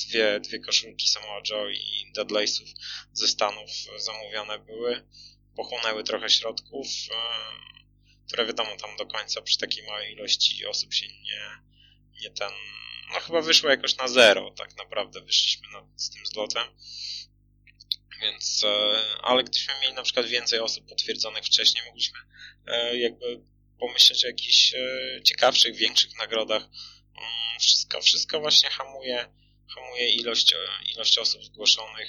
dwie, 0.09 0.40
dwie 0.40 0.59
koszulki 0.59 1.09
Samoa 1.09 1.40
Joe 1.51 1.70
i 1.70 2.12
Dudleysów 2.14 2.68
ze 3.12 3.28
Stanów 3.28 3.70
zamówione 3.96 4.59
były, 4.59 5.09
pochłonęły 5.57 6.05
trochę 6.05 6.30
środków, 6.30 6.86
które 8.26 8.46
wiadomo, 8.46 8.76
tam 8.76 8.96
do 8.96 9.07
końca 9.07 9.42
przy 9.42 9.59
takiej 9.59 9.86
małej 9.86 10.12
ilości 10.12 10.66
osób 10.66 10.94
się 10.94 11.07
nie, 11.07 11.51
nie 12.22 12.30
ten, 12.30 12.53
no 13.12 13.20
chyba 13.20 13.42
wyszło 13.42 13.70
jakoś 13.70 13.96
na 13.96 14.09
zero, 14.09 14.51
tak 14.51 14.76
naprawdę 14.76 15.20
wyszliśmy 15.20 15.68
na, 15.72 15.88
z 15.96 16.11
tym 16.11 16.26
zlotem. 16.26 16.68
Więc, 18.20 18.64
e, 18.64 18.68
ale 19.22 19.44
gdybyśmy 19.44 19.74
mieli 19.82 19.94
na 19.94 20.02
przykład 20.02 20.26
więcej 20.26 20.58
osób 20.60 20.88
potwierdzonych 20.88 21.44
wcześniej, 21.44 21.84
mogliśmy 21.86 22.18
e, 22.66 22.98
jakby 22.98 23.40
pomyśleć 23.78 24.24
o 24.24 24.28
jakichś 24.28 24.74
e, 24.74 25.22
ciekawszych, 25.22 25.76
większych 25.76 26.18
nagrodach. 26.18 26.62
Mm, 26.62 27.60
wszystko, 27.60 28.00
wszystko 28.00 28.40
właśnie 28.40 28.70
hamuje, 28.70 29.28
hamuje 29.74 30.10
ilość, 30.10 30.54
ilość 30.94 31.18
osób 31.18 31.44
zgłoszonych. 31.44 32.08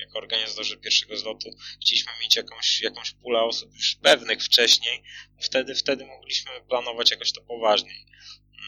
Jako 0.00 0.18
organizatorzy 0.18 0.76
pierwszego 0.76 1.16
zlotu 1.16 1.50
chcieliśmy 1.82 2.12
mieć 2.20 2.36
jakąś, 2.36 2.80
jakąś 2.80 3.12
pulę 3.12 3.42
osób 3.42 3.74
już 3.74 3.96
pewnych 4.02 4.42
wcześniej, 4.44 5.02
wtedy, 5.40 5.74
wtedy 5.74 6.06
mogliśmy 6.06 6.50
planować 6.68 7.10
jakoś 7.10 7.32
to 7.32 7.40
poważniej. 7.40 8.06
Mm, 8.50 8.62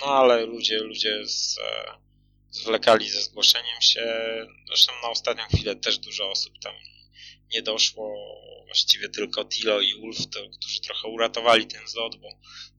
no 0.00 0.06
ale 0.06 0.46
ludzie, 0.46 0.78
ludzie 0.78 1.26
z 1.26 1.58
zwlekali 2.52 3.10
ze 3.10 3.22
zgłoszeniem 3.22 3.82
się. 3.82 4.16
Zresztą 4.66 4.92
na 5.02 5.08
ostatnią 5.08 5.44
chwilę 5.44 5.76
też 5.76 5.98
dużo 5.98 6.30
osób 6.30 6.58
tam 6.58 6.74
nie 7.52 7.62
doszło. 7.62 8.14
Właściwie 8.66 9.08
tylko 9.08 9.44
Tilo 9.44 9.80
i 9.80 9.94
Ulf, 9.94 10.26
to, 10.30 10.48
którzy 10.48 10.80
trochę 10.80 11.08
uratowali 11.08 11.66
ten 11.66 11.88
zlot, 11.88 12.16
bo 12.16 12.28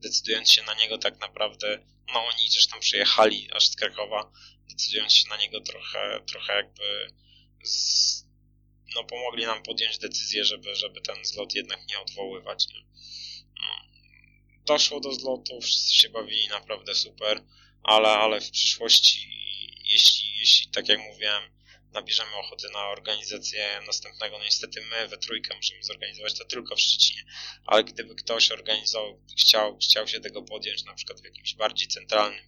decydując 0.02 0.52
się 0.52 0.62
na 0.62 0.74
niego 0.74 0.98
tak 0.98 1.20
naprawdę, 1.20 1.78
no 2.14 2.26
oni 2.26 2.50
zresztą 2.50 2.80
przyjechali 2.80 3.48
aż 3.52 3.68
z 3.68 3.76
Krakowa, 3.76 4.32
decydując 4.70 5.14
się 5.14 5.28
na 5.28 5.36
niego 5.36 5.60
trochę, 5.60 6.20
trochę 6.26 6.54
jakby 6.54 7.14
z, 7.64 8.24
no 8.94 9.04
pomogli 9.04 9.44
nam 9.46 9.62
podjąć 9.62 9.98
decyzję, 9.98 10.44
żeby, 10.44 10.74
żeby 10.74 11.00
ten 11.00 11.24
zlot 11.24 11.54
jednak 11.54 11.88
nie 11.88 12.00
odwoływać. 12.00 12.68
Nie? 12.68 12.80
No. 13.54 13.94
Doszło 14.66 15.00
do 15.00 15.12
zlotu, 15.12 15.60
wszyscy 15.60 15.94
się 15.94 16.08
bawili 16.08 16.48
naprawdę 16.48 16.94
super, 16.94 17.42
ale, 17.84 18.08
ale 18.08 18.40
w 18.40 18.50
przyszłości 18.50 19.34
jeśli, 19.84 20.38
jeśli 20.38 20.70
tak 20.70 20.88
jak 20.88 20.98
mówiłem, 20.98 21.42
nabierzemy 21.92 22.36
ochoty 22.36 22.68
na 22.72 22.88
organizację 22.88 23.80
następnego, 23.86 24.38
no 24.38 24.44
niestety 24.44 24.80
my 24.80 25.08
we 25.08 25.18
trójkę 25.18 25.54
możemy 25.56 25.82
zorganizować 25.82 26.38
to 26.38 26.44
tylko 26.44 26.76
w 26.76 26.80
Szczecinie, 26.80 27.24
ale 27.66 27.84
gdyby 27.84 28.14
ktoś 28.14 28.50
organizował, 28.50 29.20
chciał, 29.38 29.78
chciał 29.78 30.08
się 30.08 30.20
tego 30.20 30.42
podjąć 30.42 30.84
na 30.84 30.94
przykład 30.94 31.20
w 31.20 31.24
jakimś 31.24 31.54
bardziej 31.54 31.88
centralnym 31.88 32.44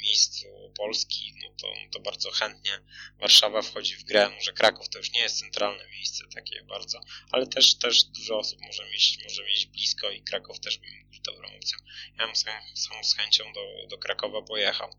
miejscu 0.00 0.72
Polski, 0.76 1.34
no 1.42 1.54
to, 1.60 1.74
to 1.92 2.00
bardzo 2.00 2.30
chętnie 2.30 2.80
Warszawa 3.18 3.62
wchodzi 3.62 3.96
w 3.96 4.04
grę, 4.04 4.28
może 4.28 4.52
Kraków 4.52 4.88
to 4.88 4.98
już 4.98 5.12
nie 5.12 5.20
jest 5.20 5.38
centralne 5.38 5.88
miejsce 5.88 6.24
takie 6.34 6.62
bardzo, 6.62 7.00
ale 7.30 7.46
też, 7.46 7.74
też 7.74 8.04
dużo 8.04 8.38
osób 8.38 8.60
może 8.60 8.84
mieć, 8.90 9.18
może 9.24 9.44
mieć 9.44 9.66
blisko 9.66 10.10
i 10.10 10.22
Kraków 10.22 10.60
też 10.60 10.78
by 10.78 10.86
mógł 10.98 11.10
być 11.10 11.20
dobrą 11.20 11.56
opcją. 11.56 11.78
Ja 12.18 12.26
bym 12.26 12.36
sam 12.36 13.04
z 13.04 13.14
chęcią 13.14 13.52
do, 13.52 13.86
do 13.88 13.98
Krakowa 13.98 14.42
pojechał 14.42 14.94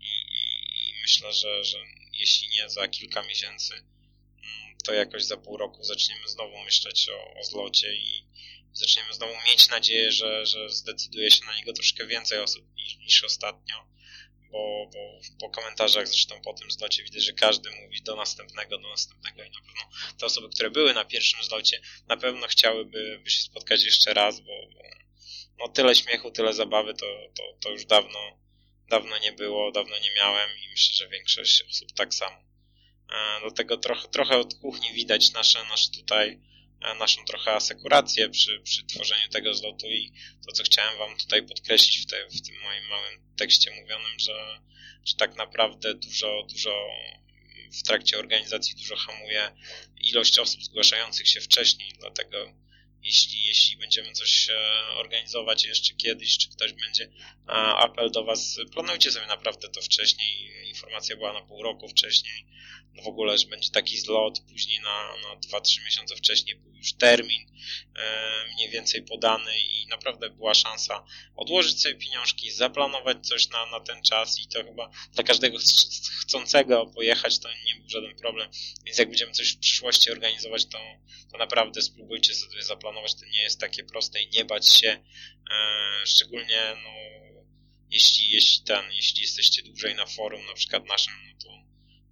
i, 0.00 0.26
myślę, 1.02 1.32
że, 1.32 1.64
że 1.64 1.78
jeśli 2.12 2.48
nie 2.48 2.70
za 2.70 2.88
kilka 2.88 3.22
miesięcy, 3.22 3.74
mm, 3.74 4.76
to 4.84 4.92
jakoś 4.92 5.24
za 5.24 5.36
pół 5.36 5.56
roku 5.56 5.84
zaczniemy 5.84 6.28
znowu 6.28 6.58
myśleć 6.58 7.08
o, 7.08 7.40
o 7.40 7.44
zlocie 7.44 7.94
i 7.94 8.26
zaczniemy 8.72 9.14
znowu 9.14 9.34
mieć 9.46 9.68
nadzieję, 9.68 10.12
że, 10.12 10.46
że 10.46 10.70
zdecyduje 10.70 11.30
się 11.30 11.44
na 11.44 11.56
niego 11.56 11.72
troszkę 11.72 12.06
więcej 12.06 12.38
osób 12.38 12.74
niż, 12.74 12.96
niż 12.96 13.24
ostatnio, 13.24 13.86
bo, 14.50 14.90
bo 14.92 15.20
po 15.40 15.50
komentarzach 15.50 16.08
zresztą 16.08 16.40
po 16.40 16.52
tym 16.52 16.70
zlocie 16.70 17.02
widać, 17.02 17.22
że 17.22 17.32
każdy 17.32 17.70
mówi 17.70 18.02
do 18.02 18.16
następnego, 18.16 18.78
do 18.78 18.88
następnego 18.88 19.42
i 19.42 19.50
na 19.50 19.60
pewno 19.60 19.90
te 20.18 20.26
osoby, 20.26 20.48
które 20.48 20.70
były 20.70 20.94
na 20.94 21.04
pierwszym 21.04 21.42
zlocie, 21.42 21.80
na 22.08 22.16
pewno 22.16 22.46
chciałyby 22.46 23.20
by 23.24 23.30
się 23.30 23.42
spotkać 23.42 23.84
jeszcze 23.84 24.14
raz, 24.14 24.40
bo, 24.40 24.52
bo 24.72 24.80
no 25.58 25.68
tyle 25.68 25.94
śmiechu, 25.94 26.30
tyle 26.30 26.54
zabawy 26.54 26.94
to, 26.94 27.06
to, 27.34 27.42
to 27.60 27.70
już 27.70 27.84
dawno 27.84 28.18
dawno 28.88 29.18
nie 29.18 29.32
było, 29.32 29.72
dawno 29.72 29.98
nie 29.98 30.14
miałem 30.16 30.50
i 30.64 30.68
myślę, 30.68 30.96
że 30.96 31.08
większość 31.08 31.62
osób 31.70 31.92
tak 31.92 32.14
samo. 32.14 32.36
E, 33.12 33.40
do 33.40 33.50
tego 33.50 33.76
trochę, 33.76 34.08
trochę 34.08 34.38
od 34.38 34.54
kuchni 34.54 34.92
widać 34.92 35.32
nasze, 35.32 35.64
nasze 35.64 35.90
tutaj, 35.90 36.40
naszą 36.80 37.24
trochę 37.24 37.52
asekurację 37.52 38.28
przy, 38.28 38.60
przy 38.60 38.86
tworzeniu 38.86 39.28
tego 39.28 39.54
zlotu 39.54 39.86
i 39.86 40.12
to, 40.46 40.52
co 40.52 40.62
chciałem 40.62 40.98
wam 40.98 41.16
tutaj 41.16 41.42
podkreślić 41.42 41.98
w, 41.98 42.06
te, 42.06 42.26
w 42.28 42.46
tym 42.46 42.60
moim 42.62 42.84
małym 42.84 43.36
tekście 43.36 43.70
mówionym, 43.70 44.18
że, 44.18 44.60
że 45.04 45.14
tak 45.16 45.36
naprawdę 45.36 45.94
dużo, 45.94 46.46
dużo 46.50 46.88
w 47.72 47.82
trakcie 47.82 48.18
organizacji 48.18 48.74
dużo 48.74 48.96
hamuje 48.96 49.52
ilość 50.00 50.38
osób 50.38 50.64
zgłaszających 50.64 51.28
się 51.28 51.40
wcześniej, 51.40 51.92
dlatego 52.00 52.52
jeśli, 53.06 53.42
jeśli 53.42 53.76
będziemy 53.76 54.12
coś 54.12 54.48
organizować 54.96 55.64
jeszcze 55.64 55.94
kiedyś, 55.94 56.38
czy 56.38 56.48
ktoś 56.48 56.72
będzie, 56.72 57.08
apel 57.76 58.10
do 58.10 58.24
Was, 58.24 58.58
planujcie 58.72 59.10
sobie 59.10 59.26
naprawdę 59.26 59.68
to 59.68 59.82
wcześniej, 59.82 60.50
informacja 60.68 61.16
była 61.16 61.32
na 61.32 61.40
pół 61.40 61.62
roku 61.62 61.88
wcześniej, 61.88 62.46
no 62.94 63.02
w 63.02 63.08
ogóle, 63.08 63.38
że 63.38 63.46
będzie 63.46 63.70
taki 63.70 63.98
zlot, 63.98 64.40
później 64.48 64.80
na, 64.80 65.16
na 65.16 65.58
2-3 65.58 65.84
miesiące 65.84 66.16
wcześniej 66.16 66.56
był 66.56 66.74
już 66.76 66.92
termin 66.92 67.46
mniej 68.54 68.70
więcej 68.70 69.02
podany 69.02 69.58
i 69.58 69.86
naprawdę 69.86 70.30
była 70.30 70.54
szansa 70.54 71.04
odłożyć 71.36 71.82
sobie 71.82 71.94
pieniążki, 71.94 72.50
zaplanować 72.50 73.26
coś 73.26 73.48
na, 73.48 73.66
na 73.66 73.80
ten 73.80 74.02
czas 74.02 74.38
i 74.40 74.48
to 74.48 74.64
chyba 74.64 74.90
dla 75.12 75.24
każdego 75.24 75.58
chcącego 76.20 76.86
pojechać 76.86 77.38
to 77.38 77.48
nie 77.48 77.74
był 77.80 77.88
żaden 77.88 78.16
problem, 78.16 78.50
więc 78.86 78.98
jak 78.98 79.08
będziemy 79.08 79.32
coś 79.32 79.52
w 79.52 79.58
przyszłości 79.58 80.10
organizować, 80.10 80.66
to, 80.66 80.78
to 81.32 81.38
naprawdę 81.38 81.82
spróbujcie 81.82 82.34
sobie 82.34 82.62
zaplanować, 82.62 82.95
to 83.02 83.26
nie 83.26 83.42
jest 83.42 83.60
takie 83.60 83.84
proste 83.84 84.22
i 84.22 84.28
nie 84.28 84.44
bać 84.44 84.68
się, 84.68 85.04
e, 85.50 86.06
szczególnie 86.06 86.76
no, 86.84 86.90
jeśli, 87.90 88.30
jeśli 88.30 88.64
ten, 88.64 88.92
jeśli 88.92 89.22
jesteście 89.22 89.62
dłużej 89.62 89.94
na 89.94 90.06
forum, 90.06 90.46
na 90.46 90.54
przykład 90.54 90.86
naszym, 90.86 91.12
no 91.28 91.38
to, 91.44 91.48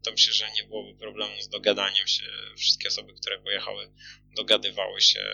to 0.04 0.10
myślę, 0.10 0.32
że 0.32 0.52
nie 0.52 0.64
byłoby 0.64 0.98
problemu 0.98 1.42
z 1.42 1.48
dogadaniem 1.48 2.06
się. 2.06 2.24
Wszystkie 2.58 2.88
osoby, 2.88 3.14
które 3.20 3.38
pojechały, 3.38 3.92
dogadywały 4.36 5.00
się, 5.00 5.24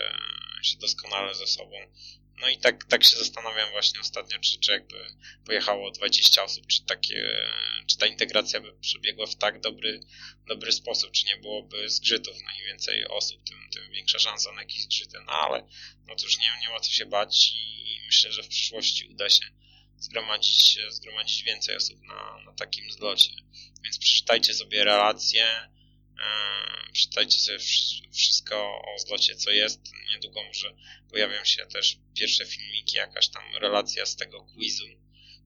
się 0.63 0.77
doskonale 0.77 1.35
ze 1.35 1.47
sobą. 1.47 1.75
No 2.37 2.49
i 2.49 2.57
tak, 2.57 2.85
tak 2.85 3.03
się 3.03 3.17
zastanawiam 3.17 3.71
właśnie 3.71 3.99
ostatnio, 4.01 4.39
czy, 4.39 4.59
czy 4.59 4.71
jakby 4.71 5.05
pojechało 5.45 5.91
20 5.91 6.43
osób, 6.43 6.67
czy, 6.67 6.85
takie, 6.85 7.47
czy 7.87 7.97
ta 7.97 8.07
integracja 8.07 8.61
by 8.61 8.73
przebiegła 8.73 9.27
w 9.27 9.35
tak 9.35 9.61
dobry, 9.61 9.99
dobry 10.47 10.71
sposób, 10.71 11.11
czy 11.11 11.25
nie 11.25 11.37
byłoby 11.37 11.89
zgrzytów. 11.89 12.35
No 12.43 12.51
im 12.59 12.65
więcej 12.65 13.07
osób, 13.07 13.43
tym, 13.43 13.69
tym 13.73 13.91
większa 13.91 14.19
szansa 14.19 14.51
na 14.51 14.61
jakieś 14.61 14.81
zgrzyty. 14.81 15.17
No 15.25 15.31
ale 15.31 15.67
no 16.07 16.15
już 16.23 16.37
nie, 16.37 16.45
nie 16.61 16.69
ma 16.69 16.79
co 16.79 16.91
się 16.91 17.05
bać 17.05 17.51
i 17.55 18.01
myślę, 18.05 18.31
że 18.31 18.43
w 18.43 18.47
przyszłości 18.47 19.05
uda 19.05 19.29
się 19.29 19.45
zgromadzić, 19.97 20.79
zgromadzić 20.89 21.43
więcej 21.43 21.75
osób 21.75 22.01
na, 22.01 22.39
na 22.45 22.53
takim 22.53 22.91
zlocie. 22.91 23.31
Więc 23.83 23.97
przeczytajcie 23.97 24.53
sobie 24.53 24.83
relacje, 24.83 25.69
przeczytajcie 26.93 27.39
sobie 27.39 27.59
wszystko 28.13 28.81
o 28.81 28.99
zlocie, 28.99 29.35
co 29.35 29.51
jest. 29.51 29.81
Niedługo 30.09 30.43
może 30.43 30.75
pojawią 31.09 31.45
się 31.45 31.65
też 31.65 31.97
pierwsze 32.17 32.45
filmiki, 32.45 32.97
jakaś 32.97 33.29
tam 33.29 33.43
relacja 33.55 34.05
z 34.05 34.15
tego 34.15 34.43
quizu, 34.43 34.85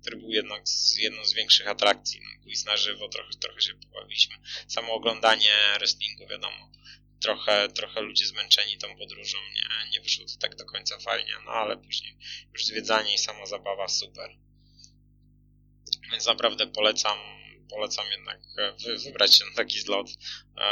który 0.01 0.17
był 0.17 0.31
jednak 0.31 0.67
z, 0.67 0.97
jedną 0.97 1.25
z 1.25 1.33
większych 1.33 1.67
atrakcji. 1.67 2.21
No, 2.23 2.43
quiz 2.43 2.65
na 2.65 2.77
żywo, 2.77 3.09
trochę, 3.09 3.29
trochę 3.33 3.61
się 3.61 3.73
pobawiliśmy. 3.73 4.35
Samo 4.67 4.93
oglądanie 4.93 5.53
wrestlingu, 5.79 6.27
wiadomo, 6.27 6.71
trochę, 7.21 7.69
trochę 7.69 8.01
ludzie 8.01 8.25
zmęczeni 8.25 8.77
tą 8.77 8.97
podróżą, 8.97 9.37
nie, 9.53 9.89
nie 9.91 10.01
wyszło 10.01 10.25
to 10.25 10.37
tak 10.39 10.55
do 10.55 10.65
końca 10.65 10.99
fajnie, 10.99 11.33
no 11.45 11.51
ale 11.51 11.77
później 11.77 12.17
już 12.53 12.65
zwiedzanie 12.65 13.13
i 13.13 13.17
sama 13.17 13.45
zabawa 13.45 13.87
super. 13.87 14.29
Więc 16.11 16.25
naprawdę 16.25 16.67
polecam, 16.67 17.17
polecam 17.69 18.05
jednak 18.11 18.39
wy, 18.85 18.97
wybrać 18.97 19.35
się 19.35 19.45
na 19.45 19.55
taki 19.55 19.79
zlot, 19.79 20.07
e, 20.57 20.65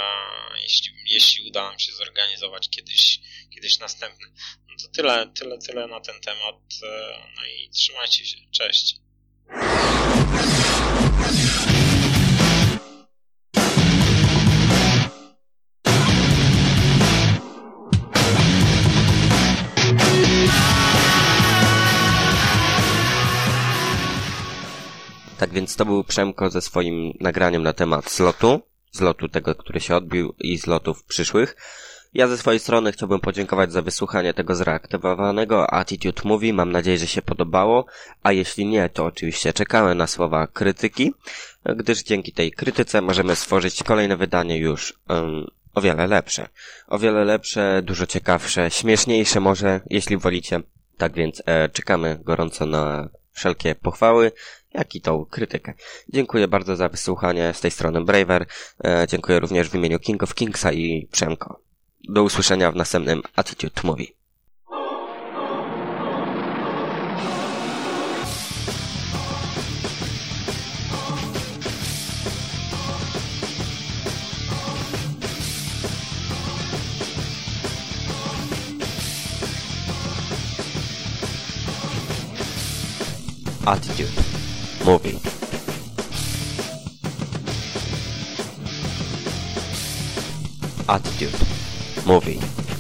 jeśli, 0.62 0.92
jeśli 1.06 1.48
uda 1.48 1.70
nam 1.70 1.80
się 1.80 1.92
zorganizować 1.92 2.70
kiedyś, 2.70 3.20
kiedyś 3.50 3.80
następny. 3.80 4.28
No 4.70 4.76
to 4.82 4.88
tyle, 4.88 5.32
tyle, 5.36 5.58
tyle 5.58 5.88
na 5.88 6.00
ten 6.00 6.22
temat. 6.22 6.56
E, 6.84 7.20
no 7.36 7.46
i 7.46 7.70
trzymajcie 7.70 8.26
się. 8.26 8.38
Cześć. 8.52 8.96
Tak 25.44 25.54
więc 25.54 25.76
to 25.76 25.86
był 25.86 26.04
Przemko 26.04 26.50
ze 26.50 26.62
swoim 26.62 27.14
nagraniem 27.20 27.64
na 27.64 27.74
temat 27.74 28.12
zlotu, 28.12 28.62
zlotu 28.92 29.30
tego, 29.30 29.56
który 29.56 29.80
się 29.80 29.96
odbił 29.96 30.34
i 30.40 30.58
zlotów 30.58 31.04
przyszłych. 31.04 31.56
Ja 32.14 32.28
ze 32.28 32.38
swojej 32.38 32.60
strony 32.60 32.92
chciałbym 32.92 33.20
podziękować 33.20 33.72
za 33.72 33.82
wysłuchanie 33.82 34.34
tego 34.34 34.56
zreaktywowanego 34.56 35.74
Attitude 35.74 36.22
Movie. 36.26 36.54
Mam 36.54 36.72
nadzieję, 36.72 36.98
że 36.98 37.08
się 37.08 37.22
podobało, 37.22 37.86
a 38.24 38.32
jeśli 38.32 38.66
nie, 38.66 38.90
to 38.90 39.06
oczywiście 39.06 39.54
czekamy 39.54 39.96
na 39.96 40.08
słowa 40.08 40.48
krytyki, 40.48 41.14
gdyż 41.76 42.04
dzięki 42.04 42.34
tej 42.34 42.52
krytyce 42.52 43.02
możemy 43.02 43.36
stworzyć 43.36 43.84
kolejne 43.84 44.18
wydanie 44.18 44.58
już 44.58 44.94
um, 45.10 45.48
o 45.74 45.82
wiele 45.82 46.08
lepsze. 46.08 46.48
O 46.88 47.00
wiele 47.00 47.24
lepsze, 47.26 47.82
dużo 47.82 48.06
ciekawsze, 48.06 48.72
śmieszniejsze 48.72 49.40
może, 49.40 49.82
jeśli 49.90 50.18
wolicie. 50.18 50.62
Tak 50.98 51.14
więc 51.14 51.44
e, 51.46 51.70
czekamy 51.70 52.20
gorąco 52.24 52.66
na 52.66 53.10
wszelkie 53.34 53.76
pochwały, 53.76 54.32
jak 54.74 54.96
i 54.96 55.02
tą 55.02 55.26
krytykę. 55.26 55.74
Dziękuję 56.10 56.48
bardzo 56.48 56.76
za 56.76 56.90
wysłuchanie 56.90 57.54
z 57.54 57.62
tej 57.62 57.72
strony 57.72 58.04
Braver. 58.04 58.46
E, 58.84 59.06
dziękuję 59.10 59.40
również 59.40 59.70
w 59.70 59.76
imieniu 59.76 60.00
King 60.00 60.24
of 60.24 60.36
Kingsa 60.36 60.72
i 60.72 61.08
Przemko. 61.12 61.60
Do 62.10 62.24
usłyszenia 62.24 62.72
w 62.72 62.76
następnym 62.76 63.22
Attitude 63.36 63.82
Movie. 63.84 64.06
Attitude 83.66 84.33
Movie. 84.86 85.18
Attitude 90.90 91.34
Movie. 92.06 92.73